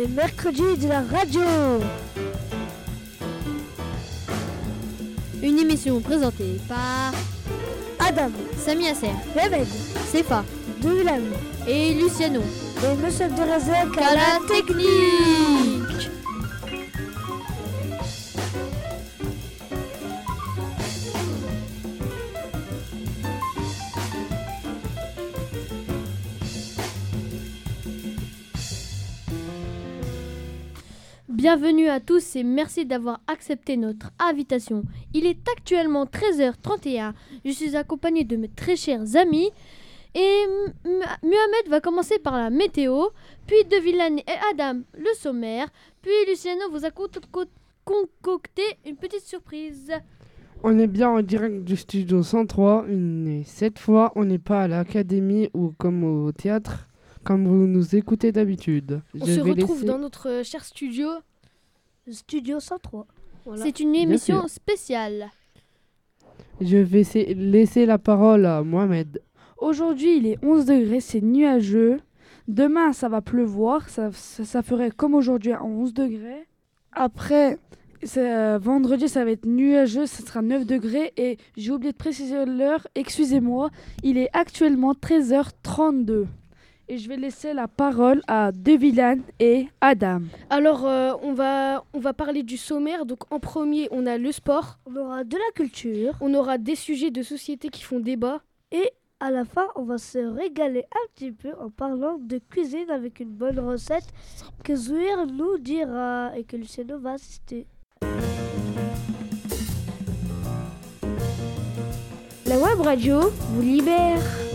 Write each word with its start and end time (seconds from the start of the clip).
les 0.00 0.08
mercredis 0.08 0.78
de 0.78 0.88
la 0.88 1.02
radio. 1.02 1.42
Une 5.42 5.58
émission 5.58 6.00
présentée 6.00 6.58
par 6.66 7.12
Adam, 7.98 8.30
Sami 8.56 8.88
Asser, 8.88 9.10
Mehmed, 9.36 9.66
Sefa. 10.10 10.42
Doulam. 10.80 11.24
Et 11.68 11.92
Luciano. 11.92 12.40
et 12.40 13.04
Monsieur 13.04 13.28
de 13.28 13.50
Razek 13.50 13.98
À 13.98 14.14
la 14.14 14.48
technique 14.48 15.79
Bienvenue 31.44 31.88
à 31.88 32.00
tous 32.00 32.36
et 32.36 32.42
merci 32.44 32.84
d'avoir 32.84 33.20
accepté 33.26 33.78
notre 33.78 34.10
invitation. 34.18 34.82
Il 35.14 35.24
est 35.24 35.38
actuellement 35.56 36.04
13h31. 36.04 37.14
Je 37.46 37.50
suis 37.50 37.76
accompagné 37.76 38.24
de 38.24 38.36
mes 38.36 38.48
très 38.50 38.76
chers 38.76 39.16
amis 39.16 39.48
et 40.14 40.20
M- 40.44 40.74
M- 40.84 41.00
Mohamed 41.22 41.68
va 41.70 41.80
commencer 41.80 42.18
par 42.18 42.36
la 42.36 42.50
météo, 42.50 43.06
puis 43.46 43.64
De 43.70 43.82
Villane 43.82 44.18
et 44.18 44.24
Adam 44.52 44.80
le 44.98 45.08
sommaire, 45.18 45.68
puis 46.02 46.10
Luciano 46.28 46.60
vous 46.72 46.84
a 46.84 46.90
con- 46.90 47.06
con- 47.32 47.46
concocté 47.86 48.60
une 48.86 48.96
petite 48.96 49.24
surprise. 49.24 49.90
On 50.62 50.78
est 50.78 50.88
bien 50.88 51.08
en 51.08 51.22
direct 51.22 51.64
du 51.64 51.76
studio 51.78 52.22
103, 52.22 52.84
une, 52.86 53.26
et 53.28 53.44
cette 53.44 53.78
fois 53.78 54.12
on 54.14 54.26
n'est 54.26 54.38
pas 54.38 54.64
à 54.64 54.68
l'académie 54.68 55.48
ou 55.54 55.72
comme 55.78 56.04
au 56.04 56.32
théâtre, 56.32 56.86
comme 57.24 57.46
vous 57.48 57.66
nous 57.66 57.96
écoutez 57.96 58.30
d'habitude. 58.30 59.00
On 59.18 59.24
Je 59.24 59.32
se 59.36 59.40
retrouve 59.40 59.76
laisser- 59.76 59.86
dans 59.86 59.98
notre 59.98 60.28
euh, 60.28 60.42
cher 60.42 60.62
studio. 60.66 61.08
Studio 62.12 62.60
103. 62.60 63.06
Voilà. 63.44 63.64
C'est 63.64 63.80
une 63.80 63.94
émission 63.94 64.46
spéciale. 64.48 65.30
Je 66.60 66.76
vais 66.76 67.02
laisser 67.34 67.86
la 67.86 67.98
parole 67.98 68.46
à 68.46 68.62
Mohamed. 68.62 69.22
Aujourd'hui, 69.58 70.16
il 70.18 70.26
est 70.26 70.38
11 70.44 70.66
degrés, 70.66 71.00
c'est 71.00 71.20
nuageux. 71.20 72.00
Demain, 72.48 72.92
ça 72.92 73.08
va 73.08 73.20
pleuvoir, 73.20 73.88
ça, 73.88 74.10
ça, 74.12 74.44
ça 74.44 74.62
ferait 74.62 74.90
comme 74.90 75.14
aujourd'hui 75.14 75.52
à 75.52 75.62
11 75.62 75.94
degrés. 75.94 76.46
Après, 76.92 77.58
euh, 78.16 78.58
vendredi, 78.60 79.08
ça 79.08 79.24
va 79.24 79.30
être 79.30 79.46
nuageux, 79.46 80.06
ça 80.06 80.24
sera 80.24 80.42
9 80.42 80.66
degrés. 80.66 81.12
Et 81.16 81.38
j'ai 81.56 81.70
oublié 81.70 81.92
de 81.92 81.96
préciser 81.96 82.44
l'heure, 82.44 82.86
excusez-moi, 82.94 83.70
il 84.02 84.18
est 84.18 84.30
actuellement 84.32 84.92
13h32. 84.92 86.26
Et 86.92 86.98
je 86.98 87.08
vais 87.08 87.16
laisser 87.16 87.52
la 87.52 87.68
parole 87.68 88.20
à 88.26 88.50
Devillan 88.50 89.18
et 89.38 89.68
Adam. 89.80 90.22
Alors, 90.50 90.84
euh, 90.88 91.12
on, 91.22 91.32
va, 91.34 91.84
on 91.94 92.00
va 92.00 92.12
parler 92.12 92.42
du 92.42 92.56
sommaire. 92.56 93.06
Donc, 93.06 93.32
en 93.32 93.38
premier, 93.38 93.86
on 93.92 94.06
a 94.06 94.18
le 94.18 94.32
sport. 94.32 94.80
On 94.86 94.96
aura 94.96 95.22
de 95.22 95.36
la 95.36 95.52
culture 95.54 96.14
On 96.20 96.34
aura 96.34 96.58
des 96.58 96.74
sujets 96.74 97.12
de 97.12 97.22
société 97.22 97.68
qui 97.68 97.84
font 97.84 98.00
débat. 98.00 98.40
et 98.72 98.90
à 99.20 99.30
la 99.30 99.44
fin, 99.44 99.68
on 99.76 99.84
va 99.84 99.98
se 99.98 100.18
régaler 100.18 100.84
un 100.90 101.06
petit 101.14 101.30
peu 101.30 101.50
en 101.60 101.70
parlant 101.70 102.18
de 102.18 102.38
cuisine 102.38 102.90
avec 102.90 103.20
une 103.20 103.30
bonne 103.30 103.60
recette 103.60 104.06
que 104.64 104.74
Zouir 104.74 105.26
nous 105.26 105.58
dira 105.58 106.32
et 106.36 106.42
que 106.42 106.56
Luciano 106.56 106.98
va 106.98 107.12
assister. 107.12 107.68
La 112.46 112.58
web 112.58 112.80
radio 112.80 113.20
vous 113.50 113.62
libère. 113.62 114.49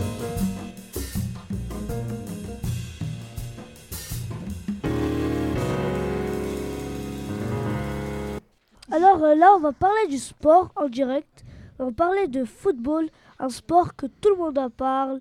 Alors 8.92 9.22
euh, 9.24 9.34
là, 9.34 9.52
on 9.56 9.60
va 9.60 9.72
parler 9.72 10.06
du 10.08 10.18
sport 10.18 10.70
en 10.76 10.88
direct. 10.88 11.44
On 11.78 11.86
va 11.86 11.92
parler 11.92 12.26
de 12.28 12.44
football, 12.44 13.08
un 13.38 13.48
sport 13.48 13.96
que 13.96 14.06
tout 14.06 14.30
le 14.30 14.36
monde 14.36 14.58
en 14.58 14.70
parle, 14.70 15.20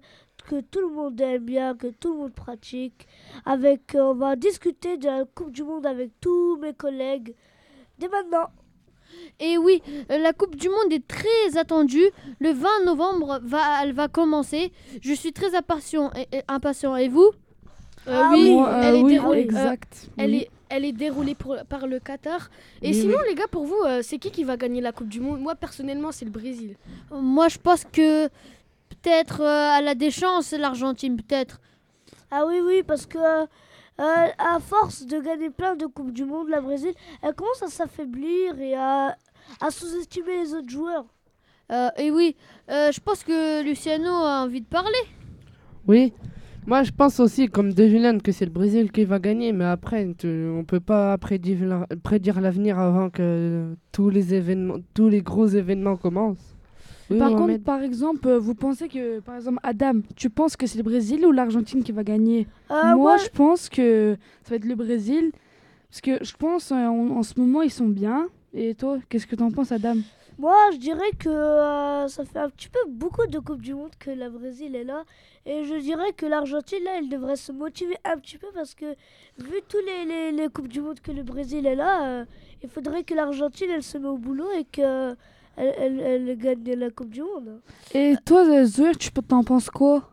que 0.50 0.62
tout 0.62 0.80
le 0.82 0.90
monde 0.94 1.20
aime 1.20 1.44
bien, 1.44 1.76
que 1.76 1.88
tout 1.88 2.14
le 2.14 2.20
monde 2.20 2.34
pratique. 2.34 3.08
Avec, 3.46 3.96
euh, 3.96 4.12
on 4.12 4.14
va 4.14 4.36
discuter 4.36 4.98
de 4.98 5.06
la 5.08 5.26
Coupe 5.26 5.52
du 5.52 5.64
Monde 5.64 5.86
avec 5.86 6.12
tous 6.22 6.58
mes 6.58 6.74
collègues 6.74 7.34
dès 8.00 8.08
maintenant. 8.08 8.50
Et 9.40 9.58
oui, 9.58 9.82
euh, 10.12 10.18
la 10.18 10.34
Coupe 10.34 10.56
du 10.56 10.70
Monde 10.70 10.92
est 10.92 11.06
très 11.08 11.58
attendue. 11.58 12.10
Le 12.40 12.52
20 12.52 12.86
novembre, 12.86 13.40
va, 13.44 13.84
elle 13.84 13.94
va 13.94 14.08
commencer. 14.08 14.72
Je 15.02 15.14
suis 15.14 15.34
très 15.34 15.56
impatient. 15.56 16.12
Et, 16.16 16.38
et- 16.38 16.42
impatient. 16.48 16.96
Et 16.96 17.10
vous? 17.10 17.32
Euh, 18.08 18.22
Ah 18.24 18.30
oui, 18.34 18.52
oui, 18.56 18.64
euh, 18.66 18.82
elle, 18.84 18.96
est 18.96 19.02
oui, 19.04 19.14
déroulée, 19.14 19.40
euh, 19.40 19.44
exact. 19.44 20.10
elle, 20.18 20.36
est, 20.36 20.50
elle 20.70 20.86
est 20.86 20.92
déroulée 20.92 21.36
pour- 21.36 21.58
par 21.70 21.88
le 21.88 22.00
Qatar. 22.00 22.50
Et 22.82 22.94
sinon, 22.94 23.18
les 23.28 23.36
gars, 23.36 23.48
pour 23.50 23.66
vous, 23.66 23.82
euh, 23.86 24.02
c'est 24.04 24.18
qui 24.18 24.32
qui 24.32 24.44
va 24.44 24.58
gagner 24.58 24.82
la 24.82 24.92
Coupe 24.92 25.10
du 25.10 25.20
Monde? 25.20 25.40
Moi, 25.42 25.56
personnellement, 25.56 26.12
c'est 26.12 26.26
le 26.26 26.32
Brésil. 26.32 26.76
Moi, 27.12 27.48
je 27.50 27.58
pense 27.58 27.84
que 27.86 28.28
peut-être 28.90 29.42
euh, 29.42 29.78
elle 29.78 29.88
a 29.88 29.96
des 29.96 30.12
chances, 30.12 30.52
l'Argentine, 30.52 31.16
peut-être. 31.18 31.60
Ah 32.32 32.46
oui, 32.48 32.60
oui, 32.64 32.84
parce 32.84 33.06
que 33.06 33.18
euh, 33.18 33.46
à 33.98 34.60
force 34.60 35.06
de 35.06 35.20
gagner 35.20 35.50
plein 35.50 35.76
de 35.76 35.86
Coupes 35.86 36.12
du 36.12 36.26
Monde, 36.26 36.50
la 36.50 36.62
Brésil, 36.62 36.94
elle 37.22 37.34
commence 37.34 37.64
à 37.64 37.68
s'affaiblir 37.68 38.60
et 38.60 38.76
à, 38.76 39.16
à 39.62 39.72
sous-estimer 39.72 40.42
les 40.44 40.54
autres 40.54 40.70
joueurs. 40.70 41.06
Euh, 41.72 41.90
et 41.98 42.12
oui, 42.12 42.36
euh, 42.70 42.92
je 42.92 43.00
pense 43.00 43.24
que 43.24 43.64
Luciano 43.64 44.10
a 44.12 44.44
envie 44.44 44.62
de 44.62 44.68
parler. 44.68 45.04
Oui, 45.88 46.14
moi 46.68 46.84
je 46.84 46.92
pense 46.92 47.20
aussi 47.20 47.48
comme 47.48 47.74
Devilane 47.74 48.22
que 48.22 48.32
c'est 48.32 48.46
le 48.46 48.52
Brésil 48.52 48.92
qui 48.92 49.06
va 49.06 49.20
gagner, 49.20 49.54
mais 49.54 49.66
après 49.66 50.08
on 50.26 50.64
peut 50.64 50.80
pas 50.80 51.18
prédire 51.18 51.66
la- 51.66 51.88
prédire 52.04 52.42
l'avenir 52.42 52.80
avant 52.80 53.10
que 53.10 53.76
tous 53.92 54.10
les 54.10 54.34
événements, 54.34 54.78
tous 54.94 55.10
les 55.10 55.22
gros 55.22 55.48
événements 55.48 55.96
commencent. 55.96 56.56
Oui, 57.12 57.20
Par 57.20 57.36
contre, 57.36 57.58
par 57.64 57.84
exemple, 57.84 58.28
euh, 58.28 58.40
vous 58.40 58.56
pensez 58.56 58.88
que, 58.88 59.20
par 59.20 59.36
exemple, 59.36 59.60
Adam, 59.62 60.02
tu 60.16 60.32
penses 60.32 60.56
que 60.58 60.66
c'est 60.66 60.80
le 60.80 60.84
Brésil 60.84 61.24
ou 61.24 61.32
l'Argentine 61.32 61.84
qui 61.84 61.92
va 61.92 62.04
gagner? 62.04 62.48
Euh, 62.72 62.82
Moi, 62.82 62.96
moi, 62.96 63.18
je 63.18 63.30
pense 63.30 63.70
que 63.70 64.18
ça 64.44 64.50
va 64.50 64.56
être 64.56 64.66
le 64.66 64.74
Brésil. 64.74 65.32
Parce 65.92 66.02
que 66.02 66.24
je 66.26 66.34
pense, 66.36 66.72
euh, 66.72 66.76
en, 66.76 67.12
en 67.18 67.22
ce 67.22 67.40
moment, 67.40 67.62
ils 67.62 67.70
sont 67.70 67.88
bien. 67.88 68.28
Et 68.56 68.74
toi, 68.74 68.98
qu'est-ce 69.08 69.28
que 69.28 69.36
t'en 69.36 69.52
penses, 69.52 69.72
Adam? 69.72 69.98
Moi, 70.38 70.56
je 70.74 70.78
dirais 70.78 71.12
que 71.18 71.30
euh, 71.30 72.08
ça 72.08 72.26
fait 72.26 72.40
un 72.40 72.50
petit 72.50 72.70
peu 72.70 72.80
beaucoup 72.90 73.26
de 73.28 73.40
Coupes 73.40 73.62
du 73.62 73.74
Monde 73.74 73.96
que 74.00 74.12
la 74.12 74.30
Brésil 74.30 74.76
est 74.76 74.84
là. 74.84 75.04
Et 75.46 75.64
je 75.64 75.76
dirais 75.76 76.12
que 76.14 76.26
l'Argentine, 76.26 76.84
là, 76.84 76.98
elle 76.98 77.10
devrait 77.10 77.36
se 77.36 77.52
motiver 77.52 77.98
un 78.04 78.18
petit 78.18 78.38
peu 78.38 78.48
parce 78.54 78.74
que, 78.76 78.96
vu 79.38 79.62
tous 79.70 79.78
les, 79.86 80.06
les, 80.06 80.32
les 80.32 80.50
Coupes 80.50 80.68
du 80.68 80.82
Monde 80.82 81.00
que 81.00 81.12
le 81.12 81.24
Brésil 81.24 81.66
est 81.66 81.76
là, 81.76 82.06
euh, 82.08 82.26
il 82.64 82.70
faudrait 82.70 83.04
que 83.04 83.14
l'Argentine, 83.14 83.70
elle 83.72 83.84
se 83.84 83.98
met 83.98 84.08
au 84.08 84.18
boulot 84.18 84.52
et 84.52 84.66
que 84.66 85.16
elle, 85.58 85.74
elle, 85.78 86.00
elle 86.02 86.38
gagne 86.38 86.74
la 86.74 86.90
Coupe 86.90 87.12
du 87.12 87.22
Monde. 87.22 87.62
Et 87.94 88.16
toi, 88.26 88.66
Zoé, 88.66 88.94
tu 88.96 89.12
peux- 89.12 89.22
t'en 89.22 89.44
penses 89.44 89.70
quoi? 89.70 90.10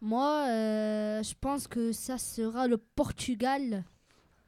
Moi, 0.00 0.44
euh, 0.48 1.22
je 1.22 1.34
pense 1.40 1.66
que 1.66 1.92
ça 1.92 2.16
sera 2.18 2.68
le 2.68 2.78
Portugal. 2.78 3.84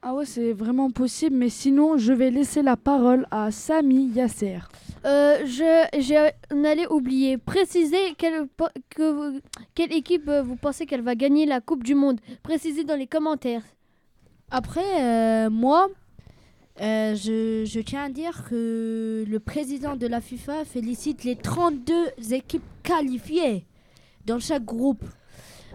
Ah 0.03 0.15
ouais, 0.15 0.25
c'est 0.25 0.51
vraiment 0.51 0.89
possible. 0.89 1.35
Mais 1.35 1.49
sinon, 1.49 1.97
je 1.97 2.11
vais 2.11 2.31
laisser 2.31 2.63
la 2.63 2.75
parole 2.75 3.27
à 3.29 3.51
Sami 3.51 4.07
Yasser. 4.07 4.59
Euh, 5.05 5.45
je, 5.45 6.65
allait 6.65 6.87
oublier. 6.87 7.37
Précisez 7.37 8.15
que 8.17 9.27
quelle 9.75 9.93
équipe 9.93 10.27
euh, 10.27 10.41
vous 10.41 10.55
pensez 10.55 10.87
qu'elle 10.87 11.01
va 11.01 11.13
gagner 11.13 11.45
la 11.45 11.61
Coupe 11.61 11.83
du 11.83 11.93
Monde. 11.93 12.19
Précisez 12.41 12.83
dans 12.83 12.95
les 12.95 13.05
commentaires. 13.05 13.61
Après, 14.49 15.01
euh, 15.01 15.49
moi, 15.51 15.87
euh, 16.81 17.15
je, 17.15 17.63
je 17.65 17.79
tiens 17.79 18.05
à 18.05 18.09
dire 18.09 18.43
que 18.49 19.23
le 19.27 19.39
président 19.39 19.95
de 19.95 20.07
la 20.07 20.19
FIFA 20.19 20.65
félicite 20.65 21.23
les 21.23 21.35
32 21.35 22.33
équipes 22.33 22.63
qualifiées 22.81 23.65
dans 24.25 24.39
chaque 24.39 24.65
groupe. 24.65 25.03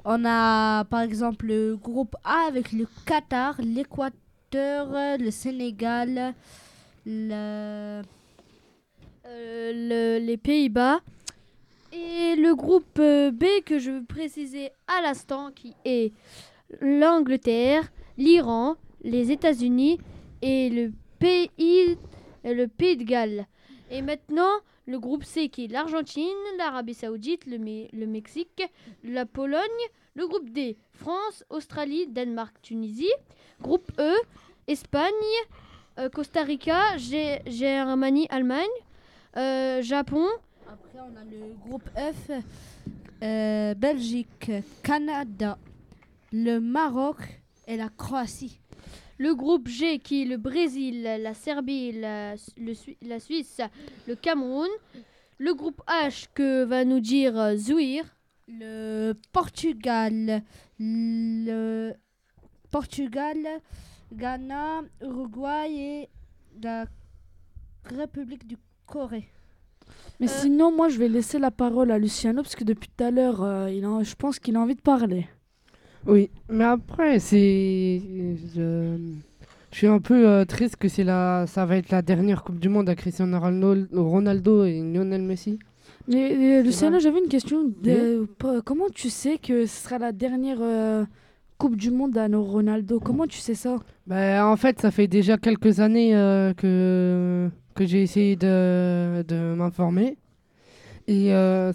On 0.09 0.25
a 0.25 0.85
par 0.85 1.01
exemple 1.01 1.47
le 1.47 1.77
groupe 1.77 2.15
A 2.23 2.47
avec 2.47 2.71
le 2.73 2.87
Qatar, 3.07 3.57
l'Équateur, 3.61 4.87
le 5.19 5.31
Sénégal. 5.33 6.33
Euh, 7.09 8.03
le- 9.27 10.19
les 10.25 10.37
Pays-Bas. 10.37 11.01
Et 11.93 12.37
le 12.37 12.55
groupe 12.55 12.99
euh, 13.01 13.31
B 13.33 13.45
que 13.65 13.79
je 13.81 13.91
veux 13.91 14.05
préciser 14.05 14.71
à 14.87 15.03
l'instant 15.03 15.51
qui 15.55 15.75
est 15.85 16.13
l'Angleterre, 16.81 17.91
l'Iran, 18.19 18.77
les 19.03 19.33
États-Unis 19.33 19.99
et 20.43 20.69
le 20.71 20.93
pays 21.19 21.51
de 22.97 23.03
Galles. 23.03 23.47
Et 23.91 24.03
maintenant, 24.03 24.53
le 24.87 24.99
groupe 24.99 25.25
C 25.25 25.49
qui 25.49 25.65
est 25.65 25.69
l'Argentine, 25.69 26.27
l'Arabie 26.59 26.95
Saoudite, 26.95 27.45
le, 27.47 27.59
Me- 27.59 27.89
le 27.93 28.07
Mexique, 28.07 28.63
la 29.05 29.27
Pologne. 29.27 29.61
Le 30.15 30.27
groupe 30.27 30.49
D, 30.49 30.79
France, 30.93 31.45
Australie, 31.51 32.07
Danemark, 32.07 32.57
Tunisie. 32.63 33.13
Groupe 33.61 33.93
E, 33.99 34.15
Espagne, 34.67 35.13
euh, 35.99 36.09
Costa 36.09 36.43
Rica, 36.43 36.97
Germanie, 36.97 38.27
Allemagne, 38.31 38.67
euh, 39.37 39.83
Japon. 39.83 40.27
Après, 40.67 40.99
on 41.01 41.15
a 41.17 41.25
le 41.25 41.55
groupe 41.69 41.85
F, 41.95 42.31
euh, 43.23 43.75
Belgique, 43.75 44.51
Canada, 44.83 45.59
le 46.33 46.61
Maroc 46.61 47.19
et 47.67 47.77
la 47.77 47.91
Croatie. 47.91 48.59
Le 49.19 49.35
groupe 49.35 49.69
G 49.69 49.99
qui 49.99 50.23
est 50.23 50.27
le 50.27 50.37
Brésil, 50.37 51.03
la 51.03 51.35
Serbie, 51.35 51.93
la, 51.93 52.35
le 52.59 52.75
Sui- 52.75 52.99
la 53.03 53.19
Suisse, 53.21 53.61
le 54.07 54.15
Cameroun. 54.15 54.69
Le 55.39 55.53
groupe 55.55 55.83
H 55.87 56.27
que 56.35 56.65
va 56.65 56.85
nous 56.85 57.01
dire 57.01 57.39
euh, 57.39 57.57
Zouir. 57.57 58.05
Le 58.49 59.13
Portugal, 59.33 60.43
le 60.79 61.93
Portugal, 62.71 63.37
Ghana, 64.13 64.83
Uruguay 65.03 65.69
et 65.71 66.09
la 66.63 66.87
République 67.85 68.47
du 68.47 68.57
Corée. 68.87 69.29
Mais 70.21 70.27
Euh, 70.29 70.41
sinon, 70.43 70.71
moi, 70.75 70.89
je 70.89 70.99
vais 70.99 71.09
laisser 71.09 71.39
la 71.39 71.51
parole 71.51 71.91
à 71.91 71.99
Luciano 71.99 72.43
parce 72.43 72.55
que 72.57 72.65
depuis 72.65 72.89
tout 72.97 73.05
à 73.05 73.11
l'heure, 73.11 73.43
euh, 73.43 73.69
je 74.03 74.15
pense 74.15 74.39
qu'il 74.39 74.57
a 74.57 74.61
envie 74.61 74.75
de 74.77 74.81
parler. 74.81 75.27
Oui, 76.07 76.31
mais 76.49 76.65
après, 76.65 77.19
c'est. 77.19 78.01
Je... 78.55 78.97
je 79.73 79.77
suis 79.77 79.87
un 79.87 79.99
peu 79.99 80.29
euh, 80.29 80.45
triste 80.45 80.77
que 80.77 80.89
c'est 80.89 81.05
la... 81.05 81.47
ça 81.47 81.67
va 81.67 81.77
être 81.77 81.91
la 81.91 82.03
dernière 82.03 82.45
Coupe 82.45 82.59
du 82.59 82.69
Monde 82.69 82.89
à 82.89 82.95
Cristiano 82.95 83.39
Ronaldo, 83.41 84.65
et 84.65 84.81
Lionel 84.81 85.23
Messi. 85.23 85.59
Mais 86.09 86.33
euh, 86.33 86.63
Luciano, 86.63 87.01
j'avais 87.01 87.19
une 87.19 87.29
question. 87.29 87.65
de- 87.83 88.27
pas- 88.39 88.61
comment 88.63 88.89
tu 88.95 89.11
sais 89.11 89.39
que 89.39 89.67
ce 89.67 89.83
sera 89.85 89.99
la 89.99 90.13
dernière 90.13 90.59
euh, 90.61 91.05
Coupe 91.59 91.77
du 91.77 91.91
Monde 91.91 92.17
à 92.17 92.29
nos 92.29 92.45
Ronaldo? 92.45 93.01
Comment 93.01 93.27
tu 93.27 93.39
sais 93.39 93.55
ça? 93.55 93.77
Bah, 94.07 94.47
en 94.47 94.57
fait, 94.57 94.81
ça 94.81 94.93
fait 94.93 95.09
déjà 95.09 95.37
quelques 95.37 95.81
années 95.81 96.15
euh, 96.15 96.55
que, 96.55 97.49
que 97.75 97.85
j'ai 97.85 98.03
essayé 98.03 98.37
de, 98.37 99.25
de 99.27 99.55
m'informer. 99.57 100.17
Et 101.09 101.33
euh, 101.35 101.73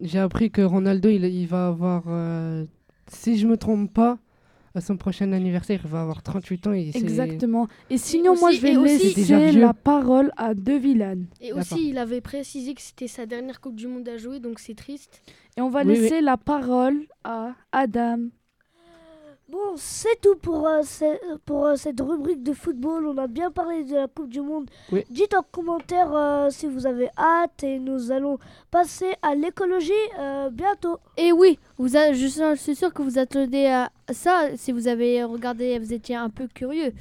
j'ai 0.00 0.18
appris 0.18 0.50
que 0.50 0.62
Ronaldo, 0.62 1.08
il, 1.08 1.24
il 1.24 1.46
va 1.46 1.68
avoir, 1.68 2.04
euh, 2.08 2.64
si 3.10 3.38
je 3.38 3.46
me 3.46 3.56
trompe 3.56 3.92
pas, 3.92 4.18
à 4.74 4.80
son 4.82 4.98
prochain 4.98 5.32
anniversaire, 5.32 5.80
il 5.82 5.90
va 5.90 6.02
avoir 6.02 6.22
38 6.22 6.66
ans. 6.66 6.72
Et 6.74 6.90
Exactement. 6.94 7.66
Et 7.88 7.96
sinon, 7.96 8.36
moi, 8.38 8.50
aussi- 8.50 8.58
je 8.58 8.62
vais 8.62 8.74
laisser 8.74 9.52
la 9.52 9.72
parole 9.72 10.30
à 10.36 10.52
De 10.52 10.72
Villane. 10.72 11.26
Et 11.40 11.52
aussi, 11.54 11.88
il 11.88 11.96
avait 11.98 12.20
précisé 12.20 12.74
que 12.74 12.82
c'était 12.82 13.08
sa 13.08 13.24
dernière 13.24 13.60
Coupe 13.62 13.76
du 13.76 13.86
Monde 13.86 14.06
à 14.08 14.18
jouer, 14.18 14.38
donc 14.38 14.58
c'est 14.58 14.74
triste. 14.74 15.22
Et 15.56 15.62
on 15.62 15.70
va 15.70 15.80
Oui, 15.82 15.92
oui. 15.92 15.98
laisser 16.00 16.20
la 16.20 16.36
parole 16.36 17.06
à 17.24 17.54
Adam. 17.72 18.18
Bon, 19.48 19.74
c'est 19.76 20.20
tout 20.20 20.34
pour, 20.42 20.66
euh, 20.66 20.82
pour 21.44 21.66
euh, 21.66 21.76
cette 21.76 22.00
rubrique 22.00 22.42
de 22.42 22.52
football. 22.52 23.06
On 23.06 23.16
a 23.16 23.28
bien 23.28 23.52
parlé 23.52 23.84
de 23.84 23.94
la 23.94 24.08
Coupe 24.08 24.28
du 24.28 24.40
Monde. 24.40 24.68
Oui. 24.90 25.04
Dites 25.08 25.34
en 25.34 25.42
commentaire 25.52 26.12
euh, 26.12 26.50
si 26.50 26.66
vous 26.66 26.84
avez 26.84 27.08
hâte 27.16 27.62
et 27.62 27.78
nous 27.78 28.10
allons 28.10 28.38
passer 28.72 29.12
à 29.22 29.36
l'écologie 29.36 29.92
euh, 30.18 30.50
bientôt. 30.50 30.98
Et 31.16 31.30
oui, 31.30 31.60
vous 31.78 31.96
a- 31.96 32.12
je, 32.12 32.26
suis- 32.26 32.40
je 32.40 32.60
suis 32.60 32.74
sûr 32.74 32.92
que 32.92 33.02
vous 33.02 33.18
attendez 33.20 33.66
à 33.66 33.90
ça. 34.12 34.48
Si 34.56 34.72
vous 34.72 34.88
avez 34.88 35.22
regardé, 35.22 35.78
vous 35.78 35.92
étiez 35.92 36.16
un 36.16 36.28
peu 36.28 36.48
curieux. 36.52 36.92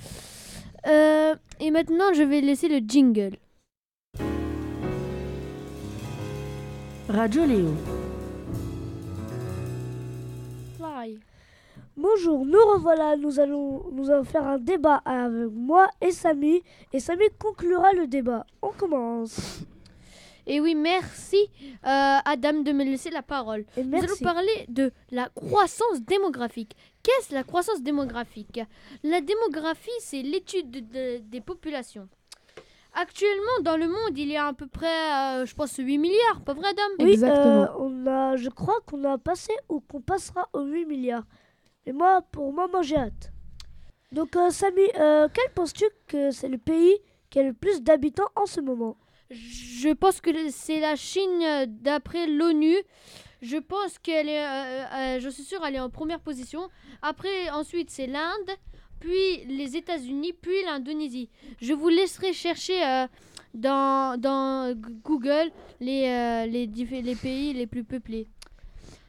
Euh, 0.85 1.33
et 1.59 1.71
maintenant, 1.71 2.13
je 2.13 2.21
vais 2.21 2.41
laisser 2.41 2.67
le 2.67 2.77
jingle. 2.87 3.37
Radio 7.09 7.43
Léo. 7.45 7.69
Bonjour, 11.97 12.45
nous 12.45 12.59
revoilà. 12.73 13.15
Nous 13.15 13.39
allons, 13.39 13.85
nous 13.91 14.09
allons 14.09 14.23
faire 14.25 14.45
un 14.45 14.57
débat 14.57 15.01
avec 15.05 15.49
moi 15.51 15.89
et 16.01 16.11
Samy. 16.11 16.61
Et 16.91 16.99
Samy 16.99 17.25
conclura 17.39 17.93
le 17.93 18.07
débat. 18.07 18.45
On 18.61 18.69
commence. 18.71 19.59
Et 20.47 20.59
oui, 20.61 20.75
merci 20.75 21.37
euh, 21.85 22.17
Adam 22.25 22.61
de 22.61 22.71
me 22.71 22.83
laisser 22.83 23.09
la 23.09 23.21
parole. 23.23 23.65
Et 23.77 23.83
Nous 23.83 23.97
allons 23.97 24.15
parler 24.21 24.65
de 24.67 24.91
la 25.11 25.29
croissance 25.29 26.01
démographique. 26.01 26.75
Qu'est-ce 27.01 27.33
la 27.33 27.43
croissance 27.43 27.81
démographique? 27.81 28.59
La 29.03 29.21
démographie, 29.21 29.89
c'est 29.99 30.21
l'étude 30.21 30.69
de- 30.69 30.79
de- 30.81 31.17
des 31.19 31.41
populations. 31.41 32.07
Actuellement, 32.93 33.61
dans 33.63 33.75
le 33.77 33.87
monde, 33.87 34.17
il 34.17 34.27
y 34.29 34.37
a 34.37 34.47
à 34.47 34.53
peu 34.53 34.67
près, 34.67 34.85
euh, 35.41 35.45
je 35.45 35.55
pense, 35.55 35.75
8 35.77 35.97
milliards, 35.97 36.41
pas 36.45 36.53
vrai, 36.53 36.67
Adam? 36.69 36.81
Oui, 36.99 37.11
Exactement. 37.13 37.63
euh, 37.63 37.67
on 37.79 38.07
a, 38.07 38.35
je 38.37 38.49
crois 38.49 38.79
qu'on 38.85 39.03
a 39.03 39.17
passé 39.17 39.51
ou 39.67 39.79
qu'on 39.81 40.01
passera 40.01 40.47
aux 40.53 40.63
8 40.63 40.85
milliards. 40.85 41.23
Et 41.85 41.93
moi, 41.93 42.21
pour 42.31 42.51
moi, 42.51 42.67
moi 42.67 42.81
j'ai 42.81 42.97
hâte. 42.97 43.31
Donc, 44.11 44.35
euh, 44.35 44.49
Samy, 44.49 44.81
euh, 44.97 45.27
quel 45.33 45.51
penses-tu 45.53 45.85
que 46.07 46.31
c'est 46.31 46.47
le 46.47 46.57
pays 46.57 46.97
qui 47.29 47.39
a 47.39 47.43
le 47.43 47.53
plus 47.53 47.81
d'habitants 47.81 48.29
en 48.35 48.45
ce 48.45 48.61
moment? 48.61 48.97
Je 49.29 49.89
pense 49.89 50.21
que 50.21 50.29
c'est 50.51 50.79
la 50.79 50.95
Chine 50.95 51.41
euh, 51.43 51.65
d'après 51.67 52.27
l'ONU. 52.27 52.75
Je 53.41 53.57
pense 53.57 53.99
qu'elle 53.99 54.29
est, 54.29 54.45
euh, 54.45 55.19
je 55.19 55.29
suis 55.29 55.43
sûre, 55.43 55.63
elle 55.65 55.75
est 55.75 55.79
en 55.79 55.89
première 55.89 56.19
position. 56.19 56.69
Après, 57.01 57.49
ensuite, 57.51 57.89
c'est 57.89 58.07
l'Inde, 58.07 58.49
puis 58.99 59.43
les 59.45 59.75
États-Unis, 59.75 60.33
puis 60.33 60.63
l'Indonésie. 60.63 61.29
Je 61.61 61.73
vous 61.73 61.89
laisserai 61.89 62.33
chercher 62.33 63.05
dans, 63.53 64.19
Google 65.03 65.51
les, 65.79 66.47
les, 66.47 66.67
les 66.67 67.15
pays 67.15 67.53
les 67.53 67.67
plus 67.67 67.83
peuplés. 67.83 68.27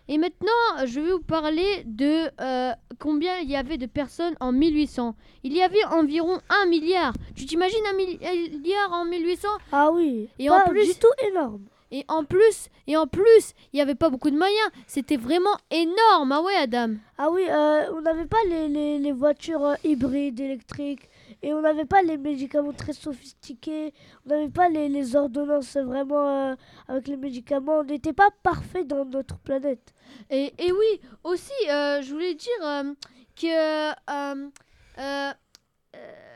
Et 0.08 0.18
maintenant, 0.18 0.86
je 0.86 1.00
vais 1.00 1.10
vous 1.10 1.20
parler 1.20 1.82
de 1.84 2.30
euh, 2.40 2.72
combien 3.00 3.38
il 3.38 3.50
y 3.50 3.56
avait 3.56 3.76
de 3.78 3.86
personnes 3.86 4.34
en 4.40 4.52
1800. 4.52 5.16
Il 5.42 5.52
y 5.52 5.62
avait 5.62 5.84
environ 5.84 6.38
un 6.48 6.66
milliard. 6.66 7.12
Tu 7.34 7.44
t'imagines 7.46 7.84
un 7.92 7.96
milli- 7.96 8.18
un 8.24 8.56
milliard 8.56 8.92
en 8.92 9.04
1800 9.04 9.48
Ah 9.72 9.90
oui, 9.90 10.28
Et 10.38 10.46
pas 10.48 10.64
en 10.64 10.68
plus- 10.70 10.86
du 10.86 10.94
tout 10.98 11.08
énorme. 11.28 11.62
et 11.90 12.04
en 12.08 12.22
plus, 12.24 12.68
et 12.86 12.96
en 12.96 13.06
plus, 13.08 13.52
il 13.72 13.76
n'y 13.76 13.80
avait 13.82 13.96
pas 13.96 14.10
beaucoup 14.10 14.30
de 14.30 14.36
moyens. 14.38 14.70
C'était 14.86 15.16
vraiment 15.16 15.56
énorme. 15.72 16.30
Ah 16.30 16.42
ouais, 16.42 16.54
Adam? 16.54 16.94
Ah 17.18 17.30
oui, 17.32 17.42
euh, 17.48 17.90
on 17.94 18.00
n'avait 18.02 18.26
pas 18.26 18.36
les, 18.48 18.68
les, 18.68 18.98
les 19.00 19.12
voitures 19.12 19.64
euh, 19.64 19.74
hybrides 19.82 20.38
électriques 20.38 21.08
et 21.42 21.52
on 21.52 21.62
n'avait 21.62 21.84
pas 21.84 22.02
les 22.02 22.16
médicaments 22.16 22.72
très 22.72 22.92
sophistiqués, 22.92 23.92
on 24.24 24.28
n'avait 24.30 24.48
pas 24.48 24.68
les, 24.68 24.88
les 24.88 25.16
ordonnances 25.16 25.76
vraiment 25.76 26.28
euh, 26.50 26.54
avec 26.88 27.08
les 27.08 27.16
médicaments, 27.16 27.80
on 27.80 27.84
n'était 27.84 28.12
pas 28.12 28.28
parfait 28.44 28.84
dans 28.84 29.04
notre 29.04 29.38
planète. 29.38 29.92
Et, 30.30 30.52
oui, 30.58 31.00
aussi, 31.24 31.52
euh, 31.68 32.02
je 32.02 32.12
voulais 32.12 32.34
dire 32.34 32.62
euh, 32.62 32.94
que 33.36 33.90
euh, 34.10 35.32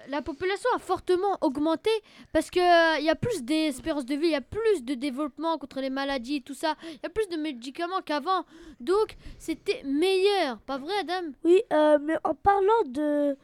la 0.08 0.22
population 0.22 0.70
a 0.74 0.78
fortement 0.78 1.38
augmenté 1.40 1.90
parce 2.32 2.50
qu'il 2.50 2.62
il 2.98 3.04
y 3.04 3.10
a 3.10 3.14
plus 3.14 3.42
d'espérance 3.42 4.06
de 4.06 4.14
vie, 4.14 4.26
il 4.26 4.32
y 4.32 4.34
a 4.34 4.40
plus 4.40 4.84
de 4.84 4.94
développement 4.94 5.58
contre 5.58 5.80
les 5.80 5.90
maladies 5.90 6.36
et 6.36 6.40
tout 6.40 6.54
ça. 6.54 6.76
Il 6.84 7.00
y 7.02 7.06
a 7.06 7.10
plus 7.10 7.28
de 7.28 7.36
médicaments 7.36 8.00
qu'avant. 8.04 8.44
Donc, 8.80 9.16
c'était 9.38 9.82
meilleur. 9.84 10.58
Pas 10.60 10.78
vrai, 10.78 10.94
Adam? 11.00 11.32
Oui, 11.44 11.62
mais 11.70 12.16
en 12.24 12.34
parlant 12.34 12.82
de, 12.86 13.36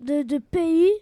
de, 0.00 0.38
pays, 0.38 0.92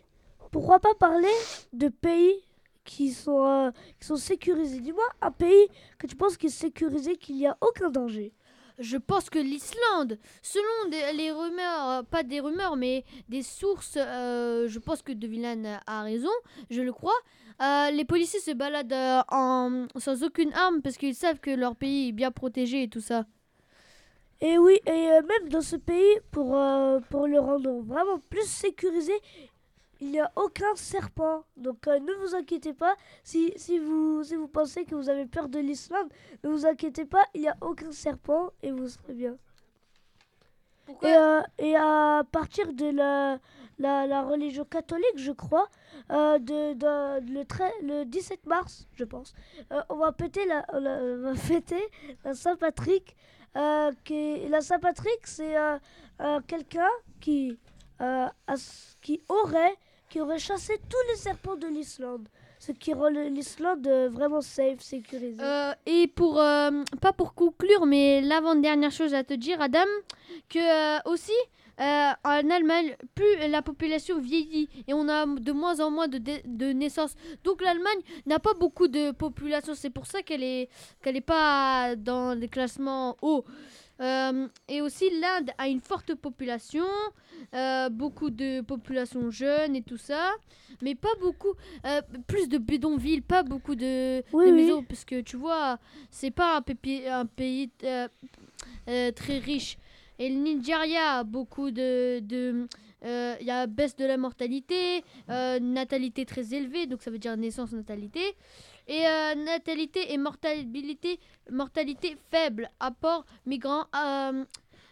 pourquoi 0.51 0.81
pas 0.81 0.95
parler 0.95 1.29
de 1.73 1.89
pays 1.89 2.45
qui 2.85 3.13
sont, 3.13 3.73
qui 4.01 4.07
sont 4.07 4.17
sécurisés? 4.17 4.81
Dis-moi 4.81 5.05
un 5.21 5.31
pays 5.31 5.69
que 5.99 6.07
tu 6.07 6.17
penses 6.17 6.37
qui 6.37 6.47
est 6.47 6.51
sécurisé, 6.51 7.17
qu'il 7.17 7.37
n'y 7.37 7.47
a 7.47 7.57
aucun 7.61 7.91
danger. 7.91 8.33
Je 8.79 8.97
pense 8.97 9.29
que 9.29 9.41
l'Islande, 9.41 10.19
selon 10.41 10.91
les 11.17 11.33
rumeurs, 11.33 11.89
euh, 11.89 12.03
pas 12.05 12.23
des 12.23 12.39
rumeurs, 12.39 12.77
mais 12.77 13.05
des 13.29 13.43
sources, 13.43 13.97
euh, 13.97 14.69
je 14.69 14.79
pense 14.79 15.03
que 15.03 15.11
De 15.13 15.27
Villan 15.27 15.81
a 15.87 16.03
raison, 16.03 16.31
je 16.71 16.83
le 16.83 16.93
crois. 16.93 17.19
euh, 17.61 17.91
les 17.91 18.05
policiers 18.05 18.39
se 18.39 18.53
baladent 18.53 19.25
en, 19.31 19.87
sans 19.97 20.23
aucune 20.23 20.53
arme 20.53 20.81
parce 20.81 20.97
qu'ils 20.97 21.17
savent 21.17 21.41
que 21.41 21.51
leur 21.51 21.75
pays 21.75 22.11
est 22.11 22.13
bien 22.13 22.31
protégé 22.31 22.85
et 22.85 22.89
tout 22.89 23.01
ça. 23.01 23.27
Et 24.41 24.57
oui, 24.59 24.79
et 24.87 25.09
même 25.09 25.49
dans 25.51 25.61
ce 25.61 25.75
pays, 25.75 26.21
pour 26.31 26.53
le 26.55 27.39
rendre 27.41 27.83
vraiment 27.83 28.21
plus 28.31 28.47
sécurisé, 28.47 29.13
il 30.01 30.11
n'y 30.11 30.21
a 30.21 30.31
aucun 30.37 30.75
serpent. 30.77 31.45
Donc 31.57 31.87
euh, 31.89 31.99
ne 31.99 32.13
vous 32.15 32.35
inquiétez 32.35 32.73
pas, 32.75 32.95
si, 33.25 33.53
si, 33.57 33.79
vous, 33.79 34.23
si 34.25 34.37
vous 34.37 34.49
pensez 34.49 34.85
que 34.85 34.95
vous 34.95 35.09
avez 35.09 35.27
peur 35.27 35.49
de 35.49 35.59
l'Islande, 35.59 36.09
ne 36.45 36.49
vous 36.51 36.67
inquiétez 36.67 37.05
pas, 37.05 37.25
il 37.35 37.41
n'y 37.43 37.49
a 37.49 37.57
aucun 37.61 37.93
serpent 37.93 38.51
et 38.63 38.71
vous 38.73 38.89
serez 38.89 39.15
bien. 39.15 39.37
Pourquoi 40.87 41.09
Et, 41.11 41.15
euh, 41.17 41.41
et 41.59 41.77
à 41.77 42.23
partir 42.33 42.73
de 42.73 42.87
la, 42.91 43.39
la, 43.79 44.07
la 44.07 44.23
religion 44.23 44.65
catholique, 44.65 45.17
je 45.17 45.33
crois, 45.33 45.69
euh, 46.11 46.39
de, 46.39 46.73
de- 46.73 47.33
le, 47.33 47.45
trai- 47.45 47.75
le 47.83 48.05
17 48.05 48.47
mars, 48.47 48.87
je 48.95 49.05
pense, 49.05 49.35
on 49.91 49.97
va 49.97 50.13
péter 50.13 50.47
la, 50.47 50.65
la- 50.81 51.01
on 51.03 51.21
va 51.23 51.35
fêter 51.51 51.83
la 52.25 52.35
Saint-Patrick. 52.35 53.15
qui, 54.05 54.49
la 54.49 54.61
Saint-Patrick, 54.63 55.27
c'est 55.27 55.57
quelqu'un 56.47 56.89
qui, 57.21 57.59
qui, 59.03 59.21
aurait, 59.29 59.77
qui 60.09 60.21
aurait 60.21 60.39
chassé 60.39 60.79
tous 60.89 61.11
les 61.11 61.17
serpents 61.17 61.57
de 61.57 61.67
l'Islande. 61.67 62.29
Ce 62.59 62.73
qui 62.73 62.93
rend 62.93 63.09
l'Islande 63.09 63.87
euh, 63.87 64.09
vraiment 64.09 64.41
safe, 64.41 64.81
sécurisée. 64.81 65.41
Euh, 65.41 65.73
et 65.87 66.09
pour, 66.09 66.41
euh, 66.41 66.71
pas 67.01 67.13
pour 67.13 67.35
conclure, 67.35 67.87
mais 67.87 68.21
l'avant-dernière 68.21 68.91
chose 68.91 69.15
à 69.15 69.23
te 69.23 69.35
dire, 69.35 69.61
Adam, 69.61 69.87
que 70.49 71.09
aussi, 71.09 71.33
en 71.79 72.51
Allemagne, 72.51 72.97
plus 73.15 73.49
la 73.49 73.63
population 73.63 74.19
vieillit 74.19 74.69
et 74.89 74.95
on 74.95 75.09
a 75.09 75.27
de 75.27 75.53
moins 75.53 75.79
en 75.79 75.93
moins 75.93 76.09
de, 76.09 76.73
naissances. 76.73 77.15
Donc 77.45 77.63
l'Allemagne 77.63 78.01
n'a 78.27 78.41
pas 78.41 78.55
beaucoup 78.55 78.89
de 78.89 79.13
population. 79.13 79.75
C'est 79.77 79.91
pour 79.91 80.07
ça 80.07 80.23
qu'elle 80.23 80.43
est, 80.43 80.69
qu'elle 81.01 81.23
pas 81.23 81.95
dans 81.95 82.35
les 82.35 82.49
classements 82.49 83.17
hauts. 83.23 83.45
Euh, 84.01 84.47
et 84.69 84.81
aussi, 84.81 85.11
l'Inde 85.21 85.51
a 85.59 85.69
une 85.69 85.81
forte 85.81 86.15
population, 86.15 86.85
euh, 87.55 87.89
beaucoup 87.89 88.31
de 88.31 88.61
population 88.61 89.31
jeune 89.31 89.75
et 89.75 89.83
tout 89.83 89.97
ça, 89.97 90.31
mais 90.83 90.95
pas 90.95 91.09
beaucoup, 91.21 91.55
euh, 91.85 92.01
plus 92.29 92.49
de 92.49 92.59
bidonvilles, 92.59 93.23
pas 93.23 93.43
beaucoup 93.43 93.75
de, 93.75 94.23
Oui, 94.33 94.47
de 94.47 94.51
oui. 94.51 94.53
maisons, 94.53 94.85
parce 94.85 95.05
que 95.05 95.21
tu 95.21 95.37
vois, 95.37 95.79
c'est 96.11 96.31
pas 96.31 96.57
un, 96.59 96.61
pépi- 96.61 97.07
un 97.09 97.27
pays 97.27 97.71
très 98.87 99.39
riche. 99.39 99.79
Et 100.21 100.29
le 100.29 100.37
Nigeria 100.37 101.19
a 101.19 101.25
beaucoup 101.25 101.71
de. 101.71 102.21
de 102.21 102.67
il 103.41 103.47
y 103.47 103.51
a 103.51 103.67
baisse 103.69 103.95
de 103.97 104.05
la 104.05 104.17
mortalité, 104.17 105.05
natalité 105.29 106.25
très 106.25 106.55
élevée, 106.55 106.87
donc 106.87 107.03
ça 107.03 107.11
veut 107.11 107.19
dire 107.19 107.37
naissance, 107.37 107.73
natalité. 107.73 108.21
Et 108.89 109.07
euh, 109.07 109.35
natalité 109.35 110.13
et 110.13 110.19
mortalité, 110.19 111.21
mortalité 111.51 112.17
faible, 112.31 112.71
apport 112.81 113.25
migrant, 113.47 113.85
euh, 113.95 114.45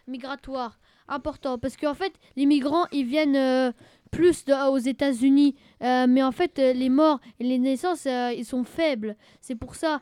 migratoire 0.07 0.79
important. 1.07 1.57
Parce 1.57 1.75
qu'en 1.77 1.93
fait, 1.95 2.13
les 2.35 2.45
migrants, 2.45 2.85
ils 2.91 3.05
viennent 3.05 3.35
euh, 3.35 3.71
plus 4.11 4.45
de- 4.45 4.69
aux 4.69 4.77
États-Unis. 4.77 5.55
Mais 5.81 6.21
en 6.23 6.31
fait, 6.31 6.57
les 6.57 6.89
morts 6.89 7.19
et 7.39 7.43
les 7.43 7.57
naissances, 7.59 8.05
ils 8.05 8.45
sont 8.45 8.63
faibles. 8.63 9.15
C'est 9.41 9.55
pour 9.55 9.75
ça. 9.75 9.99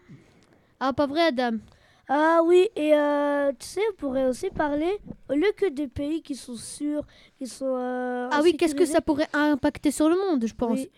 Ah, 0.80 0.94
pas 0.94 1.08
vrai, 1.08 1.22
Adam? 1.28 1.58
Ah 2.08 2.42
oui, 2.46 2.68
et 2.76 2.94
euh, 2.94 3.52
tu 3.58 3.66
sais, 3.66 3.82
on 3.92 3.96
pourrait 3.96 4.26
aussi 4.28 4.52
parler, 4.52 5.00
au 5.28 5.34
lieu 5.34 5.52
que 5.58 5.68
des 5.70 5.88
pays 5.88 6.22
qui 6.22 6.36
sont 6.36 6.56
sûrs, 6.56 7.04
qui 7.40 7.48
sont... 7.48 7.66
euh, 7.66 8.30
Ah 8.32 8.42
oui, 8.44 8.56
qu'est-ce 8.58 8.76
que 8.76 8.86
ça 8.86 9.02
pourrait 9.02 9.28
impacter 9.34 9.90
sur 9.90 10.08
le 10.08 10.16
monde, 10.16 10.46
je 10.46 10.54
pense? 10.54 10.78
Oui. 10.78 10.92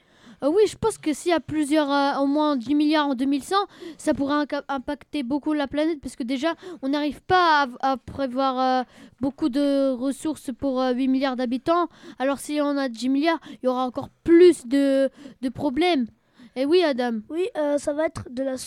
Euh, 0.44 0.50
oui, 0.50 0.64
je 0.68 0.78
pense 0.78 0.98
que 0.98 1.14
s'il 1.14 1.32
y 1.32 1.34
a 1.34 1.40
plusieurs, 1.40 1.92
euh, 1.92 2.22
au 2.22 2.28
moins 2.28 2.56
10 2.56 2.76
milliards 2.76 3.08
en 3.08 3.16
2100, 3.16 3.56
ça 3.98 4.14
pourrait 4.14 4.46
impacter 4.68 5.24
beaucoup 5.24 5.54
la 5.54 5.68
planète 5.68 6.00
parce 6.02 6.16
que 6.16 6.24
déjà, 6.24 6.54
on 6.82 6.90
n'arrive 6.90 7.22
pas 7.22 7.68
à, 7.82 7.98
prévoir 7.98 8.60
euh, 8.60 8.84
beaucoup 9.20 9.50
de 9.50 9.92
ressources 9.92 10.52
pour 10.58 10.82
euh, 10.82 10.94
8 10.94 11.08
milliards 11.08 11.36
d'habitants. 11.36 11.88
Alors 12.20 12.40
si 12.40 12.60
on 12.62 12.78
a 12.78 12.90
10 12.90 13.10
milliards, 13.10 13.40
il 13.52 13.66
y 13.66 13.68
aura 13.68 13.84
encore 13.84 14.10
plus 14.24 14.68
de, 14.68 15.10
de 15.42 15.50
problèmes. 15.50 16.08
Et 16.56 16.66
oui, 16.66 16.82
Adam. 16.84 17.20
Oui, 17.30 17.48
euh, 17.56 17.78
ça 17.78 17.94
va 17.94 18.06
être 18.06 18.30
de 18.32 18.42
la 18.42 18.58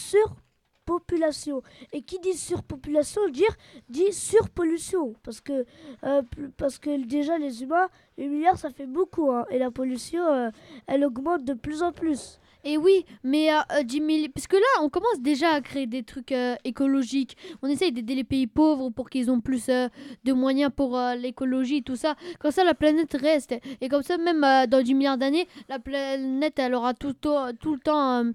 Et 1.93 2.03
qui 2.03 2.19
dit 2.19 2.35
surpopulation 2.35 3.29
dire, 3.29 3.55
dit 3.89 4.13
surpollution. 4.13 5.15
Parce 5.23 5.41
que, 5.41 5.65
euh, 6.05 6.23
parce 6.57 6.79
que 6.79 7.05
déjà, 7.07 7.39
les 7.39 7.63
humains, 7.63 7.89
8 8.19 8.29
milliards, 8.29 8.59
ça 8.59 8.71
fait 8.71 8.87
beaucoup. 8.87 9.31
hein. 9.31 9.45
et 9.51 9.59
la 9.59 9.71
pollution, 9.71 10.25
euh, 10.27 10.51
elle 10.87 11.05
augmente 11.05 11.45
de 11.45 11.55
plus 11.55 11.83
en 11.83 11.93
plus. 11.93 12.40
Et 12.63 12.77
oui, 12.77 13.05
mais 13.25 13.53
euh, 13.53 13.59
euh, 13.73 13.83
10 13.83 14.01
000 14.01 14.29
Parce 14.35 14.47
que 14.47 14.57
là, 14.57 14.83
on 14.83 14.91
commence 14.91 15.21
déjà 15.21 15.51
à 15.53 15.61
créer 15.61 15.87
des 15.87 16.03
trucs 16.03 16.33
euh, 16.33 16.57
écologiques. 16.65 17.37
On 17.63 17.69
essaye 17.69 17.91
d'aider 17.93 18.15
les 18.15 18.25
pays 18.25 18.47
pauvres 18.47 18.91
pour 18.91 19.09
qu'ils 19.09 19.31
ont 19.31 19.41
plus 19.41 19.69
euh, 19.71 19.89
de 20.25 20.33
moyens 20.33 20.71
pour 20.75 20.97
euh, 20.99 21.15
l'écologie, 21.15 21.83
tout 21.83 21.97
ça. 21.97 22.17
Comme 22.39 22.51
ça, 22.51 22.63
la 22.65 22.75
planète 22.75 23.15
reste. 23.15 23.55
Et 23.81 23.89
comme 23.89 24.03
ça, 24.03 24.19
même 24.19 24.45
euh, 24.45 24.67
dans 24.67 24.83
10 24.83 24.95
milliards 24.95 25.17
d'années, 25.19 25.49
la 25.69 25.79
planète, 25.79 26.59
elle 26.59 26.75
aura 26.75 26.93
tout, 26.93 27.09
le 27.09 27.15
temps- 27.15 27.53
tout 27.59 27.75
le 27.75 27.81
temps 27.81 28.25
euh, 28.25 28.33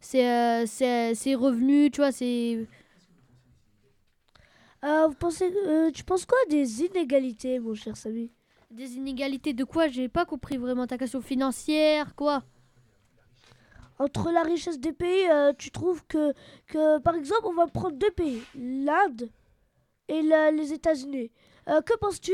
ses, 0.00 0.24
euh, 0.24 0.66
ses- 0.66 1.14
ses 1.14 1.34
revenus, 1.34 1.90
tu 1.92 2.00
vois, 2.00 2.12
c'est... 2.12 2.66
Euh, 4.84 5.08
vous 5.08 5.14
pensez, 5.14 5.52
euh, 5.66 5.90
tu 5.90 6.04
penses 6.04 6.24
quoi 6.24 6.38
des 6.48 6.82
inégalités, 6.82 7.58
mon 7.58 7.74
cher 7.74 7.96
Samy? 7.96 8.30
Des 8.70 8.94
inégalités 8.94 9.52
de 9.52 9.64
quoi? 9.64 9.88
J'ai 9.88 10.08
pas 10.08 10.24
compris 10.24 10.56
vraiment 10.56 10.86
ta 10.86 10.96
question 10.98 11.20
financière, 11.20 12.14
quoi 12.14 12.44
Entre 13.98 14.30
la 14.30 14.42
richesse 14.42 14.78
des 14.78 14.92
pays, 14.92 15.28
euh, 15.28 15.52
tu 15.58 15.70
trouves 15.70 16.04
que, 16.06 16.32
que, 16.66 16.98
par 17.00 17.14
exemple, 17.14 17.42
on 17.44 17.54
va 17.54 17.66
prendre 17.66 17.96
deux 17.96 18.10
pays, 18.10 18.42
l'Inde 18.54 19.28
et 20.06 20.22
les 20.22 20.72
États-Unis. 20.72 21.30
Euh, 21.68 21.80
que 21.82 21.96
penses-tu 21.98 22.32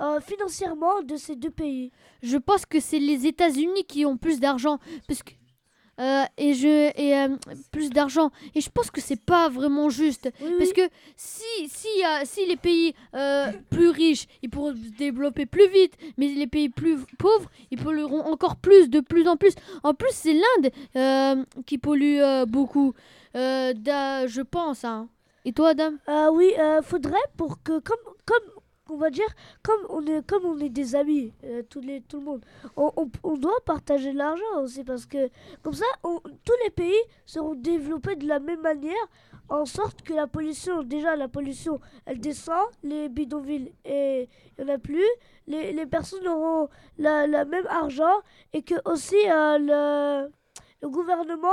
euh, 0.00 0.20
financièrement 0.20 1.02
de 1.02 1.16
ces 1.16 1.34
deux 1.34 1.50
pays? 1.50 1.90
Je 2.22 2.36
pense 2.36 2.66
que 2.66 2.80
c'est 2.80 2.98
les 2.98 3.26
États-Unis 3.26 3.84
qui 3.84 4.04
ont 4.04 4.16
plus 4.16 4.40
d'argent 4.40 4.78
parce 5.08 5.22
que 5.22 5.32
euh, 6.00 6.24
et 6.36 6.54
je 6.54 6.90
et 7.00 7.16
euh, 7.16 7.36
plus 7.72 7.90
d'argent. 7.90 8.30
Et 8.54 8.60
je 8.60 8.70
pense 8.70 8.90
que 8.90 9.00
c'est 9.00 9.20
pas 9.20 9.48
vraiment 9.48 9.88
juste. 9.90 10.28
Oui, 10.42 10.50
parce 10.58 10.72
que 10.72 10.82
si 11.16 11.68
si 11.68 11.88
a- 12.04 12.24
si 12.24 12.44
les 12.46 12.56
pays 12.56 12.94
euh, 13.14 13.52
plus 13.70 13.88
riches 13.88 14.26
ils 14.42 14.50
pourront 14.50 14.72
se 14.74 14.96
développer 14.98 15.46
plus 15.46 15.68
vite 15.68 15.94
mais 16.18 16.28
les 16.28 16.46
pays 16.46 16.68
plus 16.68 16.98
pauvres 17.18 17.50
ils 17.70 17.78
pollueront 17.82 18.22
encore 18.24 18.56
plus 18.56 18.88
de 18.90 19.00
plus 19.00 19.26
en 19.28 19.36
plus. 19.36 19.54
En 19.82 19.94
plus 19.94 20.10
c'est 20.12 20.34
l'Inde 20.34 20.70
euh, 20.96 21.44
qui 21.66 21.78
pollue 21.78 22.20
euh, 22.20 22.46
beaucoup. 22.46 22.92
Euh, 23.36 23.72
d'a- 23.74 24.26
je 24.26 24.40
pense 24.42 24.84
hein. 24.84 25.08
et 25.44 25.52
toi 25.52 25.70
Adam? 25.70 25.92
Oui, 26.32 26.52
euh, 26.58 26.80
faudrait 26.82 27.18
pour 27.36 27.62
que, 27.62 27.78
comme, 27.80 27.96
comme 28.24 28.55
on 28.88 28.96
va 28.96 29.10
dire, 29.10 29.26
comme 29.62 29.80
on 29.88 30.04
est, 30.06 30.24
comme 30.26 30.44
on 30.44 30.58
est 30.58 30.68
des 30.68 30.94
amis, 30.94 31.32
euh, 31.44 31.62
tout 31.68 31.80
le 31.80 32.20
monde, 32.20 32.44
on, 32.76 33.36
doit 33.36 33.60
partager 33.64 34.12
l'argent 34.12 34.62
aussi 34.62 34.84
parce 34.84 35.06
que 35.06 35.28
comme 35.62 35.74
ça, 35.74 35.84
tous 36.02 36.54
les 36.64 36.70
pays 36.70 37.02
seront 37.26 37.54
développés 37.54 38.16
de 38.16 38.26
la 38.26 38.38
même 38.38 38.60
manière, 38.60 38.94
en 39.48 39.64
sorte 39.64 40.02
que 40.02 40.12
la 40.12 40.26
pollution, 40.26 40.82
déjà 40.82 41.16
la 41.16 41.28
pollution, 41.28 41.80
elle 42.04 42.20
descend, 42.20 42.66
les 42.82 43.08
bidonvilles 43.08 43.72
et 43.84 44.28
il 44.58 44.64
y 44.64 44.70
en 44.70 44.74
a 44.74 44.78
plus, 44.78 45.06
les, 45.46 45.72
les 45.72 45.86
personnes 45.86 46.26
auront 46.26 46.68
la, 46.98 47.26
même 47.44 47.66
argent 47.68 48.22
et 48.52 48.62
que 48.62 48.74
aussi 48.84 49.16
euh, 49.28 49.58
le, 49.58 50.30
le 50.82 50.88
gouvernement 50.88 51.48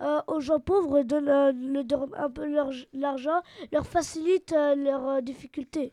euh, 0.00 0.20
aux 0.26 0.40
gens 0.40 0.60
pauvres 0.60 1.02
donne 1.02 1.28
un 1.28 2.30
peu 2.30 2.46
l'argent, 2.92 3.42
leur 3.72 3.86
facilite 3.86 4.52
leurs 4.52 5.22
difficultés. 5.22 5.92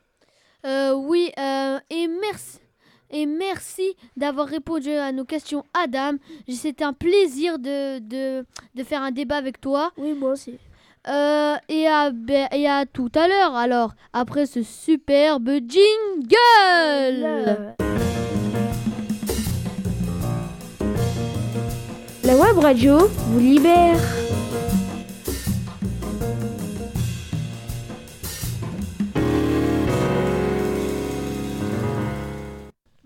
Euh, 0.65 0.93
oui, 0.93 1.31
euh, 1.37 1.79
et 1.89 2.07
merci. 2.07 2.59
Et 3.13 3.25
merci 3.25 3.95
d'avoir 4.15 4.47
répondu 4.47 4.91
à 4.91 5.11
nos 5.11 5.25
questions, 5.25 5.65
Adam. 5.73 6.13
C'était 6.47 6.85
un 6.85 6.93
plaisir 6.93 7.59
de, 7.59 7.99
de, 7.99 8.45
de 8.73 8.83
faire 8.83 9.01
un 9.01 9.11
débat 9.11 9.35
avec 9.35 9.59
toi. 9.59 9.91
Oui, 9.97 10.13
moi 10.13 10.31
aussi. 10.31 10.57
Euh, 11.09 11.55
et, 11.67 11.87
à, 11.87 12.11
ben, 12.11 12.47
et 12.53 12.69
à 12.69 12.85
tout 12.85 13.11
à 13.15 13.27
l'heure, 13.27 13.55
alors, 13.55 13.91
après 14.13 14.45
ce 14.45 14.63
superbe 14.63 15.49
jingle. 15.67 17.25
La 22.23 22.37
web 22.37 22.57
radio 22.59 22.99
vous 23.09 23.39
libère. 23.39 23.99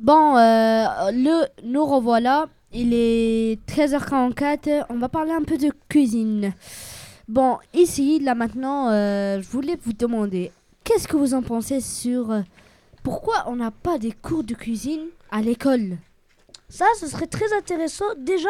Bon, 0.06 0.38
euh, 0.38 0.86
le, 1.14 1.48
nous 1.64 1.84
revoilà. 1.84 2.46
Il 2.72 2.94
est 2.94 3.60
13h44. 3.68 4.86
On 4.90 5.00
va 5.00 5.10
parler 5.10 5.32
un 5.32 5.42
peu 5.42 5.58
de 5.58 5.72
cuisine. 5.90 6.54
Bon, 7.28 7.58
ici, 7.74 8.20
là 8.20 8.36
maintenant, 8.36 8.90
euh, 8.92 9.42
je 9.42 9.48
voulais 9.48 9.76
vous 9.84 9.94
demander, 9.94 10.52
qu'est-ce 10.84 11.08
que 11.08 11.18
vous 11.18 11.34
en 11.34 11.42
pensez 11.42 11.82
sur 11.82 12.30
euh, 12.30 12.42
pourquoi 13.02 13.46
on 13.48 13.56
n'a 13.56 13.72
pas 13.72 13.98
des 13.98 14.12
cours 14.12 14.44
de 14.44 14.54
cuisine 14.54 15.08
à 15.32 15.42
l'école? 15.42 15.98
Ça, 16.70 16.86
ce 17.00 17.08
serait 17.08 17.26
très 17.26 17.52
intéressant. 17.58 18.06
Déjà, 18.20 18.50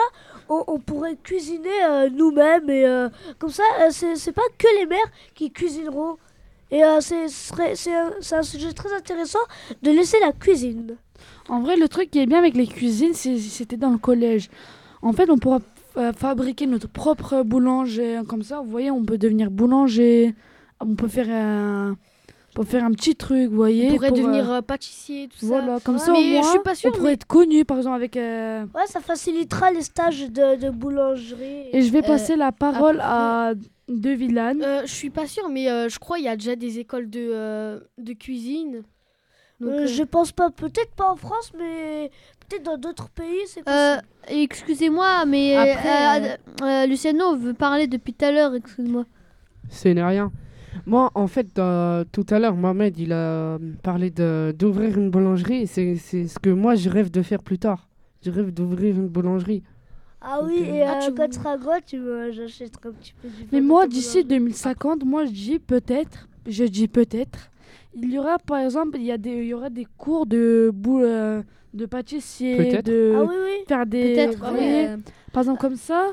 on, 0.50 0.78
pourrait 0.80 1.16
cuisiner 1.16 2.10
nous-mêmes 2.12 2.70
et 2.70 3.08
comme 3.40 3.50
ça, 3.50 3.64
euh, 3.80 3.92
c'est 3.92 4.34
pas 4.34 4.42
que 4.58 4.68
les 4.78 4.88
mères 4.88 5.12
qui 5.34 5.54
cuisineront. 5.54 6.18
Et 6.70 6.82
c'est 7.00 8.36
un 8.36 8.44
sujet 8.44 8.74
très 8.74 8.94
intéressant 8.94 9.40
de 9.82 9.92
laisser 9.92 10.20
la 10.20 10.34
cuisine. 10.34 10.98
En 11.50 11.62
vrai, 11.62 11.76
le 11.78 11.88
truc 11.88 12.10
qui 12.12 12.20
est 12.20 12.26
bien 12.26 12.40
avec 12.40 12.56
les 12.56 12.68
cuisines, 12.68 13.14
c'était 13.14 13.78
dans 13.78 13.92
le 13.92 13.98
collège. 13.98 14.50
En 15.02 15.14
fait, 15.14 15.30
on 15.30 15.38
pourra 15.38 15.60
fabriquer 16.18 16.66
notre 16.68 16.88
propre 16.90 17.44
boulanger. 17.44 18.20
Comme 18.28 18.44
ça, 18.44 18.60
vous 18.62 18.70
voyez, 18.70 18.92
on 18.92 19.04
peut 19.06 19.18
devenir 19.18 19.50
boulanger. 19.52 20.34
On 20.82 20.96
peut 20.96 21.08
faire 21.08 21.30
un, 21.30 21.92
on 22.52 22.54
peut 22.62 22.66
faire 22.68 22.84
un 22.84 22.92
petit 22.92 23.16
truc, 23.16 23.50
vous 23.50 23.56
voyez. 23.56 23.92
On 23.92 23.96
pourrait 23.96 24.10
pour, 24.10 24.18
devenir 24.18 24.52
euh, 24.52 24.58
euh, 24.58 24.62
pâtissier, 24.62 25.30
tout 25.30 25.40
ça. 25.40 25.46
Voilà, 25.46 25.80
comme 25.80 25.96
Ouais. 25.96 26.02
ça, 26.02 26.12
au 26.12 26.22
moins, 26.22 26.42
je 26.42 26.48
suis 26.50 26.60
pas 26.60 26.76
sûre, 26.76 26.90
on 26.94 26.98
pourrait 26.98 27.10
mais- 27.10 27.14
être 27.14 27.26
connu, 27.28 27.64
par 27.64 27.78
exemple, 27.78 27.96
avec... 27.96 28.18
euh, 28.18 28.66
Ouais, 28.76 28.86
ça 28.88 29.00
facilitera 29.00 29.72
les 29.72 29.82
stages 29.84 30.30
de, 30.32 30.60
de 30.60 30.70
boulangerie. 30.70 31.68
Et 31.72 31.82
je 31.82 31.92
vais 31.92 32.00
Euh, 32.04 32.08
passer 32.08 32.36
la 32.36 32.52
parole 32.52 33.00
après- 33.00 33.08
à 33.08 33.54
De 33.88 34.10
Villane. 34.10 34.62
Euh, 34.64 34.82
je 34.86 34.94
suis 34.94 35.10
pas 35.12 35.28
sûre, 35.28 35.48
mais 35.50 35.70
euh, 35.70 35.88
je 35.90 35.98
crois 36.00 36.18
qu'il 36.18 36.26
y 36.26 36.30
a 36.30 36.36
déjà 36.36 36.56
des 36.58 36.80
écoles 36.80 37.10
de, 37.10 37.20
euh, 37.32 37.80
de 37.98 38.14
cuisine. 38.14 38.84
Donc, 39.60 39.70
Euh, 39.72 39.84
euh, 39.84 39.88
je 39.88 40.04
pense 40.04 40.32
pas, 40.32 40.50
peut-être 40.50 40.92
pas 40.96 41.10
en 41.10 41.16
France, 41.16 41.52
mais 41.58 42.12
peut-être 42.48 42.64
dans 42.64 42.78
d'autres 42.78 43.10
pays, 43.10 43.42
c'est 43.48 43.62
Euh, 43.68 43.96
possible. 43.96 44.42
excusez-moi, 44.44 45.26
mais 45.26 45.56
Après, 45.56 46.20
euh, 46.34 46.36
euh, 46.64 46.86
Luciano 46.88 47.36
veut 47.38 47.54
parler 47.54 47.88
depuis 47.88 48.14
tout 48.14 48.26
à 48.26 48.32
l'heure, 48.32 48.54
excuse-moi. 48.54 49.06
Ce 49.70 49.88
n'est 49.88 50.04
rien. 50.04 50.32
Moi, 50.86 51.10
en 51.16 51.28
fait, 51.28 51.58
euh, 51.58 52.04
tout 52.12 52.26
à 52.30 52.38
l'heure, 52.38 52.56
Mohamed, 52.56 52.98
il 53.00 53.14
a 53.14 53.58
parlé 53.82 54.10
de- 54.12 54.54
d'ouvrir 54.60 54.98
une 54.98 55.10
boulangerie. 55.10 55.68
C'est 55.68 55.96
ce 55.96 56.38
que 56.38 56.50
moi, 56.50 56.76
je 56.76 56.90
rêve 56.90 57.10
de 57.10 57.22
faire 57.22 57.42
plus 57.42 57.58
tard. 57.58 57.88
Je 58.26 58.32
rêve 58.32 58.52
d'ouvrir 58.54 58.96
une 58.96 59.08
boulangerie. 59.08 59.64
Ah 60.22 60.42
oui, 60.44 60.58
et 60.66 60.82
Ah, 60.84 60.98
euh, 60.98 61.06
tu- 61.08 61.14
quand 61.14 61.28
tu 61.30 61.40
seras 61.40 61.58
grand, 61.58 61.80
tu 61.86 61.98
j'achèterai 62.32 62.90
un 62.90 62.92
petit 62.94 63.14
peu 63.22 63.30
du 63.30 63.48
Mais 63.54 63.62
moi, 63.62 63.88
d'ici 63.88 64.24
boulangerie. 64.24 64.26
2050, 64.26 65.06
moi, 65.06 65.26
je 65.26 65.32
dis 65.32 65.60
peut-être, 65.60 66.28
je 66.46 66.66
dis 66.66 66.88
peut-être, 66.90 67.50
il 67.96 68.12
y 68.14 68.20
aura 68.20 68.38
par 68.40 68.60
exemple, 68.60 68.98
il 68.98 69.04
y, 69.06 69.12
a 69.12 69.18
des, 69.18 69.32
il 69.38 69.46
y 69.48 69.54
aura 69.54 69.70
des 69.70 69.88
cours 69.98 70.26
de, 70.26 70.72
bou- 70.74 71.02
euh, 71.02 71.42
de 71.74 71.86
pâtissier, 71.86 72.58
Peut-être. 72.58 72.86
de 72.86 73.14
Ah 73.16 73.24
oui, 73.24 73.36
oui. 73.44 73.64
faire 73.68 73.86
des. 73.86 74.28
Vous 74.28 74.38
voyez, 74.46 74.90
Par 75.34 75.42
exemple, 75.44 75.60
comme 75.60 75.76
ça, 75.76 76.12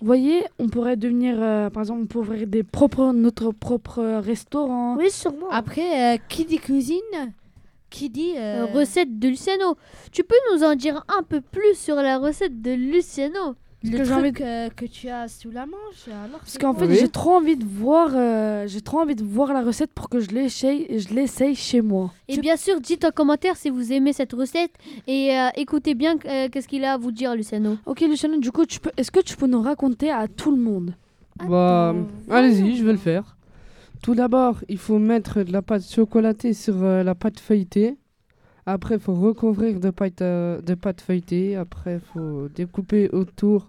vous 0.00 0.06
voyez, 0.06 0.44
on 0.58 0.68
pourrait 0.68 0.96
devenir, 0.96 1.36
euh, 1.40 1.70
par 1.70 1.82
exemple, 1.82 2.02
on 2.02 2.06
pourrait 2.06 2.26
ouvrir 2.26 2.46
des 2.46 2.62
propres, 2.62 3.12
notre 3.12 3.50
propre 3.52 4.02
restaurant. 4.20 4.96
Oui, 4.96 5.10
sûrement. 5.10 5.48
Après, 5.50 6.14
euh, 6.14 6.18
qui 6.28 6.44
dit 6.44 6.58
cuisine 6.58 7.32
Qui 7.90 8.10
dit. 8.10 8.34
euh, 8.36 8.64
Euh, 8.64 8.66
recette 8.66 9.18
de 9.18 9.28
Luciano. 9.28 9.76
Tu 10.12 10.22
peux 10.24 10.34
nous 10.52 10.64
en 10.64 10.74
dire 10.74 11.04
un 11.08 11.22
peu 11.22 11.40
plus 11.40 11.74
sur 11.78 11.96
la 11.96 12.18
recette 12.18 12.60
de 12.60 12.72
Luciano? 12.72 13.54
Le 13.92 13.98
que 13.98 14.04
j'ai 14.04 14.10
truc 14.12 14.40
envie 14.40 14.42
euh, 14.42 14.68
que 14.74 14.84
tu 14.86 15.08
as 15.08 15.28
sous 15.28 15.50
la 15.50 15.66
manche 15.66 16.08
alors 16.08 16.40
Parce 16.40 16.58
qu'en 16.58 16.74
fait, 16.74 16.86
Oui. 16.86 16.96
j'ai 17.00 17.08
trop 17.08 17.32
envie 17.36 17.56
de 17.56 17.64
voir, 17.64 18.10
euh, 18.14 18.66
j'ai 18.66 18.80
trop 18.80 19.00
envie 19.00 19.14
de 19.14 19.24
voir 19.24 19.52
la 19.52 19.62
recette 19.62 19.90
pour 19.92 20.08
que 20.08 20.20
je 20.20 20.30
l'essaye, 20.30 20.86
je 20.98 21.14
l'essaye 21.14 21.54
chez 21.54 21.80
moi. 21.80 22.12
Et 22.28 22.38
bien 22.38 22.56
sûr, 22.56 22.80
dites 22.80 23.04
en 23.04 23.10
commentaire 23.10 23.56
si 23.56 23.70
vous 23.70 23.92
aimez 23.92 24.12
cette 24.12 24.32
recette 24.32 24.72
et 25.06 25.36
euh, 25.38 25.48
écoutez 25.56 25.94
bien 25.94 26.16
euh, 26.26 26.48
qu'est-ce 26.50 26.68
qu'il 26.68 26.84
a 26.84 26.94
à 26.94 26.96
vous 26.96 27.12
dire, 27.12 27.34
Luciano. 27.34 27.76
Ok, 27.86 28.00
Luciano, 28.00 28.38
du 28.38 28.52
coup, 28.52 28.66
tu 28.66 28.80
peux, 28.80 28.90
est-ce 28.96 29.10
que 29.10 29.20
tu 29.20 29.36
peux 29.36 29.46
nous 29.46 29.62
raconter 29.62 30.10
à 30.10 30.28
tout 30.28 30.50
le 30.54 30.60
monde? 30.60 30.94
Bah, 31.48 31.94
allez-y, 32.30 32.76
je 32.76 32.84
vais 32.84 32.92
le 32.92 32.98
faire. 32.98 33.36
Tout 34.02 34.14
d'abord, 34.14 34.60
il 34.68 34.78
faut 34.78 34.98
mettre 34.98 35.42
de 35.42 35.52
la 35.52 35.62
pâte 35.62 35.82
chocolatée 35.82 36.52
sur 36.54 36.82
euh, 36.82 37.02
la 37.02 37.14
pâte 37.14 37.40
feuilletée. 37.40 37.96
Après, 38.64 38.94
il 38.96 39.00
faut 39.00 39.14
recouvrir 39.14 39.78
de 39.80 39.90
pâte, 39.90 40.22
euh, 40.22 40.60
de 40.60 40.74
pâte 40.74 41.00
feuilletée. 41.00 41.56
Après, 41.56 41.94
il 41.94 42.00
faut 42.12 42.48
découper 42.54 43.08
autour 43.10 43.68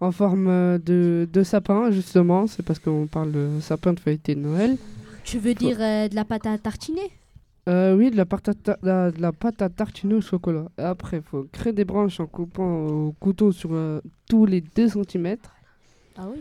en 0.00 0.12
forme 0.12 0.46
euh, 0.48 0.78
de, 0.78 1.28
de 1.32 1.42
sapin, 1.42 1.90
justement. 1.90 2.46
C'est 2.46 2.62
parce 2.62 2.78
qu'on 2.78 3.06
parle 3.06 3.32
de 3.32 3.48
sapin 3.60 3.92
de 3.92 4.00
feuilleté 4.00 4.34
de 4.34 4.40
Noël. 4.40 4.76
Tu 5.24 5.38
veux 5.38 5.54
dire 5.54 5.76
euh, 5.80 6.08
de 6.08 6.14
la 6.14 6.24
pâte 6.24 6.46
à 6.46 6.56
tartiner? 6.58 7.10
Euh, 7.68 7.94
oui, 7.94 8.10
de 8.10 8.16
la, 8.16 8.24
pâte 8.24 8.48
à 8.48 8.54
ta- 8.54 8.78
la- 8.82 9.10
de 9.10 9.20
la 9.20 9.32
pâte 9.32 9.60
à 9.60 9.68
tartiner 9.68 10.14
au 10.14 10.20
chocolat. 10.22 10.66
Après, 10.78 11.18
il 11.18 11.22
faut 11.22 11.46
créer 11.52 11.72
des 11.74 11.84
branches 11.84 12.18
en 12.20 12.26
coupant 12.26 12.86
au 12.86 13.12
couteau 13.20 13.52
sur 13.52 13.70
euh, 13.74 14.00
tous 14.28 14.46
les 14.46 14.62
2 14.62 14.88
cm. 14.88 15.36
Ah 16.16 16.26
oui. 16.32 16.38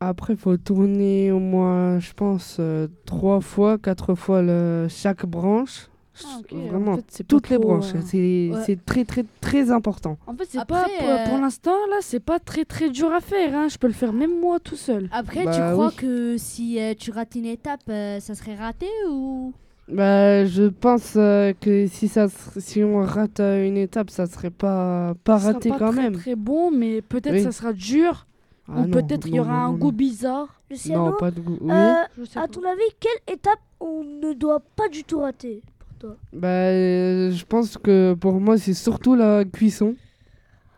Après, 0.00 0.34
il 0.34 0.38
faut 0.38 0.56
tourner 0.56 1.32
au 1.32 1.40
moins, 1.40 1.98
je 1.98 2.12
pense, 2.12 2.58
euh, 2.60 2.86
trois 3.06 3.40
fois, 3.40 3.78
quatre 3.78 4.14
fois 4.14 4.42
le, 4.42 4.86
chaque 4.88 5.26
branche. 5.26 5.88
Ah, 6.24 6.38
Vraiment, 6.52 6.92
en 6.92 6.96
fait, 6.96 7.04
c'est 7.08 7.24
pas 7.24 7.28
toutes 7.28 7.48
les 7.50 7.58
branches. 7.58 7.94
euh, 7.94 8.00
C'est 8.04 8.50
Ouais. 8.52 8.62
c'est 8.64 8.84
très, 8.84 9.04
très, 9.04 9.24
très 9.40 9.70
important. 9.70 10.16
En 10.26 10.34
fait, 10.36 10.44
c'est 10.48 10.58
Après, 10.58 10.82
pas 10.82 10.88
pour, 10.98 11.24
pour 11.24 11.34
euh, 11.38 11.40
l'instant 11.40 11.74
là, 11.90 11.96
c'est 12.02 12.20
pas 12.20 12.38
très 12.38 12.64
très 12.64 12.90
dur 12.90 13.12
à 13.12 13.20
faire. 13.20 13.54
Hein. 13.54 13.68
Je 13.68 13.78
peux 13.78 13.88
le 13.88 13.92
faire 13.92 14.12
même 14.12 14.38
moi 14.40 14.60
tout 14.60 14.76
seul. 14.76 15.08
Après, 15.12 15.40
tu 15.40 15.46
Bah 15.46 15.72
crois 15.72 15.88
oui. 15.88 15.94
que 15.96 16.36
si 16.38 16.80
euh, 16.80 16.94
tu 16.98 17.10
rates 17.10 17.34
une 17.34 17.46
étape, 17.46 17.80
euh, 17.88 18.20
ça 18.20 18.34
serait 18.34 18.54
raté 18.54 18.86
ou? 19.10 19.52
Bah, 19.88 20.46
je 20.46 20.68
pense 20.68 21.12
euh, 21.16 21.52
que 21.60 21.86
si, 21.88 22.08
ça, 22.08 22.26
si 22.58 22.82
on 22.82 23.02
rate 23.02 23.40
euh, 23.40 23.66
une 23.66 23.76
étape, 23.76 24.08
ça 24.08 24.26
serait 24.26 24.50
pas, 24.50 25.14
pas 25.24 25.38
sera 25.38 25.52
raté 25.52 25.68
pas 25.68 25.78
quand 25.78 25.90
très, 25.92 26.02
même. 26.02 26.12
Très 26.14 26.36
bon, 26.36 26.70
mais 26.70 27.02
peut-être 27.02 27.34
Oui. 27.34 27.42
ça 27.42 27.52
sera 27.52 27.72
dur 27.74 28.26
Ah 28.66 28.78
ou 28.80 28.86
non, 28.86 28.90
peut-être 28.90 29.26
il 29.28 29.34
y 29.34 29.40
aura 29.40 29.52
non, 29.52 29.58
un 29.58 29.72
non, 29.72 29.78
goût 29.78 29.92
bizarre. 29.92 30.60
Luciano, 30.70 31.10
Non, 31.10 31.16
pas 31.18 31.30
de 31.30 31.40
goût. 31.40 31.58
Oui. 31.60 31.70
euh, 31.72 31.92
Je 32.18 32.24
sais 32.24 32.38
à 32.38 32.42
pas. 32.42 32.48
ton 32.48 32.62
avis, 32.62 32.80
quelle 32.98 33.34
étape 33.34 33.58
on 33.78 34.02
ne 34.04 34.32
doit 34.32 34.60
pas 34.74 34.88
du 34.88 35.04
tout 35.04 35.18
rater? 35.20 35.60
Toi 36.06 36.16
Bah, 36.32 36.48
euh, 36.48 37.30
je 37.30 37.44
pense 37.44 37.76
que 37.78 38.14
pour 38.14 38.34
moi, 38.40 38.58
c'est 38.58 38.74
surtout 38.74 39.14
la 39.14 39.44
cuisson. 39.44 39.94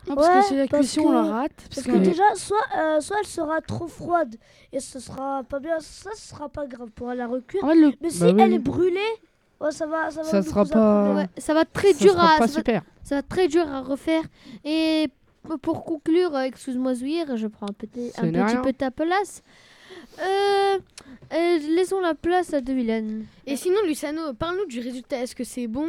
Ah, 0.09 0.15
parce 0.15 0.29
Ouais, 0.29 0.41
que 0.41 0.47
si 0.47 0.57
la 0.57 0.67
parce 0.69 0.81
cuisson 0.87 1.01
on 1.03 1.09
que- 1.09 1.15
la 1.15 1.23
rate, 1.23 1.53
Parce 1.57 1.69
parce 1.75 1.87
que 1.89 1.93
que- 1.93 1.99
déjà, 2.11 2.23
soit, 2.37 2.57
euh, 2.79 3.01
soit 3.01 3.17
elle 3.21 3.27
sera 3.27 3.61
trop 3.61 3.89
froide 3.89 4.37
et 4.73 4.79
ce 4.81 5.01
sera 5.01 5.43
pas 5.43 5.59
bien, 5.59 5.81
ça 5.81 6.11
ce 6.15 6.29
sera 6.29 6.49
pas 6.49 6.67
grave 6.67 6.91
pour 6.95 7.13
la 7.13 7.27
recuire. 7.27 7.65
le- 7.67 7.93
Mais 8.01 8.11
si 8.11 8.21
Bah 8.21 8.31
oui. 8.33 8.43
elle 8.43 8.53
est 8.53 8.59
brûlée, 8.61 9.01
ouais, 9.61 9.73
ça 9.73 9.87
va, 9.87 10.11
ça 10.13 10.23
va 10.23 10.29
Ça 10.29 10.43
sera 10.43 10.65
pas- 10.65 11.25
ça 11.39 11.55
va 11.55 11.63
être 11.63 11.73
très 11.73 11.93
Ça 11.93 12.05
dur 12.05 12.13
sera 12.13 12.35
à 12.35 12.39
pas 12.39 12.47
ça 12.47 12.53
va- 12.53 12.59
super. 12.59 12.83
ça 13.03 13.15
va 13.17 13.23
très 13.23 13.49
dur 13.49 13.67
à 13.69 13.81
refaire 13.81 14.23
et 14.65 15.09
pour 15.63 15.85
conclure, 15.85 16.37
euh, 16.37 16.43
excuse-moi 16.43 16.95
Zouir, 16.95 17.37
je 17.37 17.49
prends 17.49 17.67
un 17.69 17.73
petit, 17.73 18.13
un 18.19 18.31
petit 18.31 18.57
peu 18.63 18.73
ta 18.73 18.91
place. 18.93 19.43
Euh, 20.19 20.79
euh, 21.33 21.59
laissons 21.77 22.01
la 22.01 22.15
place 22.15 22.55
à 22.55 22.61
Devilen. 22.61 23.25
Et 23.47 23.57
sinon, 23.57 23.79
Luciano, 23.87 24.33
parle-nous 24.39 24.67
du 24.67 24.81
résultat. 24.81 25.23
Est-ce 25.23 25.35
que 25.35 25.45
c'est 25.45 25.67
bon? 25.67 25.89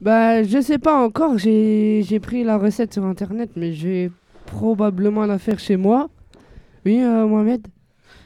Bah, 0.00 0.42
je 0.42 0.60
sais 0.60 0.78
pas 0.78 0.96
encore. 0.96 1.38
J'ai 1.38 2.02
j'ai 2.02 2.20
pris 2.20 2.42
la 2.44 2.56
recette 2.56 2.92
sur 2.94 3.04
internet, 3.04 3.50
mais 3.56 3.72
je 3.74 3.88
vais 3.88 4.10
probablement 4.46 5.26
la 5.26 5.38
faire 5.38 5.58
chez 5.58 5.76
moi. 5.76 6.08
Oui, 6.86 7.02
euh, 7.02 7.26
Mohamed? 7.26 7.66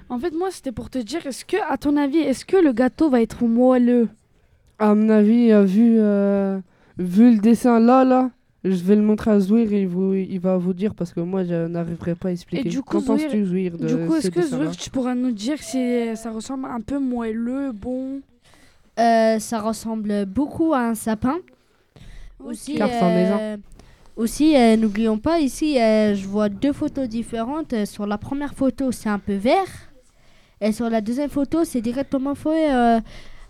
En 0.08 0.18
fait 0.18 0.32
moi 0.32 0.50
c'était 0.50 0.70
pour 0.70 0.90
te 0.90 0.98
dire, 0.98 1.26
est-ce 1.26 1.44
que 1.44 1.56
à 1.68 1.76
ton 1.76 1.96
avis, 1.96 2.18
est-ce 2.18 2.44
que 2.44 2.56
le 2.56 2.72
gâteau 2.72 3.10
va 3.10 3.22
être 3.22 3.44
moelleux? 3.44 4.08
À 4.78 4.94
mon 4.94 5.08
avis, 5.08 5.50
euh, 5.50 5.64
vu, 5.64 5.96
euh, 5.98 6.60
vu 6.98 7.32
le 7.32 7.38
dessin 7.38 7.80
là, 7.80 8.04
là, 8.04 8.30
je 8.64 8.82
vais 8.82 8.96
le 8.96 9.02
montrer 9.02 9.30
à 9.30 9.40
Zouir 9.40 9.72
et 9.72 9.82
il, 9.82 9.88
vous, 9.88 10.14
il 10.14 10.40
va 10.40 10.56
vous 10.56 10.72
dire 10.72 10.94
parce 10.94 11.12
que 11.12 11.20
moi, 11.20 11.44
je 11.44 11.66
n'arriverai 11.66 12.14
pas 12.14 12.28
à 12.28 12.32
expliquer. 12.32 12.68
du 12.68 12.80
coup, 12.82 12.98
Qu'en 12.98 13.00
Zouir- 13.00 13.22
penses-tu, 13.24 13.44
Zouir, 13.44 13.76
de 13.78 13.86
Du 13.86 14.06
coup, 14.06 14.12
ce 14.14 14.18
est-ce 14.18 14.30
que 14.30 14.42
Zouir, 14.42 14.70
tu 14.76 14.90
pourras 14.90 15.14
nous 15.14 15.32
dire 15.32 15.58
si 15.62 16.16
ça 16.16 16.30
ressemble 16.30 16.66
un 16.66 16.80
peu 16.80 16.98
moelleux, 16.98 17.72
bon? 17.72 18.20
Euh, 18.98 19.38
ça 19.38 19.60
ressemble 19.60 20.24
beaucoup 20.26 20.72
à 20.72 20.80
un 20.80 20.94
sapin. 20.94 21.36
Aussi, 22.44 22.74
Car 22.76 22.90
euh, 22.92 23.56
aussi 24.16 24.56
euh, 24.56 24.76
n'oublions 24.76 25.18
pas, 25.18 25.40
ici, 25.40 25.80
euh, 25.80 26.14
je 26.14 26.26
vois 26.26 26.48
deux 26.48 26.72
photos 26.72 27.08
différentes. 27.08 27.74
Sur 27.86 28.06
la 28.06 28.18
première 28.18 28.54
photo, 28.54 28.92
c'est 28.92 29.08
un 29.08 29.18
peu 29.18 29.34
vert. 29.34 29.66
Et 30.60 30.72
sur 30.72 30.88
la 30.88 31.00
deuxième 31.00 31.30
photo, 31.30 31.64
c'est 31.64 31.80
directement 31.80 32.34
fait 32.34 32.72
euh, 32.72 33.00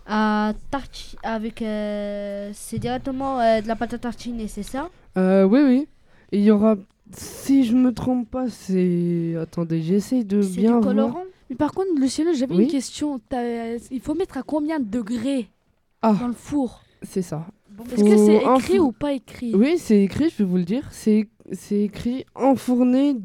à 0.05 0.53
tarti 0.71 1.15
avec... 1.23 1.61
euh, 1.61 2.51
c'est 2.53 2.79
directement 2.79 3.39
euh, 3.39 3.61
de 3.61 3.67
la 3.67 3.75
pâte 3.75 3.93
à 3.93 3.97
tartiner, 3.97 4.47
c'est 4.47 4.63
ça? 4.63 4.89
Euh, 5.17 5.43
Oui, 5.45 5.61
oui. 5.63 5.87
Il 6.31 6.41
y 6.41 6.51
aura, 6.51 6.75
si 7.11 7.63
je 7.65 7.75
me 7.75 7.93
trompe 7.93 8.29
pas, 8.29 8.49
c'est. 8.49 9.35
Attendez, 9.39 9.81
j'essaie 9.81 10.23
de 10.23 10.41
C'est 10.41 10.57
bien 10.61 10.71
du 10.77 10.81
voir. 10.81 10.83
colorant? 10.95 11.23
Mais 11.49 11.55
par 11.55 11.71
contre, 11.71 11.89
Luciano, 11.99 12.31
j'avais 12.33 12.55
Oui 12.55 12.63
une 12.63 12.69
question. 12.71 13.19
T'as- 13.29 13.75
Il 13.91 14.01
faut 14.01 14.15
mettre 14.15 14.37
à 14.37 14.43
combien 14.43 14.79
de 14.79 14.85
degrés 14.85 15.47
Ah. 16.01 16.15
dans 16.19 16.27
le 16.27 16.33
four? 16.33 16.81
C'est 17.03 17.21
ça. 17.21 17.45
Est-ce 17.93 18.03
que 18.03 18.17
c'est 18.17 18.41
écrit 18.55 18.79
ou 18.79 18.91
pas 18.91 19.13
écrit? 19.13 19.53
Oui, 19.53 19.77
c'est 19.77 20.01
écrit, 20.01 20.29
je 20.29 20.37
vais 20.39 20.49
vous 20.49 20.57
le 20.57 20.63
dire. 20.63 20.87
C'est 20.91 21.27
c'est 21.51 21.81
écrit 21.81 22.25
enfourné 22.33 23.15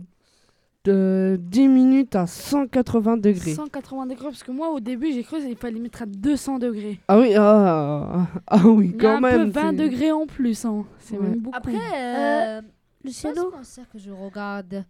de 0.84 1.36
10 1.38 1.68
minutes 1.68 2.16
à 2.16 2.26
180 2.26 3.18
degrés. 3.18 3.52
180 3.54 4.06
degrés, 4.06 4.24
parce 4.24 4.42
que 4.42 4.50
moi 4.50 4.70
au 4.70 4.80
début 4.80 5.12
j'ai 5.12 5.22
cru 5.22 5.40
qu'il 5.40 5.56
fallait 5.56 5.78
mettre 5.78 6.02
à 6.02 6.06
200 6.06 6.58
degrés. 6.58 7.00
Ah 7.08 7.18
oui, 7.18 7.34
ah, 7.36 8.26
ah 8.46 8.66
oui, 8.66 8.96
quand 8.98 9.16
un 9.16 9.20
même. 9.20 9.52
peu 9.52 9.60
20 9.60 9.70
c'est- 9.70 9.76
degrés 9.76 10.12
en 10.12 10.26
plus, 10.26 10.64
hein. 10.64 10.86
c'est 10.98 11.18
Ouais. 11.18 11.28
même 11.28 11.40
beaucoup. 11.40 11.56
Après, 11.56 11.74
euh, 11.96 12.62
Luciano, 13.04 13.44
passe-moi 13.50 13.64
ça 13.64 13.82
que 13.92 13.98
je 13.98 14.10
regarde. 14.10 14.84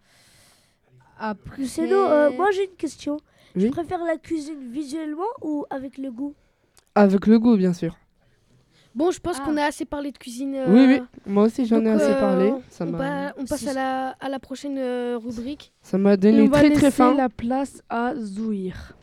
Après... 1.19 1.61
Luciano 1.61 1.95
euh, 1.95 2.31
moi 2.37 2.47
j'ai 2.51 2.65
une 2.65 2.75
question. 2.77 3.17
Oui. 3.55 3.65
Tu 3.65 3.69
préfères 3.71 4.03
la 4.05 4.15
cuisine 4.17 4.71
visuellement 4.71 5.23
ou 5.41 5.65
avec 5.69 5.97
le 5.97 6.09
goût? 6.09 6.33
Avec 6.95 7.27
le 7.27 7.37
goût, 7.37 7.57
bien 7.57 7.73
sûr. 7.73 7.97
Bon, 8.93 9.09
je 9.11 9.19
pense 9.19 9.37
Ah. 9.39 9.45
qu'on 9.45 9.55
a 9.57 9.63
assez 9.63 9.85
parlé 9.85 10.11
de 10.11 10.17
cuisine. 10.17 10.55
Oui, 10.67 10.79
euh, 10.79 10.87
oui, 10.87 11.01
moi 11.25 11.43
aussi 11.45 11.65
j'en 11.65 11.83
ai 11.85 11.89
assez 11.89 12.11
euh, 12.11 12.19
parlé. 12.19 12.53
Ça 12.69 12.85
on, 12.85 12.91
pa- 12.91 13.33
on 13.37 13.45
passe 13.45 13.61
Si- 13.61 13.69
à 13.69 13.73
la, 13.73 14.09
à 14.19 14.27
la 14.29 14.39
prochaine 14.39 14.77
euh, 14.77 15.17
rubrique. 15.17 15.71
ça 15.81 15.97
m'a 15.97 16.13
Et 16.13 16.17
donné 16.17 16.41
on 16.41 16.47
va 16.49 16.57
très 16.59 16.69
laisser 16.69 16.81
très 16.81 16.91
faim. 16.91 17.13
la 17.15 17.29
place 17.29 17.81
à 17.89 18.13
Zouir. 18.15 18.93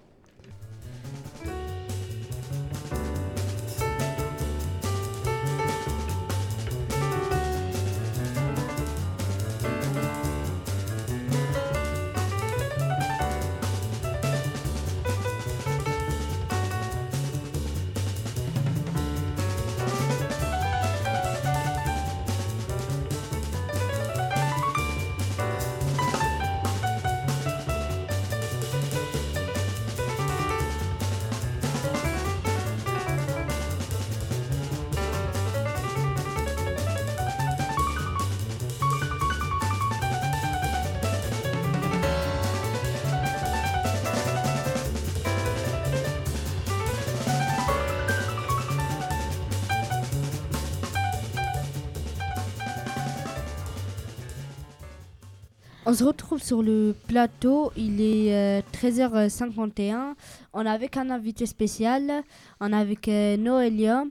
On 55.89 55.95
se 55.95 56.05
retrouve 56.05 56.43
sur 56.43 56.63
le 56.63 56.95
plateau, 57.07 57.73
il 57.75 58.03
est 58.03 58.35
euh, 58.35 58.61
13h51. 58.75 60.17
On 60.53 60.67
est 60.67 60.69
avec 60.69 60.99
un 60.99 61.09
invité 61.09 61.47
spécial, 61.47 62.25
on 62.61 62.75
est 62.75 62.77
avec 62.77 63.09
euh, 63.09 63.39
Noelia. 63.39 64.05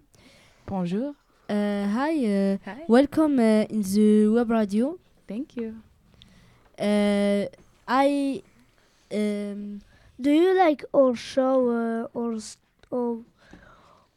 Bonjour. 0.66 1.14
Euh, 1.52 1.86
hi, 1.86 2.26
uh, 2.26 2.58
Hi. 2.66 2.84
welcome 2.90 3.38
uh, 3.38 3.68
in 3.72 3.82
the 3.84 4.28
web 4.28 4.50
radio. 4.50 4.98
Thank 5.28 5.56
you. 5.56 5.76
Uh, 6.82 7.46
I 7.88 8.42
um, 9.14 9.78
Do 10.20 10.32
you 10.32 10.58
like 10.58 10.84
our 10.96 11.14
show 11.14 12.10
or 12.16 12.40
or 12.90 13.20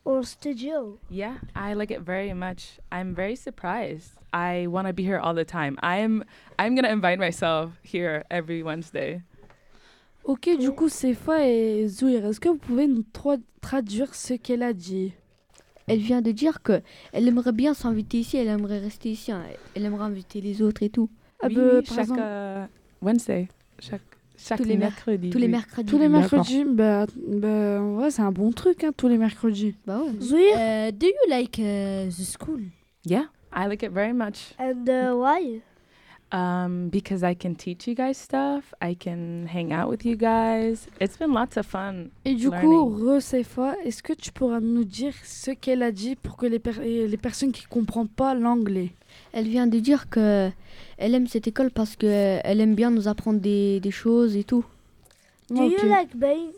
or 0.07 0.23
studio? 0.25 0.99
Yeah, 1.11 1.35
I 1.55 1.75
like 1.75 1.90
it 1.90 2.01
very 2.01 2.33
much. 2.33 2.79
I'm 2.90 3.14
very 3.14 3.37
surprised. 3.37 4.19
I 4.33 4.66
want 4.66 4.87
to 4.87 4.93
be 4.93 5.03
here 5.03 5.19
all 5.19 5.35
the 5.35 5.45
time. 5.45 5.77
I'm 5.83 6.25
I'm 6.59 6.75
gonna 6.75 6.93
invite 6.93 7.19
myself 7.19 7.71
here 7.85 8.25
every 8.31 8.62
Wednesday. 8.62 9.23
Ok, 10.25 10.51
du 10.59 10.71
coup, 10.73 10.88
Sefa 10.88 11.47
et 11.49 11.88
Zouir, 11.88 12.27
est-ce 12.27 12.38
que 12.40 12.49
vous 12.51 12.59
pouvez 12.59 12.87
nous 12.87 13.05
tra- 13.12 13.40
traduire 13.61 14.14
ce 14.14 14.35
qu'elle 14.35 14.62
a 14.62 14.73
dit? 14.73 15.12
Elle 15.87 15.99
vient 16.01 16.21
de 16.23 16.31
dire 16.31 16.62
que 16.62 16.83
elle 17.12 17.27
aimerait 17.27 17.53
bien 17.53 17.75
s'inviter 17.75 18.19
ici, 18.19 18.37
elle 18.37 18.49
aimerait 18.49 18.79
rester 18.79 19.11
ici, 19.11 19.33
hein. 19.33 19.43
elle 19.75 19.85
aimerait 19.87 20.05
inviter 20.05 20.40
les 20.40 20.62
autres 20.62 20.83
et 20.83 20.90
tout. 20.90 21.09
Ah 21.43 21.47
oui, 21.49 21.55
bah, 21.57 21.62
oui, 21.77 21.83
par 21.83 21.95
chaque 21.97 21.99
exemple, 22.05 22.21
euh, 22.23 22.66
Wednesday, 23.03 23.49
chaque 23.81 24.03
chaque 24.37 24.59
Tous 24.59 24.64
les 24.64 24.77
mer- 24.77 24.90
mercredi. 24.90 25.31
Tous 25.31 25.38
les 25.38 25.49
mercredis. 25.49 25.90
tous 25.90 25.99
les 25.99 26.09
mercredis, 26.09 26.64
bah, 26.64 27.07
bah, 27.27 28.11
c'est 28.11 28.23
un 28.23 28.31
bon 28.33 28.53
truc, 28.53 28.85
hein, 28.85 28.93
tous 28.97 29.09
les 29.09 29.19
mercredis. 29.19 29.75
Bah 29.87 30.01
ouais. 30.03 30.12
Zouir? 30.21 30.55
Uh, 30.55 30.93
do 30.93 31.07
you 31.07 31.29
like 31.31 31.59
uh, 31.59 32.09
the 32.09 32.23
school? 32.25 32.61
Yeah, 33.05 33.25
I 33.53 33.67
like 33.67 33.83
it 33.83 33.93
very 33.93 34.13
much. 34.13 34.55
and 34.59 34.89
uh, 34.89 35.15
why? 35.15 35.61
Um, 36.33 36.91
because 36.91 37.25
I 37.25 37.35
can 37.35 37.57
teach 37.57 37.89
you 37.89 37.95
guys 37.97 38.17
stuff. 38.17 38.73
I 38.81 38.95
can 38.95 39.49
hang 39.49 39.73
out 39.73 39.89
with 39.91 40.05
you 40.05 40.15
guys. 40.17 40.87
It's 41.01 41.17
been 41.19 41.33
lots 41.33 41.57
of 41.57 41.67
fun. 41.67 42.11
Et 42.25 42.37
du 42.37 42.51
coup, 42.53 42.85
re 42.87 43.21
Sefa, 43.21 43.75
est-ce 43.85 44.01
que 44.01 44.13
tu 44.13 44.31
pourras 44.31 44.61
nous 44.61 44.85
dire 44.85 45.13
ce 45.25 45.51
qu'elle 45.51 45.83
a 45.83 45.91
dit 45.91 46.15
pour 46.15 46.37
que 46.37 46.47
les, 46.47 46.61
per- 46.61 46.81
et 46.85 47.09
les 47.09 47.17
personnes 47.17 47.51
qui 47.51 47.65
ne 47.65 47.69
comprennent 47.69 48.07
pas 48.07 48.35
l'anglais? 48.37 48.91
Elle 49.33 49.49
vient 49.49 49.67
de 49.67 49.81
dire 49.81 50.09
que 50.09 50.51
elle 50.99 51.17
aime 51.17 51.27
cette 51.27 51.49
école 51.49 51.73
parce 51.73 51.97
que 51.97 52.07
elle 52.45 52.61
aime 52.61 52.77
bien 52.77 52.93
nous 52.93 53.09
apprendre 53.09 53.41
des, 53.41 53.81
des 53.81 53.91
choses 53.91 54.37
et 54.37 54.45
tout. 54.45 54.65
Do 55.51 55.65
Ok. 55.65 55.73
you 55.83 55.89
like 55.89 56.17
being 56.17 56.53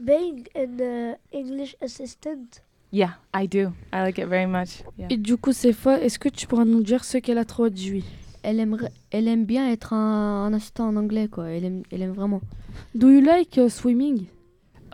being 0.00 0.44
an 0.54 0.78
uh, 0.78 1.14
English 1.36 1.74
assistant? 1.82 2.62
Yeah, 2.92 3.10
I 3.34 3.46
do. 3.46 3.72
I 3.92 4.02
like 4.02 4.18
it 4.18 4.26
very 4.28 4.46
much. 4.46 4.82
Yeah. 4.98 5.08
Et 5.10 5.16
du 5.18 5.36
coup, 5.36 5.52
Sefa, 5.52 6.00
est-ce 6.00 6.18
que 6.18 6.28
tu 6.28 6.46
pourras 6.46 6.64
nous 6.64 6.82
dire 6.82 7.04
ce 7.04 7.18
qu'elle 7.18 7.36
a 7.38 7.44
traduit 7.44 8.04
Elle 8.42 8.60
aimerait, 8.60 8.90
elle 9.10 9.28
aime 9.28 9.44
bien 9.44 9.70
être 9.70 9.92
un, 9.92 10.46
un 10.46 10.52
assistant 10.54 10.88
en 10.88 10.96
anglais 10.96 11.28
quoi. 11.28 11.50
Elle 11.50 11.64
aime, 11.66 11.82
elle 11.92 12.02
aime 12.02 12.12
vraiment. 12.12 12.40
Do 12.94 13.10
you 13.10 13.20
like 13.20 13.56
uh, 13.58 13.68
swimming? 13.68 14.24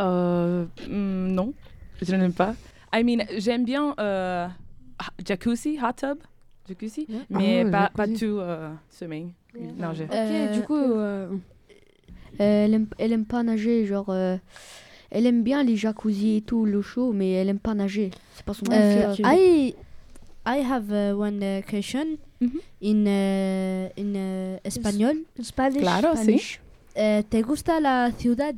Euh, 0.01 0.65
mm, 0.89 1.29
non, 1.33 1.55
je 2.03 2.15
n'aime 2.17 2.33
pas. 2.33 2.55
I 2.93 3.05
mean, 3.05 3.25
j'aime 3.39 3.65
bien 3.65 3.95
euh, 4.01 4.49
jacuzzi, 5.25 5.79
hot 5.81 5.93
tub, 5.97 6.19
jacuzzi, 6.69 7.07
mais 7.31 7.63
Ah 7.67 7.71
pas, 7.71 7.91
pas 7.95 8.09
tout 8.09 8.39
euh, 8.41 8.73
swimming, 8.91 9.33
Yeah. 9.57 9.73
nager. 9.79 10.05
Ok, 10.07 10.11
Euh, 10.13 10.53
du 10.59 10.63
coup, 10.67 10.75
euh, 10.75 11.29
Elle 12.39 12.75
aime, 12.75 12.87
elle 12.99 13.13
aime 13.13 13.25
pas 13.25 13.45
nager, 13.45 13.87
genre. 13.87 14.11
Euh, 15.15 15.19
elle 15.19 15.27
aime 15.27 15.43
bien 15.43 15.63
les 15.63 15.77
jacuzzi 15.77 16.37
et 16.37 16.41
tout, 16.43 16.65
l'eau 16.67 16.83
chaude, 16.83 17.15
mais 17.17 17.33
elle 17.33 17.49
aime 17.49 17.59
pas 17.59 17.75
nager. 17.75 18.11
C'est 18.35 18.45
pas 18.45 18.55
son 18.55 18.65
Uh, 18.67 19.13
ok. 19.13 19.21
I 19.25 19.75
I 20.47 20.61
have 20.61 20.91
uh, 20.91 21.15
one 21.19 21.43
uh, 21.43 21.63
question 21.63 22.19
Mhm. 22.41 22.61
in 22.83 23.07
uh, 23.07 23.89
in 23.97 24.15
uh, 24.15 24.59
español. 24.65 25.17
In 25.39 25.43
Spanish? 25.45 25.81
Claro, 25.81 26.15
sí. 26.17 26.59
Eh, 26.97 27.23
¿Te 27.29 27.43
gusta 27.43 27.81
la 27.81 28.11
ciudad? 28.17 28.55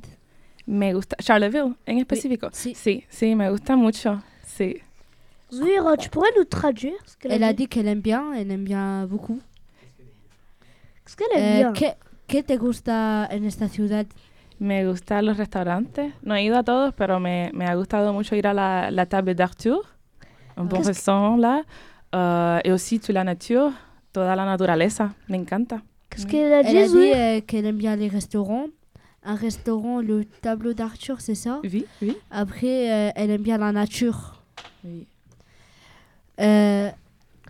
Me 0.67 0.93
gusta, 0.93 1.17
Charleville, 1.23 1.75
en 1.87 1.99
específico. 1.99 2.49
Sí. 2.53 2.75
Sí, 2.75 3.05
sí, 3.09 3.35
me 3.37 3.49
gusta 3.51 3.77
mucho. 3.77 4.21
Sí. 4.45 4.79
Zouir, 5.53 5.85
tu 5.99 6.11
pourrais 6.11 6.33
nous 6.37 6.45
traduire 6.45 6.99
ce 7.07 7.17
qu'elle 7.17 7.33
Elle 7.33 7.45
a 7.45 7.53
dit 7.53 7.69
qu'elle 7.69 7.87
aime 7.87 8.01
bien, 8.01 8.33
elle 8.35 8.51
aime 8.51 8.65
bien 8.65 9.07
beaucoup. 9.07 9.39
Ce 11.07 11.15
qu'elle 11.17 11.29
aime 11.37 11.45
Eh, 11.55 11.59
bien. 11.59 11.73
¿qué, 11.73 11.93
¿Qué 12.27 12.43
te 12.43 12.57
gusta 12.57 13.29
en 13.31 13.45
esta 13.45 13.69
ciudad? 13.69 14.07
Me 14.59 14.87
gustan 14.87 15.27
los 15.27 15.37
restaurantes. 15.37 16.13
No 16.23 16.35
he 16.35 16.43
ido 16.45 16.57
a 16.57 16.63
todos, 16.63 16.95
pero 16.95 17.21
me, 17.21 17.51
me 17.53 17.67
ha 17.67 17.75
gustado 17.75 18.13
mucho 18.13 18.35
ir 18.37 18.47
a 18.47 18.55
la, 18.55 18.91
la 18.91 19.05
table 19.07 19.35
d'Arthur, 19.35 19.81
un 20.57 20.65
bon 20.65 20.83
restaurant 20.83 21.37
là. 21.37 21.63
Euh, 22.15 22.61
et 22.65 22.73
aussi 22.73 22.99
toute 22.99 23.11
la 23.15 23.25
nature, 23.25 23.73
toda 24.13 24.35
la 24.35 24.45
naturaleza. 24.47 25.15
Me 25.29 25.37
encanta. 25.37 25.83
Qu'est-ce 26.09 26.27
qu'elle 26.27 26.53
a 26.53 26.61
Elle 26.61 26.67
dit, 26.73 26.79
a 26.79 26.87
dit 26.89 27.13
euh, 27.15 27.41
qu'elle 27.47 27.67
aime 27.67 27.77
bien 27.77 27.97
les 27.97 28.09
restaurants. 28.09 28.67
Un 29.23 29.35
restaurant, 29.35 30.01
le 30.01 30.25
tableau 30.25 30.73
d'Arthur, 30.73 31.21
c'est 31.21 31.35
ça 31.35 31.61
Oui, 31.65 31.85
oui. 32.01 32.17
Après, 32.31 32.91
euh, 32.91 33.11
elle 33.17 33.31
aime 33.33 33.43
bien 33.43 33.59
la 33.59 33.73
nature. 33.73 34.41
oui. 34.85 35.07
Eh, 36.39 36.89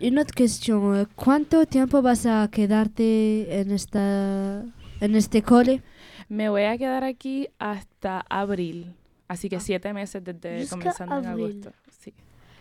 une 0.01 0.19
autre 0.19 0.33
question. 0.33 0.95
eh, 0.95 1.05
¿Cuánto 1.15 1.65
tiempo 1.65 2.01
vas 2.01 2.25
a 2.25 2.47
quedarte 2.49 3.47
en 3.61 3.71
esta 3.71 4.61
en 5.01 5.15
este 5.15 5.41
cole? 5.41 5.81
Me 6.29 6.49
voy 6.49 6.63
a 6.63 6.77
quedar 6.77 7.03
aquí 7.03 7.47
hasta 7.59 8.25
abril. 8.29 8.93
Así 9.29 9.49
que 9.49 9.59
siete 9.59 9.93
meses 9.93 10.23
desde 10.23 10.67
comenzando 10.69 11.17
en 11.19 11.25
agosto. 11.25 11.71
Sí. 12.01 12.13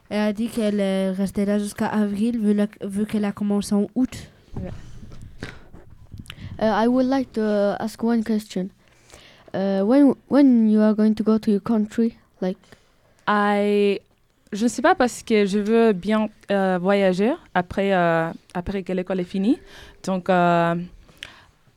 Elle 0.09 0.20
a 0.20 0.33
dit 0.33 0.48
qu'elle 0.48 1.12
restera 1.16 1.59
jusqu'à 1.59 1.87
avril 1.88 2.38
vu, 2.38 2.55
la- 2.55 2.68
vu 2.81 3.07
qu'elle 3.07 3.24
a 3.24 3.33
commencé 3.33 3.74
en 3.74 3.87
août. 3.94 4.29
Uh, 6.59 6.64
I 6.64 6.87
would 6.88 7.07
like 7.07 7.33
to 7.35 7.42
uh, 7.42 7.76
ask 7.79 8.02
one 8.02 8.22
question. 8.22 8.70
Uh, 9.52 9.83
when 9.85 10.14
when 10.29 10.68
you 10.70 10.81
are 10.81 10.94
going 10.94 11.14
to 11.14 11.22
go 11.22 11.38
to 11.38 11.50
your 11.50 11.61
country, 11.61 12.16
like? 12.40 12.59
I- 13.26 14.00
Je 14.52 14.62
ne 14.64 14.68
sais 14.68 14.81
pas 14.81 14.94
parce 14.94 15.22
que 15.24 15.44
je 15.44 15.59
veux 15.59 15.92
bien 15.92 16.29
euh, 16.50 16.79
voyager 16.81 17.35
après, 17.52 17.92
euh, 17.92 18.31
après 18.55 18.85
que 18.85 18.92
l'école 18.92 19.18
est 19.20 19.24
finie. 19.24 19.59
Donc, 20.05 20.31
euh, 20.31 20.76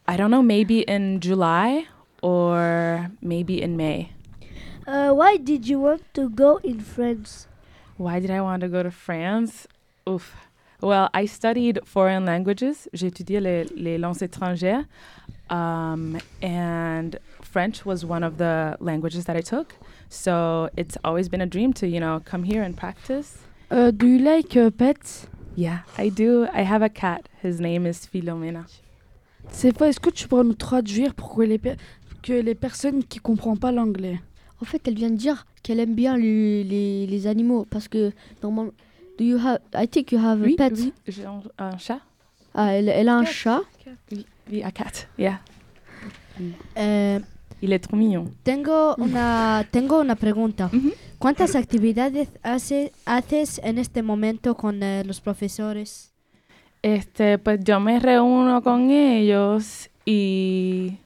I 0.10 0.18
don't 0.18 0.32
know, 0.32 0.42
maybe 0.42 0.80
in 0.82 1.20
July 1.20 1.86
or 2.24 3.12
maybe 3.22 3.62
in 3.62 3.78
May. 3.78 4.12
Uh, 4.88 5.12
why 5.14 5.38
did 5.38 5.68
you 5.68 5.80
want 5.80 6.02
to 6.16 6.30
go 6.30 6.58
in 6.64 6.80
France? 6.80 7.48
Why 7.98 8.20
did 8.20 8.32
I 8.32 8.42
want 8.42 8.62
to 8.62 8.68
go 8.70 8.82
to 8.82 8.90
France? 8.90 9.68
Oof. 10.08 10.36
Well, 10.82 11.10
I 11.14 11.26
studied 11.28 11.80
foreign 11.86 12.26
languages. 12.26 12.88
J'ai 12.94 13.08
étudié 13.12 13.40
les, 13.40 13.66
les 13.76 13.98
langues 14.00 14.22
étrangères. 14.24 14.86
Um, 15.52 16.18
and 16.42 17.18
French 17.42 17.86
was 17.86 18.04
one 18.06 18.24
of 18.24 18.38
the 18.38 18.78
languages 18.80 19.26
that 19.26 19.36
I 19.36 19.42
took. 19.42 19.76
So 20.10 20.70
it's 20.76 20.98
always 21.04 21.30
been 21.30 21.42
a 21.42 21.46
dream 21.46 21.72
to, 21.74 21.88
you 21.88 22.00
know, 22.00 22.22
come 22.26 22.44
here 22.44 22.64
and 22.64 22.76
practice. 22.76 23.40
euh, 23.70 23.92
Do 23.92 24.08
you 24.08 24.20
like 24.20 24.56
uh, 24.58 24.72
pets 24.72 25.28
Yeah, 25.56 25.80
I 26.00 26.10
do. 26.10 26.48
I 26.52 26.62
have 26.64 26.82
a 26.82 26.90
cat. 26.90 27.30
His 27.44 27.60
name 27.60 27.86
is 27.86 28.08
Philomena. 29.52 29.74
Sefa, 29.78 29.88
est-ce 29.90 30.00
que 30.00 30.10
tu 30.10 30.28
pourras 30.28 30.44
nous 30.44 30.54
traduire 30.54 31.14
pour 31.14 31.36
que 31.36 31.42
les, 31.42 31.60
que 32.22 32.34
les 32.34 32.56
personnes 32.56 33.04
qui 33.04 33.20
ne 33.20 33.24
comprennent 33.24 33.58
pas 33.60 33.72
l'anglais? 33.72 34.20
En 34.62 34.66
fait, 34.66 34.82
elle 34.88 34.96
vient 34.96 35.10
de 35.10 35.16
dire 35.16 35.46
qu'elle 35.64 35.80
aime 35.80 35.96
bien 35.96 36.18
les, 36.18 36.64
les, 36.64 37.08
les 37.08 37.28
animaux 37.28 37.66
parce 37.70 37.88
que 37.88 38.12
normalement, 38.44 38.72
do 39.18 39.24
you 39.26 39.38
have? 39.38 39.60
I 39.74 39.88
think 39.88 40.12
you 40.12 40.20
have 40.20 40.42
Oui, 40.42 40.56
a 40.60 40.70
pet. 40.70 40.74
oui, 40.78 40.94
j'ai 41.08 41.26
un, 41.26 41.42
un 41.58 41.78
chat. 41.78 42.00
Ah, 42.54 42.74
elle, 42.74 42.90
elle 42.90 43.08
a 43.10 43.16
un 43.18 43.26
chat. 43.26 43.62
Oui, 44.12 44.26
oui, 44.52 44.64
a 44.64 44.72
cat. 44.72 45.08
Yeah. 45.18 45.40
Eh, 46.76 47.20
Il 47.62 47.74
est 47.74 47.80
trop 47.80 47.98
mignon. 47.98 48.32
tengo 48.44 48.96
una 48.98 49.66
tengo 49.72 50.00
una 50.00 50.16
pregunta. 50.16 50.70
Ujú. 50.74 50.92
¿Cuántas 51.20 51.56
actividades 51.56 52.30
hace, 52.44 52.94
haces 53.06 53.60
en 53.64 53.78
este 53.78 54.02
momento 54.02 54.56
con 54.56 54.82
eh, 54.82 55.04
los 55.04 55.20
profesores? 55.20 56.09
Este, 56.82 57.38
pues 57.38 57.60
yo 57.64 57.80
me 57.80 58.00
reúno 58.00 58.62
con 58.64 58.90
ellos 58.90 59.90
y 60.06 60.98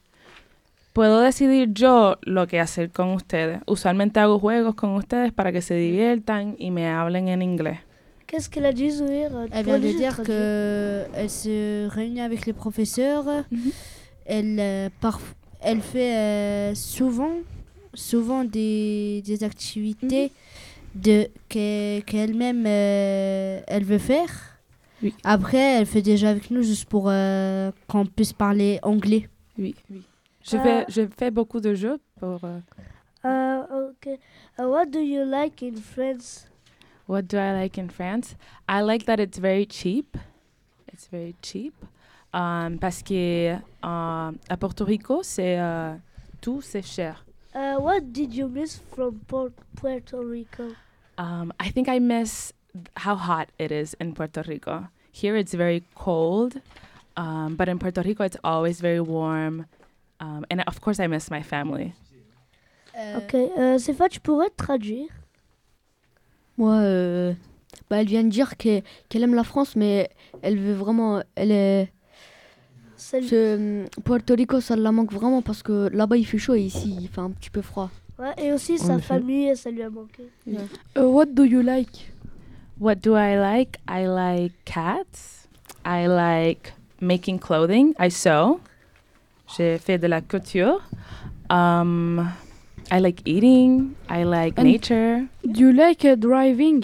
puedo 0.93 1.19
decidir 1.21 1.69
yo 1.73 2.17
lo 2.21 2.47
que 2.47 2.59
hacer 2.59 2.91
con 2.91 3.09
ustedes. 3.13 3.59
Usualmente 3.65 4.19
hago 4.19 4.37
juegos 4.39 4.75
con 4.75 4.91
ustedes 4.91 5.31
para 5.33 5.51
que 5.51 5.61
se 5.61 5.73
diviertan 5.75 6.55
y 6.59 6.69
me 6.71 6.87
hablen 6.87 7.27
en 7.27 7.41
inglés. 7.41 7.79
Qu'est-ce 8.27 8.49
qu'elle 8.49 8.65
a 8.65 8.71
dit, 8.71 8.89
Tu 8.89 9.03
Elle 9.03 9.65
vient 9.65 9.79
de 9.79 9.91
dire 9.97 10.15
qu'elle 10.23 11.29
se 11.29 11.87
réunit 11.89 12.21
avec 12.21 12.45
les 12.45 12.53
professeurs. 12.53 13.25
Mhm. 13.51 13.71
Elle, 14.25 14.59
euh, 14.59 14.89
elle 15.61 15.81
fait 15.81 16.15
euh, 16.15 16.75
souvent, 16.75 17.33
souvent 17.93 18.43
des, 18.43 19.21
des 19.25 19.43
activités 19.43 20.31
de, 20.95 21.29
que- 21.49 21.99
qu'elle-même 22.01 22.63
euh, 22.65 23.61
elle 23.67 23.83
veut 23.83 23.97
faire. 23.99 24.52
Oui. 25.03 25.13
Après, 25.23 25.57
elle 25.79 25.85
fait 25.85 26.01
déjà 26.01 26.29
avec 26.29 26.49
nous 26.49 26.63
juste 26.63 26.85
pour 26.85 27.05
euh, 27.09 27.71
qu'on 27.87 28.05
puisse 28.05 28.33
parler 28.33 28.79
anglais. 28.83 29.27
Oui, 29.57 29.75
oui. 29.91 30.01
Je, 30.43 30.57
Euh, 30.57 30.61
fais, 30.63 30.85
je 30.89 31.01
fais 31.17 31.29
beaucoup 31.31 31.59
de 31.59 31.73
jeux 31.75 31.99
pour... 32.19 32.39
euh, 32.43 32.59
Uh, 33.25 33.63
okay. 33.91 34.19
Uh, 34.59 34.63
what 34.67 34.87
do 34.87 34.99
you 34.99 35.23
like 35.23 35.63
in 35.63 35.75
France? 35.77 36.45
What 37.07 37.21
do 37.23 37.37
I 37.37 37.53
like 37.53 37.77
in 37.77 37.87
France? 37.89 38.35
I 38.67 38.81
like 38.81 39.05
that 39.05 39.17
it's 39.19 39.39
very 39.39 39.65
cheap. 39.65 40.17
It's 40.91 41.07
very 41.09 41.33
cheap. 41.41 41.73
Um, 42.33 42.77
parce 42.79 43.01
que 43.01 43.53
euh, 43.53 43.57
à 43.81 44.57
Porto 44.59 44.83
Rico, 44.83 45.21
c'est 45.23 45.57
euh, 45.57 45.93
tout 46.41 46.59
c'est 46.61 46.81
cher. 46.81 47.23
Uh, 47.55 47.77
what 47.79 48.01
did 48.01 48.33
you 48.33 48.49
miss 48.49 48.81
from 48.93 49.19
Port- 49.27 49.53
Puerto 49.77 50.19
Rico? 50.19 50.63
Um, 51.17 51.53
I 51.61 51.71
think 51.71 51.87
I 51.87 51.99
miss 51.99 52.51
how 53.05 53.15
hot 53.15 53.47
it 53.57 53.71
is 53.71 53.95
in 54.01 54.11
Puerto 54.13 54.41
Rico. 54.41 54.87
Here 55.13 55.37
it's 55.37 55.53
very 55.53 55.83
cold, 55.95 56.55
um, 57.17 57.55
but 57.55 57.67
in 57.67 57.77
Puerto 57.77 58.01
Rico 58.01 58.23
it's 58.23 58.37
always 58.43 58.81
very 58.81 58.99
warm. 58.99 59.65
Um, 60.19 60.45
and 60.49 60.61
of 60.67 60.79
course, 60.81 60.99
I 60.99 61.07
miss 61.07 61.29
my 61.29 61.41
family. 61.43 61.93
Euh, 62.97 63.17
Ok, 63.17 63.33
euh, 63.35 63.77
Sefa, 63.77 64.07
tu 64.09 64.19
pourrais 64.19 64.49
traduire? 64.55 65.07
Moi, 66.57 66.73
euh, 66.75 67.33
bah, 67.89 67.97
elle 68.01 68.07
vient 68.07 68.23
de 68.23 68.29
dire 68.29 68.55
que- 68.57 68.81
qu'elle 69.09 69.23
aime 69.23 69.33
la 69.35 69.43
France, 69.43 69.75
mais 69.75 70.09
elle 70.41 70.57
veut 70.59 70.73
vraiment. 70.73 71.21
Elle 71.35 71.51
est. 71.51 71.91
Ce- 72.97 73.85
Puerto 74.05 74.33
Rico, 74.35 74.61
ça 74.61 74.75
la 74.75 74.91
manque 74.91 75.11
vraiment 75.11 75.41
parce 75.41 75.61
que 75.61 75.89
là-bas 75.91 76.15
il 76.17 76.25
fait 76.25 76.37
chaud 76.37 76.53
et 76.55 76.61
ici 76.61 76.95
il 77.01 77.07
fait 77.09 77.19
un 77.21 77.31
petit 77.31 77.49
peu 77.49 77.61
froid. 77.61 77.89
Ouais, 78.17 78.33
et 78.37 78.53
aussi 78.53 78.77
sa 78.77 78.99
famille, 78.99 79.55
ça 79.57 79.69
lui 79.71 79.81
a 79.81 79.89
manqué. 79.89 80.23
Uh, 80.47 81.01
what 81.01 81.25
do 81.25 81.43
you 81.43 81.61
like? 81.61 82.11
What 82.83 83.01
do 83.01 83.15
I 83.15 83.37
like? 83.39 83.77
I 83.87 84.07
like 84.07 84.51
cats. 84.65 85.47
I 85.85 86.07
like 86.07 86.73
making 86.99 87.39
clothing. 87.39 87.93
I 87.97 88.09
sew. 88.09 88.59
J'ai 89.55 89.77
fait 89.77 89.97
de 89.97 90.07
la 90.07 90.19
couture. 90.19 90.81
Um, 91.49 92.19
I 92.91 92.99
like 92.99 93.21
eating. 93.25 93.95
I 94.09 94.23
like 94.25 94.59
And- 94.59 94.63
nature. 94.67 95.25
Do 95.49 95.61
you 95.61 95.71
like 95.71 96.03
uh, 96.03 96.15
driving? 96.17 96.83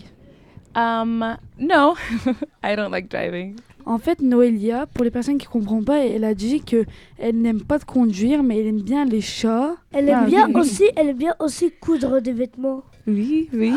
Um, 0.73 1.35
no, 1.57 1.97
I 2.63 2.75
don't 2.75 2.91
like 2.91 3.09
driving. 3.09 3.57
En 3.85 3.97
fait, 3.97 4.21
Noélia, 4.21 4.85
pour 4.93 5.03
les 5.03 5.11
personnes 5.11 5.37
qui 5.37 5.47
ne 5.47 5.51
comprennent 5.51 5.83
pas, 5.83 5.97
elle 6.05 6.23
a 6.23 6.33
dit 6.33 6.61
que 6.61 6.85
elle 7.17 7.41
n'aime 7.41 7.61
pas 7.63 7.77
de 7.77 7.83
conduire, 7.83 8.41
mais 8.41 8.59
elle 8.61 8.67
aime 8.67 8.81
bien 8.81 9.03
les 9.03 9.19
chats. 9.19 9.75
Elle 9.91 10.07
aime 10.07 10.19
Ah, 10.23 10.27
bien 10.27 10.47
oui. 10.47 10.55
aussi, 10.61 10.83
elle 10.95 11.09
aime 11.09 11.17
bien 11.17 11.35
aussi 11.39 11.71
coudre 11.81 12.21
des 12.21 12.31
vêtements. 12.33 12.83
Oui, 13.05 13.49
oui. 13.51 13.73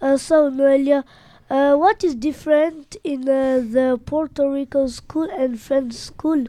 Uh, 0.00 0.16
so 0.16 0.48
Noelia, 0.50 1.02
uh, 1.50 1.74
what 1.74 2.04
is 2.04 2.14
different 2.14 2.96
in 3.04 3.28
uh, 3.28 3.62
the 3.64 4.00
Puerto 4.04 4.50
Rico 4.50 4.86
school 4.86 5.28
and 5.30 5.60
French 5.60 5.94
school? 5.94 6.46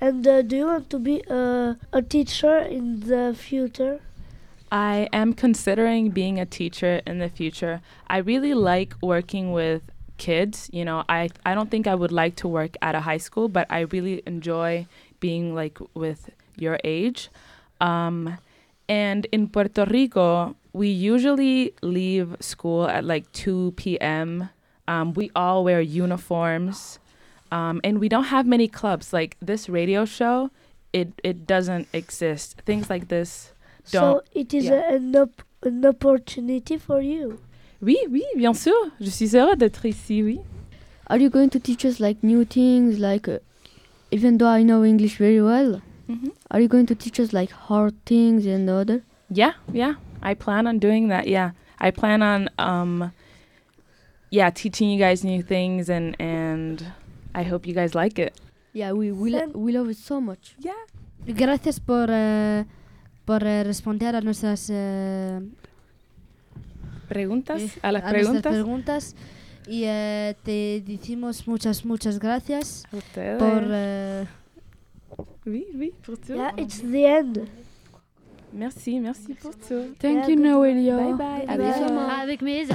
And 0.00 0.26
uh, 0.26 0.42
do 0.42 0.56
you 0.56 0.66
want 0.66 0.90
to 0.90 0.98
be 0.98 1.22
uh, 1.30 1.74
a 1.92 2.02
teacher 2.02 2.58
in 2.58 3.00
the 3.00 3.34
future? 3.38 4.00
I 4.70 5.08
am 5.12 5.34
considering 5.34 6.10
being 6.10 6.38
a 6.40 6.46
teacher 6.46 7.00
in 7.06 7.20
the 7.20 7.28
future. 7.28 7.80
I 8.08 8.18
really 8.18 8.54
like 8.54 8.94
working 9.00 9.52
with 9.52 9.82
kids. 10.18 10.68
You 10.72 10.84
know, 10.84 11.04
I 11.08 11.30
I 11.46 11.54
don't 11.54 11.70
think 11.70 11.86
I 11.86 11.94
would 11.94 12.12
like 12.12 12.36
to 12.36 12.48
work 12.48 12.76
at 12.82 12.94
a 12.94 13.00
high 13.00 13.18
school, 13.18 13.48
but 13.48 13.66
I 13.70 13.80
really 13.80 14.22
enjoy 14.26 14.86
being 15.20 15.54
like 15.54 15.78
with 15.94 16.30
your 16.56 16.78
age. 16.84 17.30
Um, 17.80 18.38
and 18.88 19.26
in 19.32 19.48
Puerto 19.48 19.84
Rico, 19.84 20.56
we 20.74 20.88
usually 20.88 21.72
leave 21.82 22.36
school 22.40 22.86
at 22.88 23.04
like 23.04 23.24
2 23.32 23.72
p.m. 23.76 24.50
Um, 24.86 25.14
we 25.14 25.30
all 25.34 25.64
wear 25.64 25.80
uniforms, 25.80 26.98
um, 27.50 27.80
and 27.82 27.98
we 28.00 28.08
don't 28.08 28.24
have 28.28 28.46
many 28.46 28.68
clubs. 28.68 29.12
Like 29.12 29.36
this 29.40 29.68
radio 29.68 30.04
show, 30.04 30.50
it 30.92 31.08
it 31.22 31.46
doesn't 31.46 31.86
exist. 31.92 32.60
Things 32.66 32.90
like 32.90 33.08
this 33.08 33.52
So 33.84 34.00
don't. 34.00 34.26
So 34.26 34.40
it 34.40 34.52
is 34.52 34.64
yeah. 34.64 34.90
a- 34.90 34.96
an, 34.96 35.14
op- 35.16 35.42
an 35.62 35.84
opportunity 35.86 36.76
for 36.76 37.00
you. 37.00 37.38
Oui, 37.80 37.96
oui, 38.10 38.22
bien 38.36 38.52
sûr. 38.54 38.74
Je 39.00 39.10
suis 39.10 39.34
heureux 39.36 39.56
d'être 39.56 39.84
ici, 39.86 40.22
oui. 40.22 40.40
Are 41.08 41.18
you 41.18 41.28
going 41.30 41.50
to 41.50 41.60
teach 41.60 41.84
us 41.84 42.00
like 42.00 42.22
new 42.22 42.44
things, 42.44 42.98
like 42.98 43.28
uh, 43.28 43.38
even 44.10 44.38
though 44.38 44.48
I 44.48 44.62
know 44.64 44.84
English 44.84 45.18
very 45.18 45.40
well, 45.40 45.80
Mhm. 46.08 46.32
are 46.50 46.60
you 46.60 46.68
going 46.68 46.86
to 46.86 46.94
teach 46.94 47.20
us 47.20 47.32
like 47.32 47.50
hard 47.68 47.94
things 48.06 48.46
and 48.46 48.68
other? 48.70 49.02
Yeah, 49.30 49.52
yeah. 49.72 49.94
I 50.24 50.34
plan 50.34 50.66
on 50.66 50.78
doing 50.78 51.08
that. 51.08 51.26
Yeah, 51.26 51.50
I 51.78 51.90
plan 51.90 52.22
on 52.22 52.48
um, 52.58 53.12
yeah, 54.30 54.50
teaching 54.50 54.90
you 54.90 54.98
guys 54.98 55.22
new 55.24 55.42
things, 55.42 55.88
and 55.88 56.16
and 56.20 56.84
I 57.34 57.42
hope 57.44 57.66
you 57.66 57.74
guys 57.74 57.94
like 57.94 58.18
it. 58.18 58.32
Yeah, 58.72 58.92
we 58.92 59.12
we, 59.12 59.30
lo- 59.30 59.52
we 59.54 59.72
love 59.72 59.88
it 59.90 59.98
so 59.98 60.20
much. 60.20 60.54
Yeah. 60.58 60.72
Gracias 61.26 61.78
por, 61.80 62.08
eh, 62.10 62.64
por 63.24 63.42
eh, 63.44 63.62
responder 63.64 64.14
a 64.14 64.20
nuestras, 64.20 64.68
eh, 64.70 65.40
Preguntas 67.08 67.62
eh, 67.62 67.70
a 67.82 67.92
las 67.92 68.02
a 68.04 68.08
preguntas. 68.10 68.52
preguntas. 68.52 69.16
Y 69.66 69.84
eh, 69.84 70.34
te 70.42 70.82
decimos 70.86 71.46
muchas, 71.48 71.84
muchas 71.84 72.18
gracias 72.18 72.84
A 72.92 72.96
ustedes. 72.96 73.38
por... 73.38 73.62
Oui, 75.46 75.66
oui, 75.74 75.92
pour 76.04 76.16
tout. 76.18 76.34
Yeah, 76.36 76.52
it's 76.56 76.80
the 76.82 77.06
end. 77.06 77.48
Merci, 78.54 79.00
merci 79.00 79.34
pour 79.34 79.50
tout. 79.56 79.94
Thank 79.98 80.28
you. 80.28 80.36
Noelia. 80.36 80.96
Bye 80.96 81.14
bye. 81.14 81.46
Bye. 81.46 82.20
Avec 82.22 82.40
mes 82.40 82.66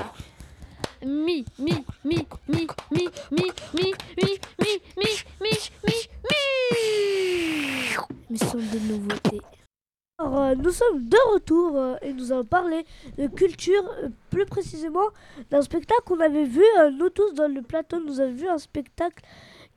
Mi, 1.06 1.46
mi, 1.58 1.72
mi, 2.04 2.28
mi, 2.50 2.68
mi, 2.92 3.08
mi, 3.32 3.32
mi, 3.32 3.44
mi, 3.74 3.94
mi, 4.18 4.34
mi, 4.58 4.72
mi, 4.98 5.52
mi, 5.86 5.94
mi. 6.30 6.40
Mission 8.30 8.58
de 8.60 8.80
nouveautés. 8.92 9.42
Alors, 10.18 10.38
euh, 10.42 10.56
nous 10.56 10.72
sommes 10.72 11.08
de 11.08 11.34
retour 11.34 11.78
euh, 11.78 11.96
et 12.02 12.12
nous 12.12 12.34
allons 12.34 12.44
parler 12.44 12.86
de 13.18 13.28
culture, 13.28 13.90
euh, 14.04 14.10
plus 14.30 14.46
précisément 14.46 15.08
d'un 15.50 15.62
spectacle 15.62 16.02
qu'on 16.04 16.20
avait 16.20 16.44
vu, 16.44 16.62
euh, 16.80 16.92
nous 16.92 17.10
tous 17.10 17.34
dans 17.34 17.48
le 17.48 17.62
plateau, 17.62 18.02
nous 18.06 18.20
avons 18.20 18.34
vu 18.34 18.50
un 18.50 18.58
spectacle 18.58 19.24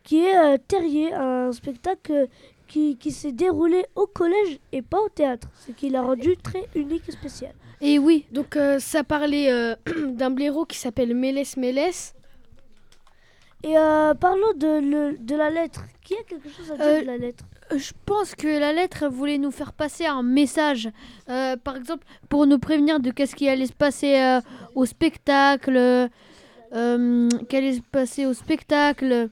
qui 0.03 0.25
est 0.25 0.37
euh, 0.37 0.59
Terrier, 0.67 1.13
un 1.15 1.53
spectacle 1.53 2.13
euh, 2.13 2.27
qui, 2.73 2.97
qui 2.97 3.11
s'est 3.13 3.33
déroulé 3.33 3.85
au 3.95 4.07
collège 4.07 4.59
et 4.73 4.81
pas 4.83 5.01
au 5.01 5.09
théâtre, 5.11 5.49
ce 5.67 5.73
qui 5.73 5.91
l'a 5.91 6.01
rendu 6.03 6.37
très 6.39 6.65
unique 6.75 7.07
et 7.09 7.13
spécial. 7.13 7.53
Et 7.83 7.99
oui, 7.99 8.25
donc 8.33 8.57
euh, 8.57 8.79
ça 8.79 9.05
parlait 9.05 9.53
euh, 9.53 9.75
d'un 10.09 10.31
blaireau 10.31 10.65
qui 10.65 10.79
s'appelle 10.79 11.15
Mélès 11.15 11.57
Mélès. 11.59 12.15
Et 13.65 13.77
euh, 13.77 14.15
parlons 14.15 14.55
de, 14.57 14.81
le- 14.93 15.17
de 15.19 15.37
la 15.37 15.51
lettre. 15.51 15.83
Qui 16.03 16.15
a 16.15 16.23
quelque 16.23 16.49
chose 16.49 16.71
à 16.73 16.77
dire 16.77 17.03
de 17.03 17.07
la 17.07 17.19
lettre? 17.19 17.45
Je 17.77 17.93
pense 18.07 18.35
que 18.35 18.49
la 18.49 18.73
lettre 18.73 19.07
voulait 19.09 19.39
nous 19.39 19.51
faire 19.51 19.73
passer 19.73 20.07
un 20.07 20.23
message. 20.23 20.89
Par 21.65 21.77
exemple, 21.77 22.05
pour 22.29 22.47
nous 22.47 22.59
prévenir 22.59 23.01
de 23.01 23.11
qu'est-ce 23.11 23.35
qui 23.37 23.49
allait 23.49 23.67
se 23.67 23.73
passer 23.73 24.39
au 24.75 24.85
spectacle. 24.85 26.09
Qu'allait 26.71 27.75
se 27.75 27.81
passer 27.91 28.27
au 28.27 28.35
spectacle. 28.35 29.29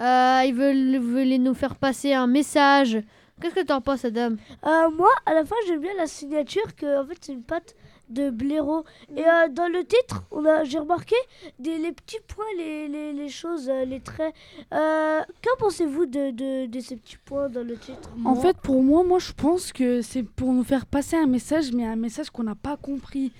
Euh, 0.00 0.42
ils 0.46 0.54
veulent, 0.54 0.98
voulaient 0.98 1.38
nous 1.38 1.54
faire 1.54 1.76
passer 1.76 2.14
un 2.14 2.26
message. 2.26 2.98
Qu'est-ce 3.40 3.54
que 3.54 3.64
t'en 3.64 3.80
penses, 3.80 4.04
Adam? 4.04 4.36
Euh, 4.66 4.90
moi, 4.90 5.10
à 5.26 5.34
la 5.34 5.44
fin, 5.44 5.56
j'aime 5.66 5.80
bien 5.80 5.94
la 5.96 6.06
signature 6.06 6.74
que 6.76 7.00
en 7.00 7.06
fait 7.06 7.16
c'est 7.20 7.32
une 7.32 7.42
patte 7.42 7.74
de 8.08 8.28
blaireau. 8.28 8.84
Et 9.16 9.24
euh, 9.24 9.48
dans 9.50 9.68
le 9.68 9.84
titre, 9.84 10.24
on 10.30 10.44
a, 10.44 10.64
j'ai 10.64 10.78
remarqué 10.78 11.14
des, 11.58 11.78
les 11.78 11.92
petits 11.92 12.18
points, 12.26 12.44
les, 12.58 12.88
les, 12.88 13.12
les 13.12 13.28
choses, 13.28 13.70
les 13.86 14.00
traits. 14.00 14.34
Euh, 14.74 15.20
qu'en 15.42 15.56
pensez-vous 15.58 16.06
de, 16.06 16.30
de, 16.32 16.66
de 16.66 16.80
ces 16.80 16.96
petits 16.96 17.18
points 17.24 17.48
dans 17.48 17.62
le 17.62 17.76
titre? 17.76 18.10
En 18.24 18.34
fait, 18.34 18.56
pour 18.58 18.82
moi, 18.82 19.04
moi, 19.04 19.20
je 19.20 19.32
pense 19.32 19.72
que 19.72 20.02
c'est 20.02 20.24
pour 20.24 20.52
nous 20.52 20.64
faire 20.64 20.86
passer 20.86 21.16
un 21.16 21.26
message, 21.26 21.72
mais 21.72 21.86
un 21.86 21.96
message 21.96 22.30
qu'on 22.30 22.42
n'a 22.42 22.56
pas 22.56 22.76
compris. 22.76 23.32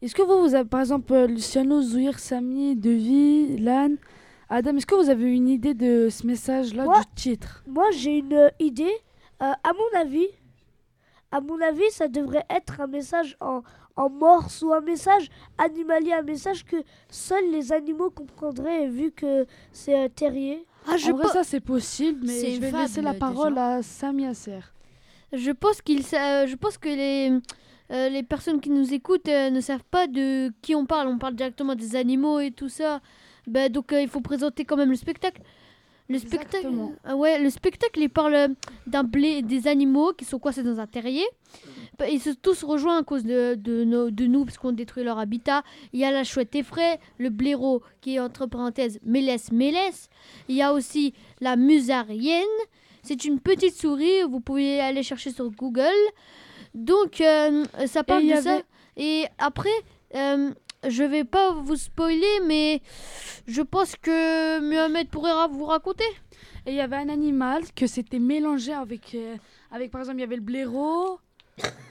Est-ce 0.00 0.14
que 0.14 0.22
vous, 0.22 0.40
vous 0.40 0.54
avez, 0.54 0.68
par 0.68 0.80
exemple, 0.80 1.14
Luciano, 1.26 1.82
Zouir, 1.82 2.18
Samy, 2.18 2.76
Devi, 2.76 3.58
Lan, 3.58 3.90
Adam, 4.50 4.76
est-ce 4.76 4.86
que 4.86 4.94
vous 4.94 5.10
avez 5.10 5.34
une 5.34 5.48
idée 5.48 5.74
de 5.74 6.08
ce 6.10 6.26
message-là 6.26 6.84
du 6.86 7.14
titre? 7.14 7.64
Moi, 7.66 7.90
j'ai 7.92 8.18
une 8.18 8.32
euh, 8.34 8.48
idée. 8.60 8.92
Euh, 9.42 9.46
à 9.62 9.72
mon 9.72 10.00
avis, 10.00 10.26
à 11.32 11.40
mon 11.40 11.60
avis, 11.60 11.90
ça 11.90 12.08
devrait 12.08 12.44
être 12.50 12.80
un 12.80 12.86
message 12.86 13.36
en, 13.40 13.62
en 13.96 14.08
morse 14.10 14.62
ou 14.62 14.72
un 14.72 14.80
message 14.80 15.28
animalier, 15.58 16.12
un 16.12 16.22
message 16.22 16.64
que 16.64 16.76
seuls 17.10 17.50
les 17.50 17.72
animaux 17.72 18.10
comprendraient 18.10 18.86
vu 18.88 19.10
que 19.10 19.46
c'est 19.72 19.98
euh, 20.04 20.08
terrier. 20.08 20.64
Ah, 20.86 20.96
je, 20.98 21.10
En 21.10 21.16
vrai, 21.16 21.28
ça, 21.28 21.42
c'est 21.42 21.60
possible, 21.60 22.20
mais 22.26 22.52
je 22.54 22.60
vais 22.60 22.70
laisser 22.70 23.00
la 23.02 23.14
fable, 23.14 23.18
parole 23.34 23.54
déjà. 23.54 23.74
à 23.76 23.82
Samy 23.82 24.26
Asser. 24.26 24.60
je 25.32 25.50
pense 25.50 25.80
qu'il, 25.80 26.04
sa- 26.04 26.46
je 26.46 26.54
pense 26.56 26.76
que 26.78 26.88
les, 26.90 27.32
euh, 27.90 28.08
les 28.10 28.22
personnes 28.22 28.60
qui 28.60 28.68
nous 28.70 28.92
écoutent 28.92 29.28
euh, 29.28 29.48
ne 29.50 29.60
savent 29.60 29.84
pas 29.90 30.06
de 30.06 30.52
qui 30.60 30.74
on 30.74 30.84
parle. 30.86 31.08
On 31.08 31.18
parle 31.18 31.34
directement 31.34 31.74
des 31.74 31.96
animaux 31.96 32.38
et 32.38 32.50
tout 32.50 32.68
ça. 32.68 33.00
Ben, 33.46 33.70
donc 33.70 33.92
euh, 33.92 34.00
il 34.00 34.08
faut 34.08 34.20
présenter 34.20 34.64
quand 34.64 34.76
même 34.76 34.90
le 34.90 34.96
spectacle. 34.96 35.42
Le 36.10 36.18
spectacle, 36.18 36.56
Exactement. 36.56 36.92
Ah 37.04 37.16
ouais, 37.16 37.38
le 37.38 37.48
spectacle, 37.48 37.98
il 37.98 38.10
parle 38.10 38.34
euh, 38.34 38.48
d'un 38.86 39.04
blé, 39.04 39.40
des 39.40 39.66
animaux 39.66 40.12
qui 40.12 40.26
sont 40.26 40.38
coincés 40.38 40.62
dans 40.62 40.78
un 40.78 40.86
terrier. 40.86 41.24
Bah, 41.98 42.08
Ils 42.10 42.20
se 42.20 42.28
tous 42.28 42.62
rejoints 42.62 42.98
à 42.98 43.02
cause 43.02 43.24
de, 43.24 43.54
de, 43.54 43.84
nos- 43.84 44.10
de 44.10 44.26
nous, 44.26 44.44
parce 44.44 44.58
qu'on 44.58 44.72
détruit 44.72 45.02
leur 45.02 45.18
habitat. 45.18 45.62
Il 45.94 46.00
y 46.00 46.04
a 46.04 46.10
la 46.10 46.22
chouette 46.24 46.54
effraie, 46.56 47.00
le 47.16 47.30
blaireau, 47.30 47.82
qui 48.02 48.16
est 48.16 48.20
entre 48.20 48.44
parenthèses 48.44 48.98
Mélès 49.02 49.50
Mélès. 49.50 50.10
Il 50.48 50.56
y 50.56 50.60
a 50.62 50.74
aussi 50.74 51.14
la 51.40 51.56
musarienne. 51.56 52.42
C'est 53.02 53.24
une 53.24 53.40
petite 53.40 53.74
souris, 53.74 54.22
vous 54.28 54.40
pouvez 54.40 54.80
aller 54.80 55.02
chercher 55.02 55.30
sur 55.30 55.50
Google. 55.52 55.84
Donc, 56.74 57.20
euh, 57.22 57.64
ça 57.86 58.04
parle 58.04 58.24
de 58.24 58.28
ça. 58.42 58.60
Et 58.98 59.24
après, 59.38 59.68
euh, 60.14 60.50
je 60.88 61.02
vais 61.04 61.24
pas 61.24 61.52
vous 61.52 61.76
spoiler, 61.76 62.40
mais 62.46 62.80
je 63.46 63.62
pense 63.62 63.96
que 63.96 64.60
Mohamed 64.60 65.08
pourrait 65.08 65.32
ra- 65.32 65.48
vous 65.48 65.64
raconter. 65.66 66.04
Et 66.66 66.70
il 66.70 66.76
y 66.76 66.80
avait 66.80 66.96
un 66.96 67.08
animal 67.08 67.62
que 67.74 67.86
c'était 67.86 68.18
mélangé 68.18 68.72
avec, 68.72 69.14
euh, 69.14 69.36
avec, 69.70 69.90
par 69.90 70.00
exemple, 70.00 70.18
il 70.18 70.22
y 70.22 70.24
avait 70.24 70.36
le 70.36 70.42
blaireau. 70.42 71.18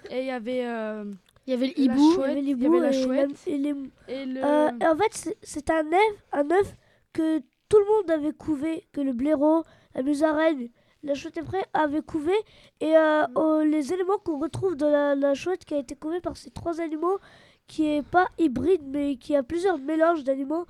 Et 0.09 0.19
il 0.21 0.25
y 0.25 0.31
avait. 0.31 0.65
euh, 0.65 1.05
Il 1.45 1.51
y 1.51 1.53
avait 1.53 1.67
le 1.67 1.79
hibou. 1.79 2.13
Il 2.37 2.49
y 2.49 2.53
avait 2.53 2.65
avait 2.67 2.79
la 2.79 2.87
et 2.91 2.91
la- 2.91 3.03
chouette. 3.03 3.31
et 3.47 3.57
les- 3.57 3.75
Et 4.07 4.25
le. 4.25 4.43
Euh, 4.43 4.69
en 4.81 4.95
fait, 4.97 5.35
c'est- 5.41 5.69
un 5.69 5.85
œuf, 5.87 6.23
un 6.31 6.49
œuf 6.51 6.73
que 7.13 7.39
tout 7.69 7.77
le 7.79 7.85
monde 7.85 8.11
avait 8.11 8.33
couvé, 8.33 8.87
que 8.93 9.01
le 9.01 9.13
blaireau, 9.13 9.63
la 9.95 10.03
musaraigne, 10.03 10.69
la 11.03 11.15
chouette 11.15 11.37
effraie 11.37 11.65
avaient 11.73 12.01
couvé. 12.01 12.33
Et 12.79 12.95
euh, 12.97 13.25
oh, 13.35 13.61
les 13.63 13.91
éléments 13.93 14.17
qu'on 14.23 14.39
retrouve 14.39 14.75
dans 14.75 14.89
la, 14.89 15.15
la 15.15 15.33
chouette 15.33 15.65
qui 15.65 15.73
a 15.73 15.79
été 15.79 15.95
couvée 15.95 16.21
par 16.21 16.37
ces 16.37 16.49
trois 16.49 16.79
animaux, 16.79 17.19
qui 17.67 17.85
est 17.87 18.03
pas 18.03 18.27
hybride, 18.37 18.81
mais 18.85 19.15
qui 19.15 19.35
a 19.35 19.43
plusieurs 19.43 19.77
mélanges 19.77 20.23
d'animaux, 20.23 20.65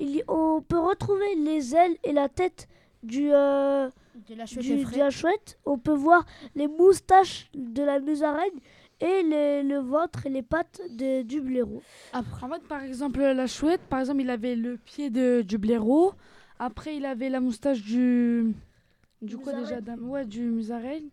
il 0.00 0.16
y- 0.16 0.22
on 0.28 0.62
peut 0.66 0.78
retrouver 0.78 1.34
les 1.36 1.74
ailes 1.74 1.96
et 2.04 2.12
la 2.12 2.28
tête 2.28 2.68
du, 3.02 3.30
euh, 3.32 3.88
De 4.28 4.34
la 4.34 4.46
chouette 4.46 4.64
du- 4.64 4.84
de 4.84 4.98
la 4.98 5.10
chouette. 5.10 5.58
On 5.64 5.78
peut 5.78 5.92
voir 5.94 6.24
les 6.54 6.66
moustaches 6.66 7.48
de 7.54 7.82
la 7.82 8.00
musaraigne 8.00 8.58
et 9.00 9.22
les- 9.22 9.62
le 9.62 9.78
ventre 9.78 10.26
et 10.26 10.30
les 10.30 10.42
pattes 10.42 10.80
de- 10.90 11.22
du 11.22 11.40
blaireau. 11.40 11.82
Après, 12.12 12.44
en 12.46 12.50
fait, 12.50 12.62
par 12.66 12.82
exemple, 12.82 13.20
la 13.20 13.46
chouette, 13.46 13.80
par 13.88 14.00
exemple, 14.00 14.20
il 14.22 14.30
avait 14.30 14.56
le 14.56 14.76
pied 14.78 15.10
de, 15.10 15.42
du 15.42 15.58
blaireau. 15.58 16.12
Après, 16.58 16.96
il 16.96 17.04
avait 17.06 17.28
la 17.28 17.40
moustache 17.40 17.82
du. 17.82 18.52
Du 19.22 19.36
quoi 19.36 19.52
déjà 19.52 19.78
Ouais, 20.00 20.24
du 20.24 20.42
musaraigne. 20.42 21.08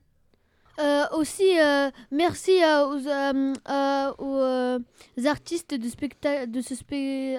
Euh, 0.79 1.03
aussi, 1.13 1.57
euh, 1.59 1.89
merci 2.11 2.51
aux, 2.51 3.07
euh, 3.07 4.11
aux, 4.19 5.27
artistes 5.27 5.73
de 5.73 5.87
spectacle, 5.87 6.51
de 6.51 6.61
ce 6.61 6.75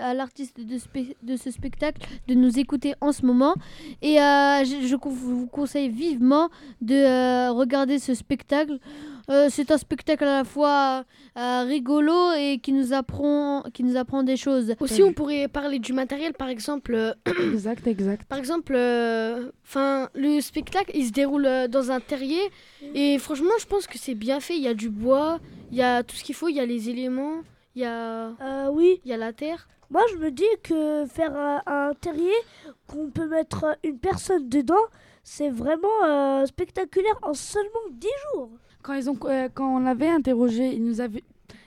à 0.01 0.15
l'artiste 0.15 0.59
de, 0.59 0.79
de 1.23 1.37
ce 1.37 1.51
spectacle 1.51 2.01
de 2.29 2.35
nous 2.35 2.59
écouter 2.59 2.95
en 3.01 3.13
ce 3.13 3.27
moment. 3.27 3.55
Et 4.03 4.17
je, 4.17 4.97
vous 4.97 5.47
conseille 5.47 5.89
vivement 5.89 6.49
de 6.81 7.51
regarder 7.51 7.99
ce 7.99 8.15
spectacle. 8.15 8.79
Euh, 9.29 9.49
c'est 9.51 9.71
un 9.73 9.79
spectacle 9.79 10.25
à 10.25 10.39
la 10.39 10.45
fois 10.45 11.05
euh, 11.37 11.65
rigolo 11.67 12.33
et 12.39 12.59
qui 12.63 12.73
nous 12.73 12.93
apprend, 12.93 13.63
qui 13.75 13.83
nous 13.83 13.97
apprend 13.97 14.23
des 14.23 14.37
choses. 14.37 14.75
Aussi, 14.81 15.03
on 15.03 15.13
pourrait 15.13 15.49
parler 15.49 15.79
du 15.81 15.93
matériel, 15.93 16.33
par 16.33 16.49
exemple. 16.49 16.95
euh, 16.95 17.13
exact, 17.53 17.87
exact. 17.87 18.25
Par 18.29 18.39
exemple, 18.39 18.75
euh, 18.77 19.51
'fin, 19.65 20.09
le 20.15 20.41
spectacle, 20.41 20.93
il 20.95 21.07
se 21.07 21.13
déroule 21.13 21.49
dans 21.69 21.91
un 21.91 21.99
terrier. 22.01 22.41
Et 22.95 23.19
franchement, 23.19 23.51
je 23.59 23.67
pense 23.67 23.87
que 23.87 23.99
c'est 23.99 24.15
bien 24.15 24.39
fait. 24.41 24.57
Il 24.57 24.63
y 24.63 24.69
a 24.69 24.75
du 24.75 24.91
bois, 24.91 25.41
il 25.73 25.79
y 25.79 25.83
a 25.83 26.03
tout 26.05 26.15
ce 26.17 26.23
qu'il 26.23 26.35
faut, 26.35 26.49
il 26.49 26.55
y 26.57 26.61
a 26.61 26.67
les 26.67 26.89
éléments, 26.89 27.43
il 27.75 27.83
y 27.83 27.85
a, 27.85 28.29
Euh, 28.41 28.69
oui, 28.73 29.01
il 29.05 29.11
y 29.11 29.15
a 29.15 29.17
la 29.17 29.33
terre. 29.33 29.69
Moi, 29.91 30.03
je 30.13 30.17
me 30.19 30.31
dis 30.31 30.45
que 30.63 31.05
faire 31.07 31.37
un, 31.37 31.63
un 31.67 31.95
terrier, 31.95 32.35
qu'on 32.89 33.09
peut 33.11 33.27
mettre 33.29 33.77
une 33.85 33.99
personne 33.99 34.49
dedans, 34.49 34.87
c'est 35.25 35.49
vraiment 35.51 35.89
euh, 36.05 36.47
spectaculaire 36.47 37.19
en 37.23 37.35
seulement 37.35 37.87
10 37.93 38.09
jours. 38.35 38.51
Quand, 38.87 38.95
ils 38.95 39.11
ont, 39.11 39.19
euh, 39.25 39.49
quand 39.53 39.77
on 39.77 39.81
l'avait 39.81 40.09
interrogé, 40.09 40.75
il 40.75 40.85
nous 40.85 41.01
avait, 41.01 41.25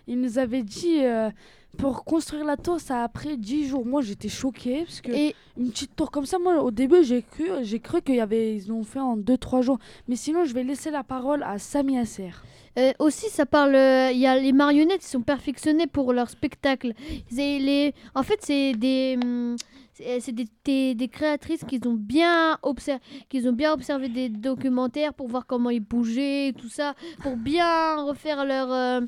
il 0.08 0.22
nous 0.22 0.38
avait 0.40 0.64
dit 0.64 1.00
euh, 1.04 1.30
pour 1.78 2.06
construire 2.06 2.46
la 2.46 2.56
tour, 2.56 2.80
ça 2.80 3.04
a 3.04 3.10
pris 3.10 3.38
10 3.38 3.68
jours. 3.68 3.86
Moi, 3.86 4.02
j'étais 4.02 4.30
choquée 4.30 4.84
parce 4.86 5.02
que 5.02 5.12
Et 5.12 5.36
une 5.58 5.70
petite 5.70 5.96
tour 5.98 6.12
comme 6.12 6.26
ça, 6.26 6.40
moi, 6.40 6.64
au 6.64 6.72
début, 6.72 7.04
j'ai 7.04 7.22
cru, 7.22 7.50
j'ai 7.64 7.80
cru 7.80 8.02
qu'ils 8.02 8.22
avait, 8.22 8.56
ils 8.56 8.68
l'ont 8.70 8.84
fait 8.84 9.00
en 9.00 9.18
2-3 9.18 9.62
jours. 9.62 9.80
Mais 10.08 10.16
sinon, 10.16 10.46
je 10.46 10.54
vais 10.54 10.64
laisser 10.64 10.92
la 10.92 11.04
parole 11.04 11.44
à 11.44 11.60
Sami 11.60 11.98
Asser. 12.00 12.32
Euh, 12.78 12.94
aussi, 13.00 13.30
ça 13.30 13.46
parle. 13.46 13.76
euh, 13.76 14.12
Il 14.12 14.20
y 14.20 14.28
a 14.28 14.38
les 14.40 14.54
marionnettes 14.54 15.02
qui 15.02 15.08
sont 15.08 15.22
perfectionnées 15.22 15.88
pour 15.88 16.14
leur 16.14 16.30
spectacle. 16.30 16.94
Les, 17.32 17.94
en 18.16 18.24
fait, 18.24 18.40
c'est 18.42 18.74
des, 18.74 19.18
hum, 19.22 19.56
c'est 20.00 20.20
c'est 20.22 20.32
des, 20.32 20.48
des, 20.64 20.96
des 20.96 21.08
créatrices 21.08 21.64
qui 21.66 21.80
ont 21.86 21.94
bien 21.94 22.58
observé, 22.64 23.02
qui 23.30 23.46
ont 23.48 23.52
bien 23.54 23.74
observé 23.74 24.10
des 24.10 24.30
documentaires 24.30 25.14
pour 25.14 25.28
voir 25.28 25.46
comment 25.46 25.70
ils 25.70 25.82
bougeaient, 25.82 26.48
et 26.48 26.54
tout 26.54 26.70
ça, 26.70 26.94
pour 27.22 27.36
bien 27.36 28.02
refaire 28.04 28.46
leur, 28.46 28.72
euh, 28.72 29.02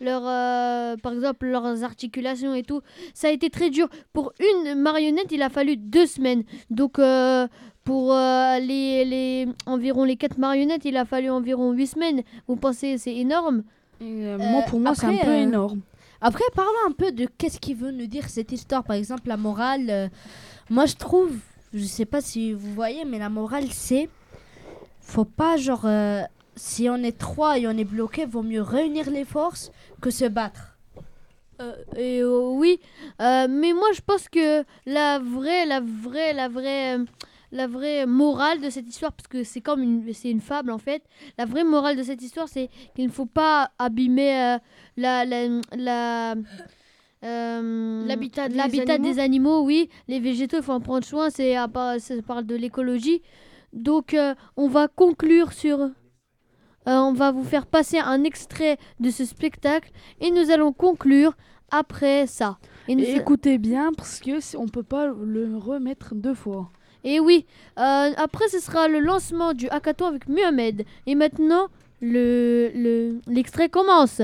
leur, 0.00 0.22
euh, 0.24 0.96
par 1.02 1.12
exemple, 1.12 1.46
leurs 1.46 1.82
articulations 1.84 2.54
et 2.54 2.62
tout. 2.62 2.80
Ça 3.14 3.28
a 3.28 3.30
été 3.30 3.50
très 3.50 3.70
dur. 3.70 3.88
Pour 4.12 4.32
une 4.38 4.74
marionnette, 4.74 5.32
il 5.32 5.42
a 5.42 5.48
fallu 5.48 5.76
deux 5.76 6.06
semaines. 6.06 6.44
Donc 6.70 6.98
euh, 6.98 7.48
pour 7.84 8.12
euh, 8.12 8.58
les, 8.60 9.04
les 9.04 9.48
environ 9.66 10.04
les 10.04 10.16
quatre 10.16 10.38
marionnettes, 10.38 10.84
il 10.84 10.96
a 10.96 11.04
fallu 11.04 11.30
environ 11.30 11.72
huit 11.72 11.88
semaines. 11.88 12.22
Vous 12.46 12.56
pensez 12.56 12.98
c'est 12.98 13.16
énorme? 13.16 13.64
Moi, 14.00 14.62
pour 14.68 14.78
moi, 14.78 14.94
c'est 14.94 15.06
un 15.06 15.16
peu 15.16 15.30
euh, 15.30 15.42
énorme. 15.42 15.80
Après, 16.20 16.44
parlons 16.54 16.70
un 16.88 16.92
peu 16.92 17.12
de 17.12 17.26
qu'est-ce 17.38 17.60
qui 17.60 17.74
veut 17.74 17.90
nous 17.92 18.06
dire 18.06 18.28
cette 18.28 18.52
histoire. 18.52 18.84
Par 18.84 18.96
exemple, 18.96 19.28
la 19.28 19.36
morale. 19.36 19.86
euh, 19.90 20.08
moi, 20.70 20.86
je 20.86 20.94
trouve, 20.96 21.32
je 21.72 21.84
sais 21.84 22.06
pas 22.06 22.20
si 22.20 22.52
vous 22.52 22.74
voyez, 22.74 23.04
mais 23.04 23.18
la 23.18 23.28
morale, 23.28 23.66
c'est. 23.70 24.08
Faut 25.00 25.24
pas, 25.24 25.56
genre. 25.56 25.84
euh, 25.86 26.22
si 26.56 26.88
on 26.90 26.96
est 26.96 27.16
trois 27.16 27.56
et 27.56 27.68
on 27.68 27.76
est 27.78 27.84
bloqué, 27.84 28.26
vaut 28.26 28.42
mieux 28.42 28.62
réunir 28.62 29.08
les 29.10 29.24
forces 29.24 29.70
que 30.00 30.10
se 30.10 30.24
battre. 30.24 30.76
Euh, 31.60 31.74
et 31.96 32.20
euh, 32.20 32.50
oui, 32.50 32.80
mais 33.20 33.72
moi 33.72 33.88
je 33.94 34.00
pense 34.00 34.28
que 34.28 34.64
la 34.84 35.20
vraie, 35.20 35.66
la 35.66 35.80
vraie, 35.80 36.32
la 36.32 36.48
vraie, 36.48 36.98
la 37.52 37.66
vraie 37.66 38.04
morale 38.06 38.60
de 38.60 38.70
cette 38.70 38.86
histoire, 38.88 39.12
parce 39.12 39.26
que 39.28 39.42
c'est 39.44 39.60
comme 39.60 39.82
une, 39.82 40.12
c'est 40.12 40.30
une 40.30 40.40
fable 40.40 40.70
en 40.70 40.78
fait. 40.78 41.02
La 41.38 41.44
vraie 41.46 41.64
morale 41.64 41.96
de 41.96 42.02
cette 42.02 42.22
histoire, 42.22 42.48
c'est 42.48 42.68
qu'il 42.94 43.06
ne 43.06 43.10
faut 43.10 43.26
pas 43.26 43.70
abîmer 43.78 44.38
euh, 44.40 44.58
la, 44.96 45.24
la, 45.24 45.48
la 45.76 46.34
euh, 47.24 48.06
L'habitat 48.06 48.48
des 48.48 48.56
l'habitat 48.56 48.94
animaux. 48.94 49.12
des 49.14 49.18
animaux. 49.20 49.60
Oui, 49.64 49.88
les 50.08 50.20
végétaux, 50.20 50.58
il 50.58 50.62
faut 50.62 50.72
en 50.72 50.80
prendre 50.80 51.04
soin. 51.04 51.30
C'est 51.30 51.56
à 51.56 51.68
part- 51.68 51.98
ça 52.00 52.14
parle 52.26 52.44
de 52.46 52.54
l'écologie. 52.54 53.22
Donc 53.72 54.14
euh, 54.14 54.34
on 54.56 54.68
va 54.68 54.88
conclure 54.88 55.52
sur. 55.52 55.80
euh, 55.80 55.90
on 56.86 57.12
va 57.12 57.32
vous 57.32 57.44
faire 57.44 57.66
passer 57.66 57.98
un 57.98 58.24
extrait 58.24 58.78
de 59.00 59.10
ce 59.10 59.24
spectacle 59.24 59.90
et 60.20 60.30
nous 60.30 60.50
allons 60.50 60.72
conclure 60.72 61.34
après 61.70 62.26
ça. 62.26 62.58
Et, 62.88 62.94
nous- 62.94 63.04
Et 63.04 63.16
écoutez 63.16 63.58
bien, 63.58 63.92
parce 63.94 64.20
que 64.20 64.56
on 64.56 64.68
peut 64.68 64.82
pas 64.84 65.06
le 65.06 65.56
remettre 65.58 66.14
deux 66.14 66.34
fois. 66.34 66.70
Et 67.04 67.20
oui, 67.20 67.46
euh, 67.78 68.10
après 68.16 68.48
ce 68.48 68.60
sera 68.60 68.88
le 68.88 69.00
lancement 69.00 69.52
du 69.54 69.68
hackathon 69.68 70.06
avec 70.06 70.28
Muhammad. 70.28 70.84
Et 71.06 71.14
maintenant, 71.14 71.68
le 72.00 72.70
le- 72.74 73.20
l'extrait 73.26 73.68
commence. 73.68 74.22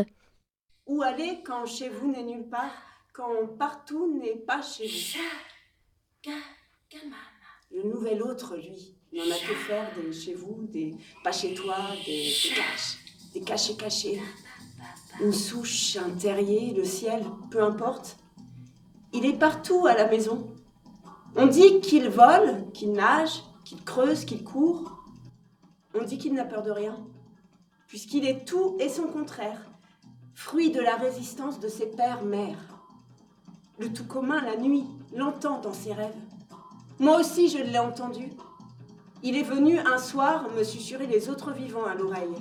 Où 0.86 1.02
aller 1.02 1.42
quand 1.44 1.66
chez 1.66 1.88
vous 1.88 2.10
n'est 2.10 2.22
nulle 2.22 2.48
part, 2.48 2.74
quand 3.12 3.46
partout 3.58 4.18
n'est 4.20 4.36
pas 4.36 4.60
chez 4.62 4.86
vous? 4.86 6.30
Le 7.70 7.82
nouvel 7.82 8.22
autre, 8.22 8.56
lui, 8.56 8.94
n'en 9.12 9.24
a 9.24 9.38
que 9.38 9.54
faire 9.54 9.90
des 9.96 10.12
chez 10.12 10.34
vous, 10.34 10.66
des 10.70 10.94
pas 11.22 11.32
chez 11.32 11.54
toi, 11.54 11.76
des, 12.06 12.12
des 12.22 12.54
caches, 12.54 12.98
des 13.32 13.40
cachés 13.40 13.76
cachés. 13.76 14.20
Une 15.20 15.32
souche, 15.32 15.96
un 15.96 16.10
terrier, 16.10 16.74
le 16.74 16.84
ciel, 16.84 17.24
peu 17.50 17.62
importe. 17.62 18.16
Il 19.12 19.24
est 19.24 19.38
partout 19.38 19.86
à 19.86 19.94
la 19.94 20.08
maison. 20.08 20.53
On 21.36 21.46
dit 21.46 21.80
qu'il 21.80 22.08
vole, 22.08 22.70
qu'il 22.72 22.92
nage, 22.92 23.42
qu'il 23.64 23.82
creuse, 23.82 24.24
qu'il 24.24 24.44
court. 24.44 24.98
On 25.94 26.04
dit 26.04 26.18
qu'il 26.18 26.34
n'a 26.34 26.44
peur 26.44 26.62
de 26.62 26.70
rien, 26.70 26.96
puisqu'il 27.86 28.26
est 28.26 28.44
tout 28.44 28.76
et 28.80 28.88
son 28.88 29.04
contraire 29.04 29.60
fruit 30.34 30.70
de 30.70 30.80
la 30.80 30.96
résistance 30.96 31.60
de 31.60 31.68
ses 31.68 31.86
pères-mères. 31.86 32.58
Le 33.78 33.92
tout 33.92 34.04
commun, 34.04 34.40
la 34.42 34.56
nuit, 34.56 34.84
l'entend 35.14 35.60
dans 35.60 35.72
ses 35.72 35.92
rêves. 35.92 36.14
Moi 36.98 37.18
aussi, 37.18 37.48
je 37.48 37.58
l'ai 37.58 37.78
entendu. 37.78 38.32
Il 39.22 39.36
est 39.36 39.42
venu 39.42 39.78
un 39.78 39.98
soir 39.98 40.48
me 40.56 40.62
susurrer 40.62 41.06
les 41.06 41.30
autres 41.30 41.52
vivants 41.52 41.86
à 41.86 41.94
l'oreille. 41.94 42.34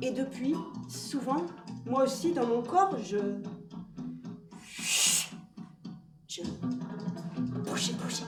Et 0.00 0.10
depuis, 0.10 0.54
souvent, 0.88 1.46
moi 1.86 2.04
aussi, 2.04 2.32
dans 2.32 2.46
mon 2.46 2.62
corps, 2.62 2.96
je... 3.02 3.18
Je... 6.28 6.42
Bougez, 7.82 7.94
bougez. 7.94 8.24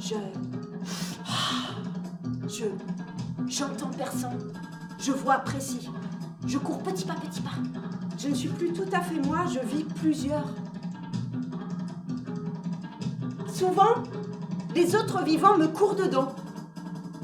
Je... 0.00 0.16
Je... 2.48 2.64
J'entends 3.46 3.90
personne. 3.90 4.52
Je 4.98 5.12
vois 5.12 5.38
précis. 5.38 5.88
Je 6.46 6.58
cours 6.58 6.82
petit 6.82 7.04
pas, 7.04 7.14
petit 7.14 7.40
pas. 7.40 7.50
Je 8.18 8.28
ne 8.28 8.34
suis 8.34 8.48
plus 8.48 8.72
tout 8.72 8.88
à 8.92 9.00
fait 9.00 9.20
moi, 9.26 9.44
je 9.46 9.60
vis 9.60 9.84
plusieurs. 9.84 10.46
Souvent, 13.52 14.02
les 14.74 14.96
autres 14.96 15.22
vivants 15.22 15.56
me 15.56 15.68
courent 15.68 15.94
dedans. 15.94 16.34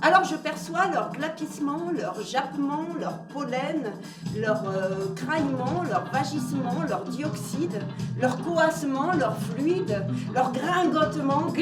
Alors 0.06 0.22
je 0.22 0.36
perçois 0.36 0.86
leur 0.94 1.10
glapissement, 1.10 1.90
leur 1.92 2.22
jappement, 2.22 2.86
leur 3.00 3.18
pollen, 3.34 3.90
leur 4.36 4.62
euh, 4.68 5.12
craillement, 5.16 5.82
leur 5.90 6.04
vagissement, 6.12 6.84
leur 6.88 7.02
dioxyde, 7.02 7.82
leur 8.16 8.40
coassement, 8.42 9.14
leur 9.18 9.36
fluide, 9.36 10.06
leur 10.32 10.52
gringotement 10.52 11.52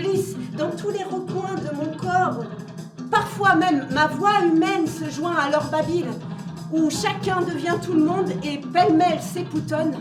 dans 0.58 0.70
tous 0.72 0.90
les 0.90 1.04
recoins 1.04 1.54
de 1.54 1.74
mon 1.74 1.96
corps. 1.96 2.44
Parfois 3.10 3.54
même 3.54 3.86
ma 3.92 4.08
voix 4.08 4.44
humaine 4.44 4.86
se 4.86 5.08
joint 5.08 5.36
à 5.36 5.48
leur 5.48 5.70
babile, 5.70 6.10
où 6.70 6.90
chacun 6.90 7.40
devient 7.40 7.78
tout 7.82 7.94
le 7.94 8.04
monde 8.04 8.30
et 8.42 8.58
pêle-mêle 8.58 9.22
s'époutonne. 9.22 9.96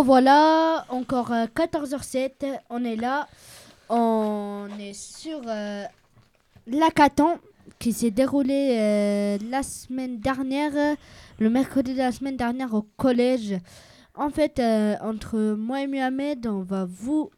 Revoilà, 0.00 0.86
encore 0.88 1.30
euh, 1.32 1.44
14h07, 1.54 2.58
on 2.70 2.84
est 2.84 2.96
là, 2.96 3.28
on 3.90 4.66
est 4.78 4.94
sur 4.94 5.40
euh, 5.46 5.84
l'hackathon 6.66 7.38
qui 7.78 7.92
s'est 7.92 8.10
déroulé 8.10 8.78
euh, 8.80 9.38
la 9.50 9.62
semaine 9.62 10.18
dernière, 10.18 10.72
euh, 10.74 10.94
le 11.38 11.50
mercredi 11.50 11.92
de 11.92 11.98
la 11.98 12.12
semaine 12.12 12.36
dernière 12.36 12.72
au 12.72 12.82
collège. 12.96 13.56
En 14.14 14.30
fait, 14.30 14.58
euh, 14.58 14.96
entre 15.02 15.38
moi 15.56 15.82
et 15.82 15.86
Mohamed, 15.86 16.46
on 16.46 16.62
va 16.62 16.86
vous, 16.88 17.30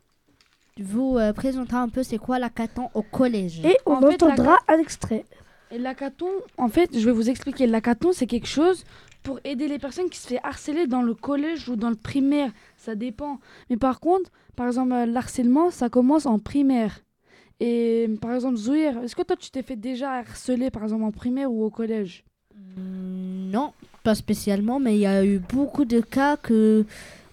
vous 0.78 1.18
euh, 1.18 1.32
présenter 1.32 1.74
un 1.74 1.88
peu 1.88 2.02
c'est 2.04 2.18
quoi 2.18 2.38
l'hackathon 2.38 2.90
au 2.94 3.02
collège. 3.02 3.60
Et 3.64 3.76
on 3.86 3.94
En 3.94 4.00
fait, 4.02 4.22
entendra 4.22 4.58
un 4.68 4.78
extrait. 4.78 5.24
Et 5.72 5.78
l'hackathon, 5.78 6.28
en 6.58 6.68
fait, 6.68 6.90
je 6.96 7.04
vais 7.04 7.12
vous 7.12 7.28
expliquer. 7.28 7.66
L'hackathon, 7.66 8.12
c'est 8.12 8.26
quelque 8.26 8.46
chose 8.48 8.84
pour 9.23 9.41
aider 9.45 9.68
les 9.68 9.79
personnes 9.79 10.11
qui 10.11 10.18
se 10.18 10.27
fait 10.27 10.41
harceler 10.43 10.87
dans 10.87 11.03
le 11.03 11.14
collège 11.14 11.68
ou 11.68 11.77
dans 11.77 11.91
le 11.91 11.97
primaire. 11.97 12.51
Ça 12.77 12.95
dépend. 12.95 13.39
Mais 13.70 13.77
par 13.77 14.01
contre, 14.01 14.31
par 14.57 14.66
exemple, 14.66 14.93
euh, 14.93 15.07
l'harcèlement, 15.07 15.70
ça 15.70 15.89
commence 15.89 16.27
en 16.27 16.39
primaire. 16.39 17.01
Et 17.61 18.09
par 18.20 18.33
exemple, 18.35 18.57
Zouir, 18.57 18.99
est-ce 19.05 19.14
que 19.14 19.23
toi, 19.23 19.37
tu 19.37 19.51
t'es 19.51 19.62
fait 19.62 19.77
déjà 19.77 20.12
harceler, 20.14 20.70
par 20.70 20.83
exemple, 20.83 21.05
en 21.05 21.12
primaire 21.12 21.53
ou 21.53 21.64
au 21.64 21.70
collège? 21.70 22.25
Mm, 22.77 23.51
Non, 23.51 23.73
pas 24.03 24.14
spécialement, 24.14 24.81
mais 24.81 24.97
il 24.97 25.01
y 25.01 25.07
a 25.07 25.25
eu 25.25 25.39
beaucoup 25.39 25.85
de 25.85 26.01
cas 26.01 26.37
que 26.37 26.85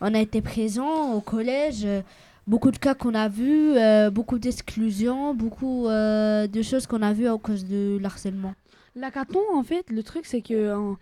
on 0.02 0.14
a 0.14 0.20
été 0.20 0.42
présent 0.42 1.14
au 1.14 1.22
collège, 1.22 1.84
euh, 1.86 2.02
beaucoup 2.46 2.72
de 2.72 2.78
cas 2.78 2.94
qu'on 2.94 3.16
a 3.16 3.28
vus, 3.28 3.76
euh, 3.76 4.10
beaucoup 4.12 4.38
d'exclusions, 4.38 5.34
beaucoup 5.34 5.88
euh, 5.88 6.46
de 6.48 6.62
choses 6.62 6.88
qu'on 6.88 7.02
a 7.02 7.12
vues 7.14 7.28
à 7.28 7.38
cause 7.38 7.66
de 7.66 7.98
l'harcèlement. 8.00 8.54
L'hackathon, 8.96 9.42
en 9.54 9.64
fait, 9.64 9.90
le 9.90 10.04
truc, 10.04 10.26
c'est 10.26 10.42
que. 10.42 10.74
En, 10.76 10.98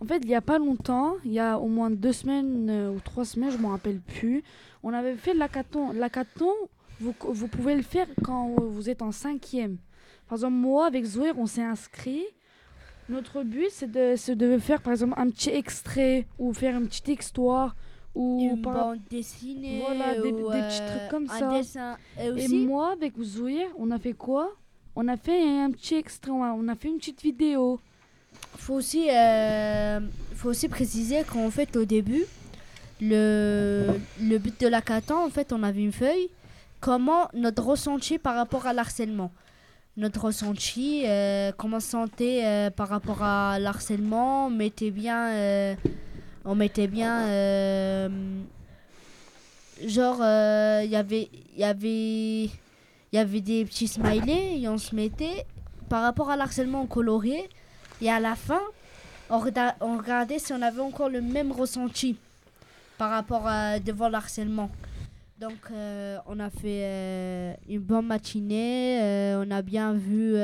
en 0.00 0.04
fait, 0.04 0.18
il 0.18 0.28
n'y 0.28 0.34
a 0.34 0.40
pas 0.42 0.58
longtemps, 0.58 1.14
il 1.24 1.32
y 1.32 1.38
a 1.40 1.58
au 1.58 1.68
moins 1.68 1.90
deux 1.90 2.12
semaines 2.12 2.68
euh, 2.70 2.90
ou 2.90 3.00
trois 3.00 3.24
semaines, 3.24 3.50
je 3.50 3.56
ne 3.56 3.62
me 3.62 3.68
rappelle 3.68 4.00
plus, 4.00 4.42
on 4.82 4.92
avait 4.92 5.14
fait 5.14 5.34
l'hackathon. 5.34 5.92
L'hackathon, 5.92 6.50
vous, 7.00 7.14
vous 7.28 7.48
pouvez 7.48 7.74
le 7.74 7.82
faire 7.82 8.06
quand 8.22 8.48
vous 8.60 8.88
êtes 8.90 9.02
en 9.02 9.12
cinquième. 9.12 9.78
Par 10.28 10.36
exemple, 10.38 10.54
moi, 10.54 10.86
avec 10.86 11.04
Zoé, 11.04 11.32
on 11.36 11.46
s'est 11.46 11.62
inscrit. 11.62 12.24
Notre 13.08 13.42
but, 13.44 13.68
c'est 13.70 13.90
de, 13.90 14.34
de 14.34 14.58
faire, 14.58 14.82
par 14.82 14.92
exemple, 14.92 15.14
un 15.16 15.30
petit 15.30 15.50
extrait 15.50 16.26
ou 16.38 16.52
faire 16.52 16.76
une 16.76 16.88
petite 16.88 17.08
histoire. 17.08 17.76
Ou 18.16 18.48
Une 18.50 18.62
par- 18.62 18.74
bande 18.74 19.00
dessinée, 19.10 19.82
Voilà, 19.84 20.14
des, 20.20 20.32
ou, 20.32 20.36
des 20.50 20.58
petits 20.62 20.80
euh, 20.80 20.96
trucs 20.98 21.10
comme 21.10 21.24
un 21.30 21.38
ça. 21.38 21.50
dessin. 21.50 21.96
Et 22.18 22.44
Et 22.44 22.48
moi, 22.48 22.92
avec 22.92 23.12
Zouir, 23.20 23.68
on 23.76 23.90
a 23.90 23.98
fait 23.98 24.14
quoi? 24.14 24.52
On 24.96 25.06
a 25.06 25.18
fait 25.18 25.46
un 25.60 25.70
petit 25.70 25.96
extrait, 25.96 26.30
on 26.30 26.66
a 26.66 26.74
fait 26.74 26.88
une 26.88 26.96
petite 26.96 27.20
vidéo. 27.22 27.78
Faut 28.56 28.74
aussi, 28.74 29.08
euh, 29.10 30.00
faut 30.34 30.50
aussi 30.50 30.68
préciser 30.68 31.22
qu'en 31.24 31.50
fait, 31.50 31.76
au 31.76 31.84
début, 31.84 32.24
le, 33.00 33.86
le 34.20 34.38
but 34.38 34.60
de 34.60 34.68
l'hackathon, 34.68 35.16
en 35.26 35.30
fait, 35.30 35.52
on 35.52 35.62
avait 35.62 35.82
une 35.82 35.92
feuille. 35.92 36.28
Comment 36.80 37.28
notre 37.34 37.64
ressenti 37.64 38.18
par 38.18 38.36
rapport 38.36 38.66
à 38.66 38.72
l'harcèlement 38.72 39.32
Notre 39.96 40.24
ressenti, 40.26 41.02
euh, 41.06 41.52
comment 41.56 41.80
se 41.80 41.90
sentait 41.90 42.42
euh, 42.44 42.70
par 42.70 42.88
rapport 42.88 43.22
à 43.22 43.58
l'harcèlement 43.58 44.46
On 44.46 44.50
mettait 44.50 44.90
bien. 44.90 45.76
on 46.44 46.54
mettait 46.54 46.86
bien. 46.86 48.08
genre, 49.84 50.18
il 50.82 50.90
y 50.90 50.96
avait. 50.96 51.28
Y 51.56 51.64
avait. 51.64 52.50
Y 53.12 53.18
avait 53.18 53.40
des 53.40 53.64
petits 53.64 53.88
smileys 53.88 54.60
et 54.62 54.68
on 54.68 54.78
se 54.78 54.94
mettait 54.94 55.46
par 55.88 56.02
rapport 56.02 56.28
à 56.28 56.36
l'harcèlement 56.36 56.84
coloriait 56.86 57.48
et 58.00 58.10
à 58.10 58.20
la 58.20 58.34
fin 58.34 58.60
on, 59.30 59.42
on 59.80 59.98
regardait 59.98 60.38
si 60.38 60.52
on 60.52 60.62
avait 60.62 60.80
encore 60.80 61.08
le 61.08 61.20
même 61.20 61.52
ressenti 61.52 62.16
par 62.98 63.10
rapport 63.10 63.46
à 63.46 63.78
devant 63.78 64.08
le 64.08 64.14
harcèlement. 64.14 64.70
Donc 65.38 65.70
euh, 65.70 66.18
on 66.26 66.40
a 66.40 66.48
fait 66.48 66.84
euh, 66.84 67.54
une 67.68 67.80
bonne 67.80 68.06
matinée, 68.06 69.00
euh, 69.02 69.44
on 69.44 69.50
a 69.50 69.60
bien 69.60 69.92
vu 69.92 70.34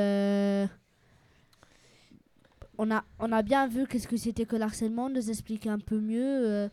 on 2.77 2.91
a 2.91 3.03
on 3.19 3.31
a 3.31 3.41
bien 3.41 3.67
vu 3.67 3.87
qu'est-ce 3.87 4.07
que 4.07 4.17
c'était 4.17 4.45
que 4.45 4.55
le 4.55 4.63
harcèlement, 4.63 5.09
nous 5.09 5.29
expliquer 5.29 5.69
un 5.69 5.79
peu 5.79 5.99
mieux. 5.99 6.69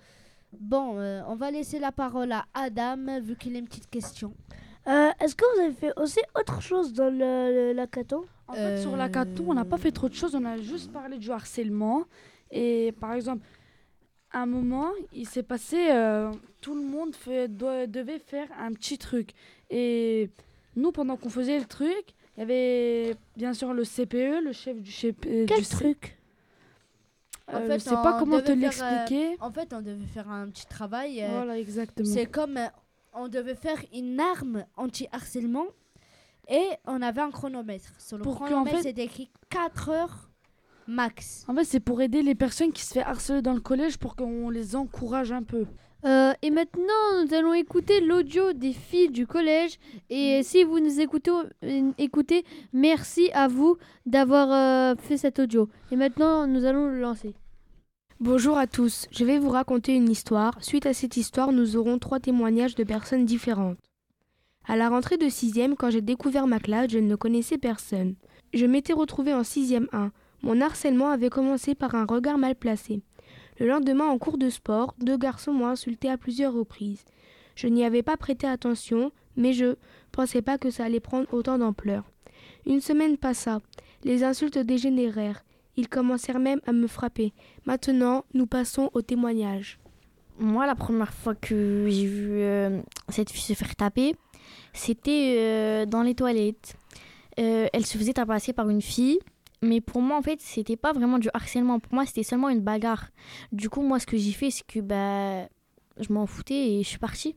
bon, 0.52 0.98
on 1.28 1.34
va 1.36 1.50
laisser 1.50 1.78
la 1.78 1.92
parole 1.92 2.32
à 2.32 2.44
Adam 2.52 3.20
vu 3.20 3.36
qu'il 3.36 3.56
a 3.56 3.58
une 3.58 3.66
petite 3.66 3.88
question. 3.88 4.34
Euh, 4.86 5.10
Est-ce 5.20 5.34
que 5.34 5.44
vous 5.54 5.60
avez 5.62 5.72
fait 5.74 5.92
aussi 5.96 6.20
autre 6.38 6.60
chose 6.62 6.92
dans 6.92 7.10
le, 7.10 7.18
le- 7.18 7.72
l'hackathon 7.72 8.24
En 8.48 8.54
fait, 8.54 8.78
sur 8.80 8.96
l'hackathon, 8.96 9.44
on 9.48 9.54
n'a 9.54 9.64
pas 9.64 9.78
fait 9.78 9.92
trop 9.92 10.08
de 10.08 10.14
choses, 10.14 10.34
on 10.34 10.44
a 10.44 10.56
juste 10.58 10.90
parlé 10.92 11.18
du 11.18 11.30
harcèlement. 11.30 12.04
Et 12.50 12.92
par 12.98 13.12
exemple, 13.14 13.46
à 14.32 14.40
un 14.42 14.46
moment, 14.46 14.90
il 15.12 15.28
s'est 15.28 15.42
passé, 15.42 15.88
euh, 15.90 16.30
tout 16.60 16.74
le 16.74 16.82
monde 16.82 17.14
fait- 17.14 17.48
doit- 17.48 17.86
devait 17.86 18.18
faire 18.18 18.48
un 18.58 18.72
petit 18.72 18.96
truc. 18.98 19.30
Et 19.70 20.30
nous, 20.76 20.92
pendant 20.92 21.16
qu'on 21.16 21.30
faisait 21.30 21.58
le 21.58 21.66
truc, 21.66 22.04
il 22.36 22.40
y 22.40 22.42
avait 22.42 23.16
bien 23.36 23.52
sûr 23.52 23.74
le 23.74 23.84
CPE, 23.84 24.40
le 24.42 24.52
chef 24.52 24.80
du 24.80 24.90
chef. 24.90 25.14
euh, 25.26 25.44
Quel 25.46 25.58
du 25.58 25.64
C- 25.64 25.76
truc? 25.76 26.16
Euh, 27.52 27.68
En 27.68 27.72
je 27.74 27.78
sais 27.78 27.90
pas 27.90 28.14
on 28.16 28.18
comment 28.20 28.40
te 28.40 28.52
devait 28.52 28.70
faire, 28.70 28.84
euh, 28.84 28.90
l'expliquer. 28.96 29.36
En 29.40 29.50
fait, 29.50 29.72
on 29.74 29.80
devait 29.82 30.06
faire 30.06 30.30
un 30.30 30.48
petit 30.48 30.66
travail. 30.66 31.20
euh, 31.22 31.28
Voilà, 31.32 31.58
exactement. 31.58 32.08
C'est 32.08 32.26
comme 32.26 32.56
euh, 32.56 32.66
on 33.14 33.28
devait 33.28 33.54
faire 33.54 33.78
une 33.94 34.20
arme 34.20 34.64
anti-harcèlement 34.76 35.66
et 36.48 36.64
on 36.86 37.00
avait 37.02 37.20
un 37.20 37.30
chronomètre. 37.30 37.92
Sur 37.98 38.16
le 38.18 38.22
Pour 38.22 38.36
chronomètre, 38.36 38.76
fait- 38.78 38.82
c'était 38.82 39.04
écrit 39.04 39.30
4 39.50 39.88
heures 39.90 40.30
max. 40.86 41.44
En 41.48 41.54
fait, 41.54 41.64
c'est 41.64 41.80
pour 41.80 42.00
aider 42.02 42.22
les 42.22 42.34
personnes 42.34 42.72
qui 42.72 42.82
se 42.82 42.94
font 42.94 43.00
harceler 43.06 43.42
dans 43.42 43.54
le 43.54 43.60
collège 43.60 43.98
pour 43.98 44.16
qu'on 44.16 44.50
les 44.50 44.74
encourage 44.76 45.30
un 45.32 45.42
peu. 45.42 45.66
Euh, 46.06 46.32
et 46.40 46.50
maintenant, 46.50 47.22
nous 47.24 47.34
allons 47.34 47.52
écouter 47.52 48.00
l'audio 48.00 48.52
des 48.54 48.72
filles 48.72 49.10
du 49.10 49.26
collège. 49.26 49.78
Et 50.08 50.42
si 50.42 50.64
vous 50.64 50.80
nous 50.80 50.98
écoutez, 50.98 51.30
euh, 51.30 51.92
écoutez 51.98 52.44
merci 52.72 53.30
à 53.34 53.48
vous 53.48 53.76
d'avoir 54.06 54.50
euh, 54.50 54.96
fait 54.96 55.18
cet 55.18 55.38
audio. 55.38 55.68
Et 55.92 55.96
maintenant, 55.96 56.46
nous 56.46 56.64
allons 56.64 56.86
le 56.86 57.00
lancer. 57.00 57.34
Bonjour 58.22 58.58
à 58.58 58.66
tous, 58.66 59.06
je 59.10 59.24
vais 59.24 59.38
vous 59.38 59.48
raconter 59.48 59.94
une 59.94 60.10
histoire. 60.10 60.62
Suite 60.62 60.84
à 60.84 60.92
cette 60.92 61.16
histoire, 61.16 61.52
nous 61.52 61.76
aurons 61.78 61.98
trois 61.98 62.20
témoignages 62.20 62.74
de 62.74 62.84
personnes 62.84 63.24
différentes. 63.24 63.78
À 64.68 64.76
la 64.76 64.90
rentrée 64.90 65.16
de 65.16 65.24
6e, 65.24 65.74
quand 65.74 65.88
j'ai 65.88 66.02
découvert 66.02 66.46
ma 66.46 66.60
classe, 66.60 66.90
je 66.90 66.98
ne 66.98 67.16
connaissais 67.16 67.56
personne. 67.56 68.16
Je 68.52 68.66
m'étais 68.66 68.92
retrouvée 68.92 69.32
en 69.32 69.40
6e 69.40 69.86
1. 69.94 70.12
Mon 70.42 70.60
harcèlement 70.60 71.08
avait 71.08 71.30
commencé 71.30 71.74
par 71.74 71.94
un 71.94 72.04
regard 72.04 72.36
mal 72.36 72.56
placé. 72.56 73.00
Le 73.58 73.66
lendemain, 73.66 74.08
en 74.08 74.18
cours 74.18 74.36
de 74.36 74.50
sport, 74.50 74.94
deux 74.98 75.16
garçons 75.16 75.54
m'ont 75.54 75.68
insulté 75.68 76.10
à 76.10 76.18
plusieurs 76.18 76.52
reprises. 76.52 77.06
Je 77.54 77.68
n'y 77.68 77.86
avais 77.86 78.02
pas 78.02 78.18
prêté 78.18 78.46
attention, 78.46 79.12
mais 79.36 79.54
je 79.54 79.76
pensais 80.12 80.42
pas 80.42 80.58
que 80.58 80.68
ça 80.68 80.84
allait 80.84 81.00
prendre 81.00 81.32
autant 81.32 81.56
d'ampleur. 81.56 82.04
Une 82.66 82.82
semaine 82.82 83.16
passa. 83.16 83.62
Les 84.04 84.24
insultes 84.24 84.58
dégénérèrent. 84.58 85.42
Ils 85.80 85.88
commencèrent 85.88 86.40
même 86.40 86.60
à 86.66 86.72
me 86.72 86.86
frapper. 86.86 87.32
Maintenant, 87.64 88.26
nous 88.34 88.44
passons 88.44 88.90
au 88.92 89.00
témoignage. 89.00 89.78
Moi, 90.38 90.66
la 90.66 90.74
première 90.74 91.14
fois 91.14 91.34
que 91.34 91.86
j'ai 91.88 92.04
vu 92.04 92.32
euh, 92.42 92.82
cette 93.08 93.30
fille 93.30 93.40
se 93.40 93.54
faire 93.54 93.74
taper, 93.74 94.14
c'était 94.74 95.36
euh, 95.38 95.86
dans 95.86 96.02
les 96.02 96.14
toilettes. 96.14 96.76
Euh, 97.38 97.66
elle 97.72 97.86
se 97.86 97.96
faisait 97.96 98.12
tabasser 98.12 98.52
par 98.52 98.68
une 98.68 98.82
fille, 98.82 99.20
mais 99.62 99.80
pour 99.80 100.02
moi, 100.02 100.18
en 100.18 100.22
fait, 100.22 100.42
c'était 100.42 100.76
pas 100.76 100.92
vraiment 100.92 101.18
du 101.18 101.30
harcèlement. 101.32 101.80
Pour 101.80 101.94
moi, 101.94 102.04
c'était 102.04 102.24
seulement 102.24 102.50
une 102.50 102.60
bagarre. 102.60 103.08
Du 103.50 103.70
coup, 103.70 103.80
moi, 103.80 103.98
ce 103.98 104.06
que 104.06 104.18
j'ai 104.18 104.32
fait, 104.32 104.50
c'est 104.50 104.66
que 104.66 104.80
bah, 104.80 105.48
je 105.98 106.12
m'en 106.12 106.26
foutais 106.26 106.72
et 106.72 106.82
je 106.82 106.88
suis 106.88 106.98
partie. 106.98 107.36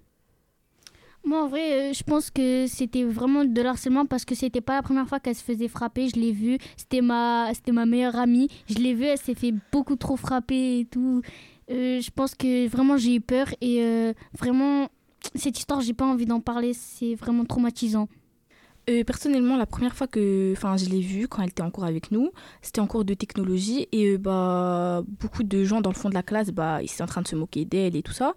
Moi, 1.26 1.42
en 1.42 1.48
vrai, 1.48 1.92
euh, 1.92 1.94
je 1.94 2.04
pense 2.04 2.30
que 2.30 2.68
c'était 2.68 3.06
vraiment 3.06 3.46
de 3.46 3.62
l'harcèlement 3.62 4.06
parce 4.06 4.26
que 4.26 4.36
c'était 4.36 4.60
pas 4.60 4.76
la 4.76 4.82
première 4.82 5.08
fois 5.08 5.20
qu'elle 5.22 5.36
se 5.36 5.44
faisait 5.44 5.70
frapper. 5.70 6.10
Je 6.10 6.20
l'ai 6.20 6.34
vue. 6.34 6.58
C'était 6.76 7.02
ma, 7.02 7.50
c'était 7.54 7.72
ma 7.72 7.86
meilleure 7.86 8.18
amie. 8.18 8.50
Je 8.68 8.76
l'ai 8.76 8.94
vue. 8.94 9.06
Elle 9.06 9.18
s'est 9.18 9.36
fait 9.36 9.54
beaucoup 9.72 9.96
trop 9.96 10.18
frapper 10.18 10.80
et 10.80 10.86
tout. 10.86 11.22
Euh, 11.72 12.02
je 12.02 12.12
pense 12.12 12.36
que 12.36 12.68
vraiment 12.68 12.98
j'ai 12.98 13.16
eu 13.16 13.22
peur 13.22 13.48
et 13.62 13.82
euh, 13.82 14.14
vraiment 14.38 14.90
cette 15.34 15.58
histoire, 15.58 15.80
j'ai 15.80 15.94
pas 15.94 16.06
envie 16.06 16.26
d'en 16.26 16.42
parler. 16.42 16.74
C'est 16.74 17.16
vraiment 17.16 17.46
traumatisant. 17.46 18.10
Personnellement, 19.08 19.56
la 19.56 19.66
première 19.66 19.96
fois 19.96 20.08
que 20.08 20.52
enfin, 20.52 20.76
je 20.76 20.90
l'ai 20.90 21.00
vue, 21.00 21.30
quand 21.30 21.42
elle 21.42 21.48
était 21.48 21.62
en 21.62 21.72
cours 21.72 21.86
avec 21.86 22.12
nous, 22.12 22.32
c'était 22.62 22.82
en 22.82 22.88
cours 22.88 23.06
de 23.06 23.14
technologie 23.14 23.88
et 23.94 24.18
bah, 24.18 25.06
beaucoup 25.22 25.44
de 25.44 25.64
gens 25.64 25.80
dans 25.80 25.90
le 25.90 25.96
fond 25.96 26.10
de 26.10 26.14
la 26.14 26.22
classe, 26.22 26.50
bah, 26.50 26.82
ils 26.82 26.92
étaient 26.92 27.02
en 27.02 27.06
train 27.06 27.22
de 27.22 27.28
se 27.30 27.38
moquer 27.38 27.64
d'elle 27.64 27.96
et 27.96 28.04
tout 28.04 28.12
ça. 28.12 28.34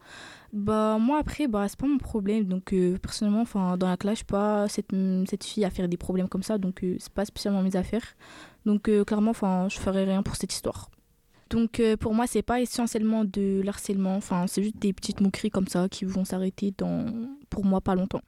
Bah, 0.57 0.97
moi, 0.99 1.19
après, 1.19 1.49
bah, 1.49 1.69
c'est 1.69 1.79
pas 1.79 1.87
mon 1.87 1.99
problème. 1.99 2.45
Donc, 2.45 2.73
euh, 2.73 2.97
personnellement, 2.97 3.43
enfin, 3.43 3.77
dans 3.77 3.89
la 3.89 3.99
classe, 3.99 4.15
je 4.15 4.17
suis 4.21 4.25
pas 4.25 4.67
cette, 4.69 4.91
cette 5.29 5.45
fille 5.45 5.67
à 5.67 5.71
faire 5.71 5.87
des 5.87 5.99
problèmes 5.99 6.29
comme 6.29 6.43
ça. 6.43 6.57
Donc, 6.57 6.83
euh, 6.83 6.97
c'est 6.99 7.13
pas 7.13 7.27
spécialement 7.27 7.61
mes 7.63 7.77
affaires. 7.77 8.17
Donc, 8.65 8.89
euh, 8.89 9.05
clairement, 9.05 9.33
enfin, 9.33 9.69
je 9.69 9.79
ferai 9.79 10.05
rien 10.05 10.23
pour 10.23 10.35
cette 10.35 10.55
histoire. 10.55 10.89
Donc, 11.51 11.79
euh, 11.79 11.99
pour 11.99 12.15
moi, 12.15 12.27
c'est 12.27 12.41
pas 12.41 12.63
essentiellement 12.63 13.27
de 13.27 13.61
l'harcèlement. 13.63 14.17
Enfin, 14.17 14.47
c'est 14.47 14.63
juste 14.63 14.79
des 14.79 14.95
petites 14.95 15.21
moqueries 15.21 15.51
comme 15.51 15.69
ça 15.69 15.91
qui 15.91 16.07
vont 16.07 16.25
s'arrêter 16.25 16.73
dans, 16.79 17.05
pour 17.51 17.67
moi, 17.67 17.83
pas 17.83 17.95
longtemps. 17.95 18.23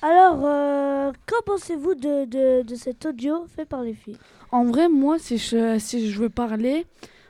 Alors, 0.00 0.40
euh, 0.46 1.12
qu'en 1.26 1.42
pensez-vous 1.44 1.94
de, 1.94 2.24
de, 2.24 2.62
de 2.62 2.74
cet 2.76 3.04
audio 3.04 3.44
fait 3.54 3.66
par 3.66 3.82
les 3.82 3.92
filles? 3.92 4.16
En 4.52 4.64
vrai, 4.64 4.88
moi, 4.88 5.18
si 5.18 5.36
je, 5.36 5.78
si 5.78 6.10
je 6.10 6.18
veux 6.18 6.30
parler, 6.30 6.86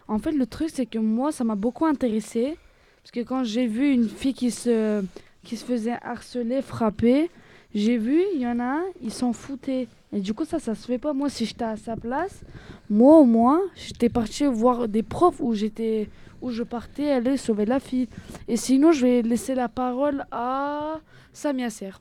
en 0.06 0.20
fait, 0.20 0.32
le 0.32 0.46
truc, 0.46 0.70
c'est 0.72 0.86
que 0.86 0.98
moi, 1.00 1.32
ça 1.32 1.42
m'a 1.42 1.56
beaucoup 1.56 1.86
intéressé. 1.86 2.56
Parce 3.02 3.10
que 3.10 3.20
quand 3.20 3.44
j'ai 3.44 3.66
vu 3.66 3.92
une 3.92 4.08
fille 4.08 4.34
qui 4.34 4.50
se, 4.50 5.02
qui 5.44 5.56
se 5.56 5.64
faisait 5.64 5.96
harceler, 6.02 6.62
frapper, 6.62 7.30
j'ai 7.74 7.96
vu, 7.96 8.22
il 8.34 8.40
y 8.40 8.46
en 8.46 8.60
a 8.60 8.64
un, 8.64 8.84
il 9.02 9.12
s'en 9.12 9.32
foutait. 9.32 9.88
Et 10.12 10.20
du 10.20 10.34
coup, 10.34 10.44
ça, 10.44 10.58
ça 10.58 10.74
se 10.74 10.86
fait 10.86 10.98
pas. 10.98 11.12
Moi, 11.12 11.30
si 11.30 11.46
j'étais 11.46 11.64
à 11.64 11.76
sa 11.76 11.96
place, 11.96 12.42
moi 12.90 13.18
au 13.18 13.24
moins, 13.24 13.60
j'étais 13.74 14.08
partie 14.08 14.44
voir 14.44 14.88
des 14.88 15.02
profs 15.02 15.40
où 15.40 15.54
j'étais, 15.54 16.08
où 16.42 16.50
je 16.50 16.62
partais 16.62 17.10
aller 17.10 17.36
sauver 17.36 17.64
la 17.64 17.80
fille. 17.80 18.08
Et 18.46 18.56
sinon, 18.56 18.92
je 18.92 19.06
vais 19.06 19.22
laisser 19.22 19.54
la 19.54 19.68
parole 19.68 20.24
à 20.30 21.00
Samia 21.32 21.70
Serre. 21.70 22.00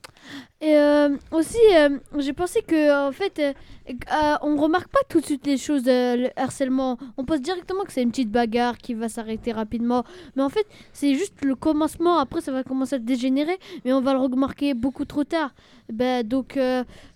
Et 0.60 0.76
euh, 0.76 1.16
aussi, 1.30 1.58
euh, 1.74 1.98
j'ai 2.18 2.32
pensé 2.32 2.62
que 2.62 3.08
en 3.08 3.12
fait, 3.12 3.38
euh, 3.38 3.52
euh, 3.90 4.34
on 4.42 4.56
remarque 4.56 4.88
pas 4.88 5.00
tout 5.08 5.20
de 5.20 5.24
suite 5.24 5.46
les 5.46 5.56
choses, 5.56 5.84
le 5.86 6.28
harcèlement. 6.36 6.98
On 7.16 7.24
pense 7.24 7.40
directement 7.40 7.84
que 7.84 7.92
c'est 7.92 8.02
une 8.02 8.10
petite 8.10 8.30
bagarre 8.30 8.78
qui 8.78 8.94
va 8.94 9.08
s'arrêter 9.08 9.52
rapidement. 9.52 10.04
Mais 10.36 10.42
en 10.42 10.48
fait, 10.48 10.66
c'est 10.92 11.14
juste 11.14 11.44
le 11.44 11.54
commencement. 11.54 12.18
Après, 12.18 12.40
ça 12.40 12.52
va 12.52 12.62
commencer 12.62 12.96
à 12.96 12.98
dégénérer, 12.98 13.58
mais 13.84 13.92
on 13.92 14.00
va 14.00 14.12
le 14.12 14.20
remarquer 14.20 14.74
beaucoup 14.74 15.04
trop 15.04 15.24
tard. 15.24 15.54
Ben, 15.92 16.26
donc, 16.26 16.58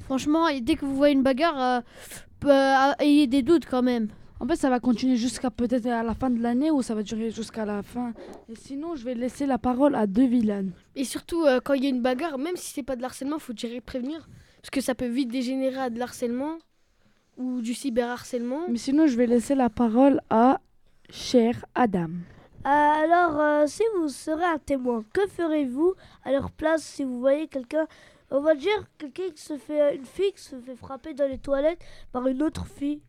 franchement, 0.05 0.47
dès 0.61 0.77
que 0.77 0.85
vous 0.85 0.97
voyez 0.97 1.15
une 1.15 1.23
bagarre, 1.23 1.83
ayez 2.99 3.27
des 3.27 3.43
doutes 3.43 3.67
quand 3.67 3.83
même. 3.83 4.09
En 4.39 4.47
fait, 4.47 4.57
ça 4.57 4.69
va 4.69 4.81
continuer 4.81 5.17
jusqu'à 5.17 5.51
peut-être 5.51 5.87
à 5.87 6.03
la 6.03 6.15
fin 6.15 6.29
de 6.29 6.43
l'année 6.43 6.71
ou 6.71 6.83
ça 6.83 6.95
va 6.95 7.03
durer 7.03 7.31
jusqu'à 7.31 7.65
la 7.65 7.83
fin. 7.83 8.13
Et 8.51 8.55
sinon, 8.55 8.95
je 8.95 9.05
vais 9.05 9.15
laisser 9.15 9.47
la 9.47 9.57
parole 9.57 9.95
à 9.95 10.07
deux 10.07 10.27
vilaines. 10.27 10.73
Et 10.95 11.05
surtout, 11.05 11.45
euh, 11.45 11.61
quand 11.65 11.73
il 11.73 11.85
y 11.85 11.87
a 11.87 11.91
une 11.91 12.03
bagarre, 12.03 12.37
même 12.37 12.57
si 12.57 12.75
c'est 12.75 12.83
pas 12.83 12.97
de 12.97 13.03
l'harcèlement, 13.03 13.39
faut 13.39 13.55
direct 13.55 13.87
prévenir. 13.87 14.29
Parce 14.61 14.71
que 14.71 14.83
ça 14.83 14.95
peut 14.95 15.07
vite 15.07 15.31
dégénérer 15.31 15.79
à 15.79 15.91
de 15.91 15.99
l'harcèlement 15.99 16.59
ou 17.39 17.63
du 17.63 17.73
cyberharcèlement. 17.73 18.69
Mais 18.69 18.77
sinon, 18.77 19.07
je 19.07 19.17
vais 19.17 19.27
laisser 19.27 19.55
la 19.55 19.71
parole 19.71 20.21
à 20.29 20.61
cher 21.09 21.65
Adam. 21.75 22.11
Euh, 22.67 22.69
alors, 22.69 23.41
euh, 23.41 23.65
si 23.67 23.85
vous 23.97 24.09
serez 24.09 24.45
un 24.45 24.59
témoin, 24.59 25.03
que 25.15 25.27
ferez-vous 25.29 25.95
à 26.25 26.33
leur 26.33 26.51
place 26.51 26.83
si 26.83 27.05
vous 27.05 27.21
voyez 27.21 27.47
quelqu'un, 27.47 27.87
on 28.31 28.41
va 28.41 28.55
dire 28.55 28.85
quelqu'un 28.99 29.31
qui 29.35 29.43
se 29.43 29.57
fait, 29.57 29.95
une 29.97 30.05
fille 30.05 30.33
qui 30.33 30.43
se 30.43 30.57
fait 30.57 30.75
frapper 30.75 31.15
dans 31.15 31.29
les 31.29 31.39
toilettes 31.39 31.81
par 32.13 32.27
une 32.27 32.43
autre 32.43 32.67
fille? 32.67 33.01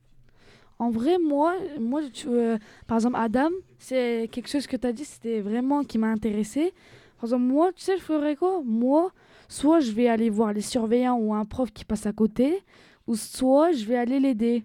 En 0.80 0.91
vrai, 0.91 1.17
moi, 1.17 1.55
moi 1.80 2.01
euh, 2.28 2.57
par 2.86 2.97
exemple, 2.97 3.17
Adam, 3.19 3.49
c'est 3.80 4.30
quelque 4.32 4.47
chose 4.47 4.67
que 4.67 4.78
tu 4.78 4.86
as 4.86 4.93
dit, 4.93 5.05
c'était 5.05 5.41
vraiment 5.41 5.84
qui 5.84 5.97
m'a 5.97 6.07
intéressé. 6.07 6.73
Par 7.15 7.25
exemple, 7.25 7.43
moi, 7.45 7.71
tu 7.75 7.84
sais, 7.84 7.97
je 7.97 8.03
ferais 8.03 8.36
quoi? 8.36 8.61
Moi, 8.63 9.11
soit 9.47 9.80
je 9.80 9.91
vais 9.91 10.07
aller 10.07 10.30
voir 10.30 10.53
les 10.53 10.61
surveillants 10.61 11.17
ou 11.17 11.34
un 11.34 11.45
prof 11.45 11.71
qui 11.71 11.84
passe 11.84 12.05
à 12.05 12.11
côté, 12.11 12.61
ou 13.07 13.15
soit 13.15 13.71
je 13.71 13.86
vais 13.86 13.97
aller 13.97 14.19
l'aider. 14.19 14.63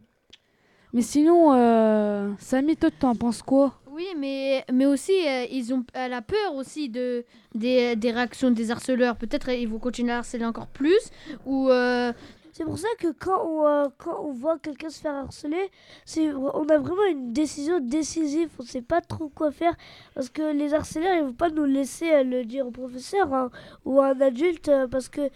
Mais 0.93 1.01
sinon, 1.01 1.55
euh, 1.55 2.31
Samy, 2.39 2.77
toi, 2.77 2.91
t'en 2.91 3.15
penses 3.15 3.43
quoi? 3.43 3.81
Oui, 3.91 4.07
mais, 4.19 4.65
mais 4.71 4.85
aussi, 4.85 5.13
euh, 5.27 5.47
ils 5.51 5.73
ont, 5.73 5.85
elle 5.95 6.13
a 6.13 6.21
peur 6.21 6.55
aussi 6.55 6.91
de, 6.91 7.25
des, 7.55 7.97
des 7.97 8.11
réactions 8.11 8.51
des 8.51 8.71
harceleurs. 8.71 9.17
Peut-être 9.17 9.49
ils 9.49 9.69
vont 9.69 9.79
continuer 9.79 10.13
à 10.13 10.19
harceler 10.19 10.45
encore 10.45 10.67
plus. 10.67 11.11
Ou. 11.47 11.71
euh, 11.71 12.13
C'est 12.53 12.65
pour 12.65 12.79
ça 12.79 12.89
que 12.99 13.09
quand 13.13 13.47
on, 13.47 13.67
euh, 13.67 13.89
quand 13.97 14.21
on 14.23 14.31
voit 14.33 14.59
quelqu'un 14.59 14.91
se 14.91 15.01
faire 15.01 15.15
harceler, 15.15 15.71
on 16.19 16.67
a 16.69 16.79
vraiment 16.79 17.05
une 17.11 17.33
décision 17.33 17.81
décisive. 17.81 18.51
On 18.59 18.63
ne 18.63 18.69
sait 18.69 18.83
pas 18.83 19.01
trop 19.01 19.29
quoi 19.31 19.51
faire. 19.51 19.75
Parce 20.15 20.29
que 20.29 20.53
les 20.53 20.75
harceleurs, 20.75 21.15
ils 21.15 21.23
ne 21.23 21.27
vont 21.29 21.33
pas 21.33 21.49
nous 21.51 21.65
laisser 21.65 22.13
euh, 22.13 22.23
le 22.25 22.45
dire 22.45 22.67
au 22.67 22.71
professeur 22.71 23.33
hein, 23.33 23.51
ou 23.87 24.01
à 24.01 24.09
un 24.09 24.21
adulte. 24.21 24.69
euh, 24.69 24.87
parce 24.87 25.09
que 25.09 25.31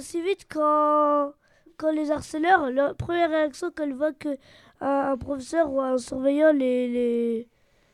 si 0.00 0.20
vite, 0.22 0.46
quand, 0.52 1.32
quand 1.76 1.92
les 1.92 2.10
harceleurs, 2.10 2.70
leur 2.70 2.96
première 2.96 3.30
réaction 3.30 3.70
quand 3.74 3.84
ils 3.84 3.94
voient 3.94 4.12
que 4.12 4.36
un, 4.80 5.12
un 5.12 5.16
professeur 5.16 5.70
ou 5.72 5.80
un 5.80 5.96
surveillant 5.98 6.52
les, 6.52 6.88
les, 6.88 7.48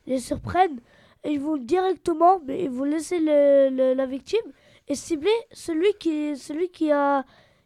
les 0.07 0.19
surprennent, 0.19 0.81
ils 1.25 1.41
vont 1.41 1.57
directement, 1.59 2.41
mais 2.47 2.65
ils 2.65 2.71
vont 2.71 2.85
laisser 2.85 3.19
le- 3.21 3.93
la 3.95 4.07
victime 4.07 4.41
et 4.89 4.95
cibler 4.95 5.31
celui 5.53 5.93
qui, 6.01 6.37
celui 6.37 6.71
qui 6.71 6.91
a 6.93 7.25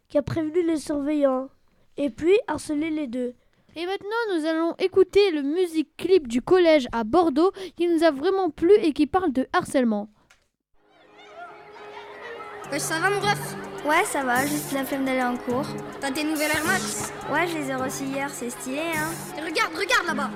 qui 0.09 0.17
a 0.17 0.21
prévenu 0.21 0.65
les 0.65 0.77
surveillants. 0.77 1.49
Et 1.97 2.09
puis 2.09 2.37
harceler 2.47 2.89
les 2.89 3.07
deux. 3.07 3.35
Et 3.75 3.85
maintenant, 3.85 4.35
nous 4.35 4.45
allons 4.45 4.75
écouter 4.77 5.31
le 5.31 5.41
musique 5.41 5.95
clip 5.97 6.27
du 6.27 6.41
collège 6.41 6.87
à 6.91 7.03
Bordeaux 7.03 7.51
qui 7.75 7.87
nous 7.87 8.03
a 8.03 8.11
vraiment 8.11 8.49
plu 8.49 8.73
et 8.81 8.93
qui 8.93 9.07
parle 9.07 9.31
de 9.31 9.47
harcèlement. 9.51 10.09
Ouais, 12.71 12.79
ça 12.79 12.99
va 12.99 13.09
mon 13.09 13.19
ref 13.19 13.72
Ouais, 13.85 14.05
ça 14.05 14.23
va, 14.23 14.45
juste 14.45 14.71
la 14.71 14.85
flemme 14.85 15.03
d'aller 15.03 15.23
en 15.23 15.35
cours. 15.35 15.65
T'as 15.99 16.09
tes 16.09 16.23
nouvelles 16.23 16.51
Air 16.51 16.63
Max 16.65 17.11
Ouais, 17.29 17.45
je 17.47 17.57
les 17.57 17.69
ai 17.69 17.75
reçues 17.75 18.05
hier, 18.05 18.29
c'est 18.33 18.49
stylé, 18.49 18.79
hein. 18.95 19.09
Et 19.37 19.41
regarde, 19.41 19.73
regarde 19.75 20.07
là-bas 20.07 20.29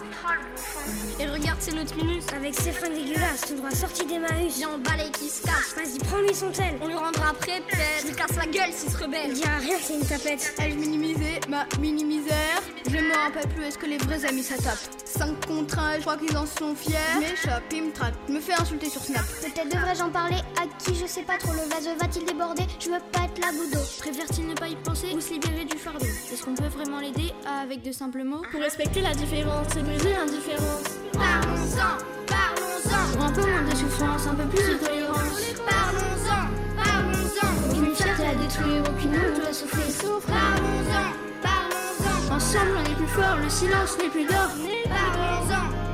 Et 1.19 1.27
regarde, 1.27 1.57
c'est 1.59 1.73
notre 1.73 1.95
minus 1.95 2.25
Avec 2.35 2.53
ses 2.55 2.71
fringues 2.73 2.93
dégueulasses, 2.95 3.41
tout 3.47 3.55
droit 3.55 3.71
sorti 3.71 4.05
d'Emmaüs. 4.05 4.57
Viens, 4.57 4.69
on 4.75 4.79
balaye 4.79 5.11
qui 5.11 5.29
se 5.29 5.43
cache 5.43 5.75
Vas-y, 5.77 5.97
prends-lui 5.99 6.33
son 6.35 6.49
tel. 6.51 6.75
On 6.81 6.87
lui 6.87 6.95
rendra 6.95 7.29
après, 7.29 7.61
peut-être 7.61 8.01
Je 8.01 8.07
lui 8.07 8.15
casse 8.15 8.35
la 8.35 8.47
gueule 8.47 8.73
s'il 8.73 8.89
se 8.91 8.97
rebelle 8.97 9.29
Il 9.29 9.33
dira 9.35 9.57
rien, 9.57 9.77
c'est 9.81 9.93
une 9.93 10.05
tapette. 10.05 10.53
Ai-je 10.59 10.75
minimisé 10.75 11.39
ma 11.47 11.65
mini-misère 11.79 12.61
Je 12.85 12.97
me 12.97 13.15
rappelle 13.15 13.47
plus, 13.49 13.63
est-ce 13.63 13.77
que 13.77 13.85
les 13.85 13.97
vrais 13.97 14.25
amis 14.25 14.43
ça 14.43 14.57
tape? 14.57 14.77
5 15.05 15.45
contre 15.47 15.79
1, 15.79 15.95
je 15.95 16.01
crois 16.01 16.17
qu'ils 16.17 16.37
en 16.37 16.45
sont 16.45 16.75
fiers. 16.75 16.97
M'échappe, 17.19 17.63
ils 17.71 17.83
me 17.85 17.91
traquent, 17.93 18.27
me 18.27 18.41
fait 18.41 18.59
insulter 18.59 18.89
sur 18.89 19.01
Snap. 19.01 19.23
Peut-être 19.41 19.69
devrais-je 19.73 20.03
en 20.03 20.09
parler 20.09 20.37
à 20.61 20.67
qui 20.83 20.95
je 20.95 21.05
sais 21.05 21.23
pas 21.23 21.37
trop. 21.37 21.53
Le 21.53 21.67
vase 21.69 21.87
va-t-il 21.97 22.25
déborder? 22.25 22.63
Je 22.79 22.89
veux 22.89 22.99
pas 23.11 23.21
être 23.25 23.36
la 23.39 23.51
d'eau. 23.51 23.83
Préfère-t-il 23.99 24.47
ne 24.47 24.53
pas 24.53 24.67
y 24.67 24.75
penser 24.75 25.07
ou 25.15 25.21
se 25.21 25.33
libérer 25.33 25.65
du 25.65 25.77
fardeau 25.77 26.05
Est-ce 26.05 26.43
qu'on 26.43 26.55
peut 26.55 26.67
vraiment 26.67 26.99
l'aider 26.99 27.33
avec 27.45 27.81
de 27.81 27.91
simples 27.91 28.23
mots 28.23 28.41
Pour 28.51 28.61
respecter 28.61 29.01
la 29.01 29.13
différence 29.13 29.75
et 29.75 29.81
briser 29.81 30.13
l'indifférence 30.13 30.83
Parlons-en, 31.13 31.97
parlons-en 32.25 33.13
Pour 33.13 33.25
un 33.25 33.31
peu 33.31 33.41
moins 33.41 33.63
de 33.69 33.75
souffrance, 33.75 34.27
un 34.27 34.35
peu 34.35 34.47
plus 34.47 34.67
de 34.69 34.75
tolérance. 34.75 35.41
Parlons-en, 35.67 36.83
parlons-en 36.83 37.71
Aucune 37.71 37.95
fierté 37.95 38.25
à 38.25 38.35
détruire, 38.35 38.83
aucune 38.89 39.11
honte 39.11 39.47
à 39.49 39.53
souffrir. 39.53 39.85
Parlons-en, 40.27 41.13
parlons-en 41.41 42.35
Ensemble 42.35 42.71
on 42.77 42.91
est 42.91 42.95
plus 42.95 43.07
fort, 43.07 43.37
le 43.41 43.49
silence 43.49 43.97
n'est 43.97 44.09
plus 44.09 44.25
d'or. 44.25 44.49
Parlons-en 44.89 45.86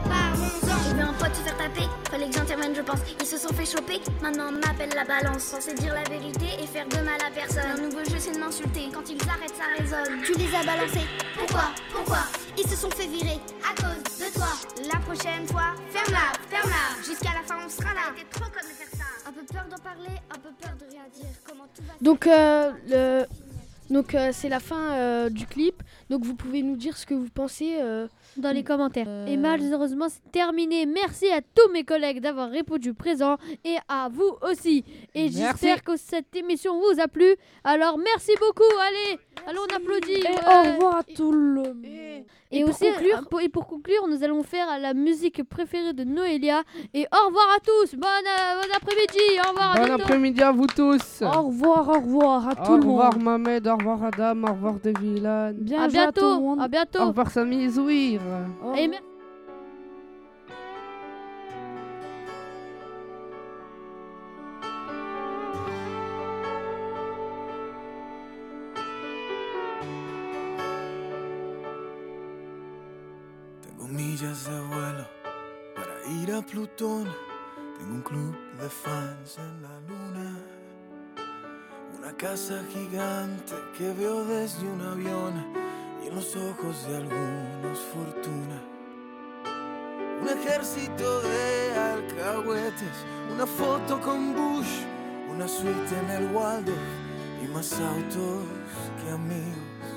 Un 1.24 1.28
pote 1.28 1.36
se 1.38 1.42
faire 1.44 1.58
taper, 1.58 1.88
fallait 2.12 2.28
que 2.28 2.34
j'intervienne, 2.34 2.76
je 2.76 2.82
pense. 2.82 3.00
Ils 3.18 3.26
se 3.26 3.38
sont 3.38 3.54
fait 3.54 3.66
choper, 3.66 4.02
maintenant 4.22 4.52
on 4.52 4.70
appelle 4.70 4.90
la 4.94 5.06
balance. 5.06 5.44
Censé 5.44 5.74
dire 5.74 5.94
la 5.94 6.04
vérité 6.04 6.48
et 6.62 6.68
faire 6.68 6.86
de 6.86 6.98
mal 6.98 7.16
à 7.26 7.32
personne. 7.32 7.64
Un 7.78 7.82
nouveau 7.82 8.04
jeu 8.04 8.18
c'est 8.20 8.34
de 8.34 8.40
m'insulter 8.40 8.90
Quand 8.94 9.10
ils 9.10 9.30
arrêtent, 9.30 9.56
ça 9.56 9.64
résonne. 9.78 10.22
Tu 10.22 10.34
les 10.34 10.54
as 10.54 10.66
balancés 10.66 11.08
Pourquoi? 11.38 11.72
Pourquoi? 11.94 12.20
Ils 12.58 12.68
se 12.68 12.76
sont 12.76 12.90
fait 12.90 13.08
virer 13.08 13.40
À 13.64 13.74
cause 13.74 14.20
de 14.20 14.34
toi. 14.34 14.50
La 14.92 15.00
prochaine 15.00 15.48
fois, 15.48 15.72
Ferme-la, 15.92 16.34
ferme-la 16.50 17.04
Jusqu'à 17.08 17.32
la 17.40 17.44
fin 17.48 17.56
on 17.66 17.70
sera 17.70 17.94
là 17.94 18.12
t'es 18.18 18.26
trop 18.30 18.50
de 18.50 18.54
faire 18.54 18.88
ça. 18.92 19.30
Un 19.30 19.32
peu 19.32 19.46
peur 19.46 19.64
d'en 19.72 19.78
parler, 19.78 20.20
un 20.30 20.40
peu 20.40 20.50
peur 20.60 20.74
de 20.78 20.92
rien 20.92 21.04
dire. 21.16 21.32
Comment 21.48 21.68
tout 21.74 21.84
va 21.88 21.94
Donc, 22.02 22.28
euh, 22.28 22.72
le... 22.90 23.26
Donc 23.94 24.16
euh, 24.16 24.30
c'est 24.34 24.50
la 24.50 24.60
fin 24.60 24.92
euh, 24.94 25.30
du 25.30 25.46
clip. 25.46 25.82
Donc 26.10 26.24
vous 26.26 26.36
pouvez 26.36 26.62
nous 26.64 26.76
dire 26.76 26.98
ce 26.98 27.06
que 27.06 27.14
vous 27.14 27.30
pensez. 27.34 27.76
euh, 27.80 28.08
dans 28.36 28.52
les 28.52 28.64
commentaires. 28.64 29.08
Et 29.28 29.38
malheureusement, 29.38 30.08
c'est 30.10 30.32
terminé. 30.32 30.88
Merci 30.88 31.28
à 31.30 31.42
tous 31.42 31.72
mes 31.72 31.84
collègues 31.84 32.20
d'avoir 32.20 32.50
répondu 32.50 32.94
présent 32.96 33.36
et 33.64 33.76
à 33.88 34.10
vous 34.12 34.32
aussi. 34.50 34.84
Et 35.14 35.30
Merci. 35.30 35.38
j'espère 35.40 35.84
que 35.84 35.96
cette 35.98 36.36
émission 36.36 36.74
vous 36.80 37.00
a 37.00 37.08
plu. 37.08 37.36
Alors, 37.64 38.00
merci 38.00 38.32
beaucoup. 38.40 38.64
Allez, 38.88 39.20
allons, 39.48 39.62
on 39.72 39.76
applaudit. 39.76 40.14
Et 40.14 40.32
au 40.48 40.74
revoir 40.74 40.96
à 40.98 41.04
tout 41.04 41.32
le 41.32 41.54
monde. 41.62 41.86
Et, 41.86 42.26
Et 42.60 42.62
pour 42.64 42.70
aussi, 42.72 42.86
conclure- 42.92 43.28
pour, 43.30 43.42
et 43.42 43.50
pour 43.50 43.68
conclure, 43.68 44.08
nous 44.08 44.24
allons 44.24 44.42
faire 44.42 44.80
la 44.80 44.94
musique 44.96 45.44
préférée 45.44 45.94
de 45.94 46.04
Noélia. 46.04 46.64
Et 46.96 47.06
au 47.14 47.28
revoir 47.28 47.46
à 47.56 47.60
tous. 47.60 47.96
Bon, 47.96 48.08
euh, 48.08 48.62
bon 48.62 48.70
après-midi. 48.76 49.24
Au 49.46 49.50
revoir. 49.52 49.72
à 49.76 49.80
Bon 49.88 49.94
après-midi 49.94 50.42
à 50.42 50.52
vous 50.52 50.68
tous. 50.68 51.22
Au 51.22 51.42
revoir, 51.50 51.88
au 51.90 52.00
revoir 52.00 52.48
à 52.50 52.56
tout 52.56 52.72
Au 52.72 52.78
le 52.78 52.84
monde. 52.84 52.98
revoir 52.98 53.18
Mohamed, 53.20 53.68
au 53.68 53.76
revoir 53.78 53.83
Adam, 53.92 54.44
au 54.44 54.54
revoir 54.54 54.76
Devilan. 54.84 55.54
Bien 55.56 55.84
À 55.84 55.90
joué 55.90 56.00
à 56.00 56.12
tout 56.12 56.22
le 56.22 56.28
bientôt. 56.28 56.40
monde. 56.42 56.62
À 56.62 56.68
bientôt. 56.68 57.00
Au 57.00 57.08
revoir 57.08 57.32
Samy 57.32 57.70
Zouir. 57.70 58.22
Au 58.64 58.74
Et 58.76 58.88
merci. 58.88 59.04
Tengo 73.62 73.88
millas 73.88 74.46
de 74.46 74.60
vuelo 74.70 75.06
para 75.76 75.96
ir 76.22 76.32
a 76.36 76.42
Plutón. 76.42 77.06
Tengo 77.78 77.96
un 77.96 78.02
club 78.02 78.36
de 78.60 78.70
fans 78.70 79.38
en 79.38 79.62
la 79.62 79.80
luna. 79.88 80.30
Una 82.04 82.12
casa 82.18 82.62
gigante 82.70 83.54
que 83.78 83.94
veo 83.94 84.26
desde 84.26 84.68
un 84.68 84.82
avión 84.82 85.46
y 86.04 86.08
en 86.08 86.16
los 86.16 86.36
ojos 86.36 86.86
de 86.86 86.98
algunos 86.98 87.80
fortuna. 87.94 88.62
Un 90.22 90.28
ejército 90.28 91.22
de 91.22 91.74
alcahuetes, 91.74 93.06
una 93.34 93.46
foto 93.46 94.02
con 94.02 94.34
Bush, 94.34 94.84
una 95.34 95.48
suite 95.48 95.98
en 95.98 96.10
el 96.10 96.36
Waldorf 96.36 96.78
y 97.42 97.48
más 97.48 97.72
autos 97.72 98.48
que 99.02 99.10
amigos. 99.10 99.88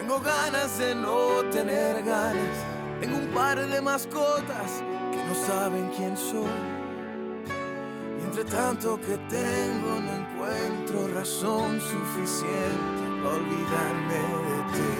Tengo 0.00 0.18
ganas 0.18 0.78
de 0.80 0.96
no 0.96 1.44
tener 1.52 2.02
ganas. 2.02 2.56
Tengo 3.00 3.18
un 3.18 3.28
par 3.28 3.64
de 3.64 3.80
mascotas 3.80 4.82
que 5.12 5.24
no 5.24 5.34
saben 5.46 5.92
quién 5.96 6.16
soy. 6.16 6.77
Entre 8.38 8.56
tanto 8.56 9.00
que 9.00 9.18
tengo 9.28 9.98
no 9.98 10.12
encuentro 10.14 11.08
razón 11.12 11.80
suficiente 11.80 13.02
para 13.20 13.34
olvidarme 13.34 14.20
de 14.46 14.58
ti. 14.74 14.94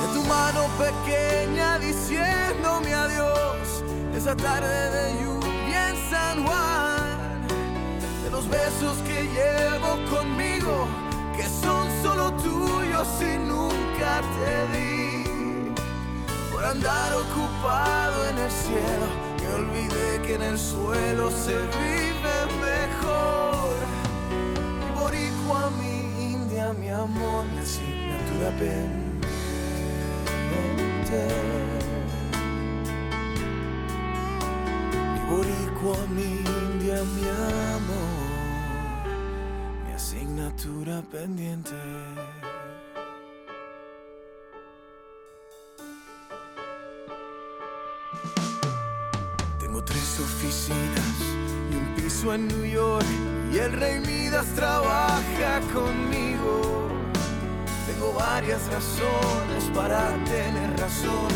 De 0.00 0.06
tu 0.14 0.24
mano 0.26 0.66
pequeña 0.78 1.78
diciéndome 1.78 2.92
adiós, 2.92 3.84
esa 4.16 4.34
tarde 4.34 4.90
de 4.90 5.22
lluvia 5.22 5.90
en 5.90 5.96
San 6.10 6.44
Juan, 6.44 7.46
de 8.24 8.30
los 8.30 8.48
besos 8.48 8.96
que 9.06 9.28
llevo 9.36 9.96
conmigo, 10.10 10.88
que 11.36 11.44
son 11.44 11.86
solo 12.02 12.32
tuyos 12.42 13.06
y 13.20 13.38
nunca 13.38 14.22
te 14.38 14.76
di. 14.76 15.72
Por 16.50 16.64
andar 16.64 17.12
ocupado 17.14 18.26
en 18.30 18.38
el 18.38 18.50
cielo, 18.50 19.27
olvidé 19.58 20.22
que 20.26 20.34
en 20.34 20.42
el 20.42 20.58
suelo 20.58 21.30
se 21.30 21.54
vive 21.54 22.36
mejor. 22.60 23.74
Boricua, 24.98 25.70
mi 25.78 26.32
india, 26.32 26.72
mi 26.72 26.88
amor, 26.88 27.44
mi 27.52 27.58
asignatura 27.58 28.50
pendiente. 28.58 29.18
Boricua, 35.28 35.98
mi 36.14 36.28
india, 36.64 36.98
mi 37.14 37.26
amor, 37.76 39.06
mi 39.86 39.92
asignatura 39.92 41.02
pendiente. 41.10 41.74
New 52.46 52.64
York 52.64 53.06
y 53.52 53.58
el 53.58 53.72
rey 53.72 53.98
Midas 54.00 54.46
trabaja 54.54 55.60
conmigo. 55.72 56.88
Tengo 57.86 58.12
varias 58.12 58.60
razones 58.72 59.64
para 59.74 60.14
tener 60.24 60.78
razón 60.78 61.28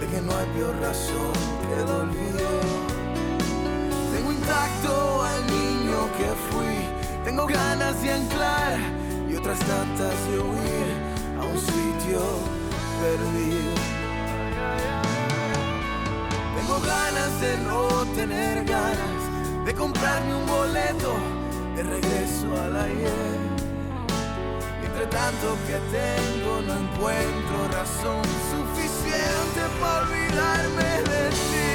de 0.00 0.06
que 0.06 0.20
no 0.20 0.36
hay 0.36 0.46
peor 0.54 0.76
razón 0.80 1.32
que 1.62 1.82
olvido. 1.82 2.48
Tengo 4.14 4.32
intacto 4.32 5.22
al 5.22 5.46
niño 5.46 5.98
que 6.18 6.28
fui, 6.50 6.78
tengo 7.24 7.46
ganas 7.46 8.02
de 8.02 8.12
anclar 8.12 8.78
y 9.30 9.36
otras 9.36 9.58
tantas 9.60 10.14
de 10.30 10.38
huir 10.38 10.88
a 11.40 11.44
un 11.44 11.58
sitio 11.58 12.20
perdido. 13.00 13.74
Tengo 16.56 16.80
ganas 16.80 17.40
de 17.40 17.56
no 17.58 18.04
tener 18.14 18.64
ganas 18.64 19.25
de 19.66 19.74
comprarme 19.74 20.32
un 20.32 20.46
boleto 20.46 21.12
de 21.74 21.82
regreso 21.82 22.46
al 22.62 22.76
ayer. 22.76 23.36
Entre 24.84 25.06
tanto 25.06 25.58
que 25.66 25.78
tengo 25.90 26.62
no 26.62 26.72
encuentro 26.84 27.56
razón 27.72 28.22
suficiente 28.52 29.60
para 29.80 30.02
olvidarme 30.02 31.02
de 31.10 31.30
ti. 31.30 31.65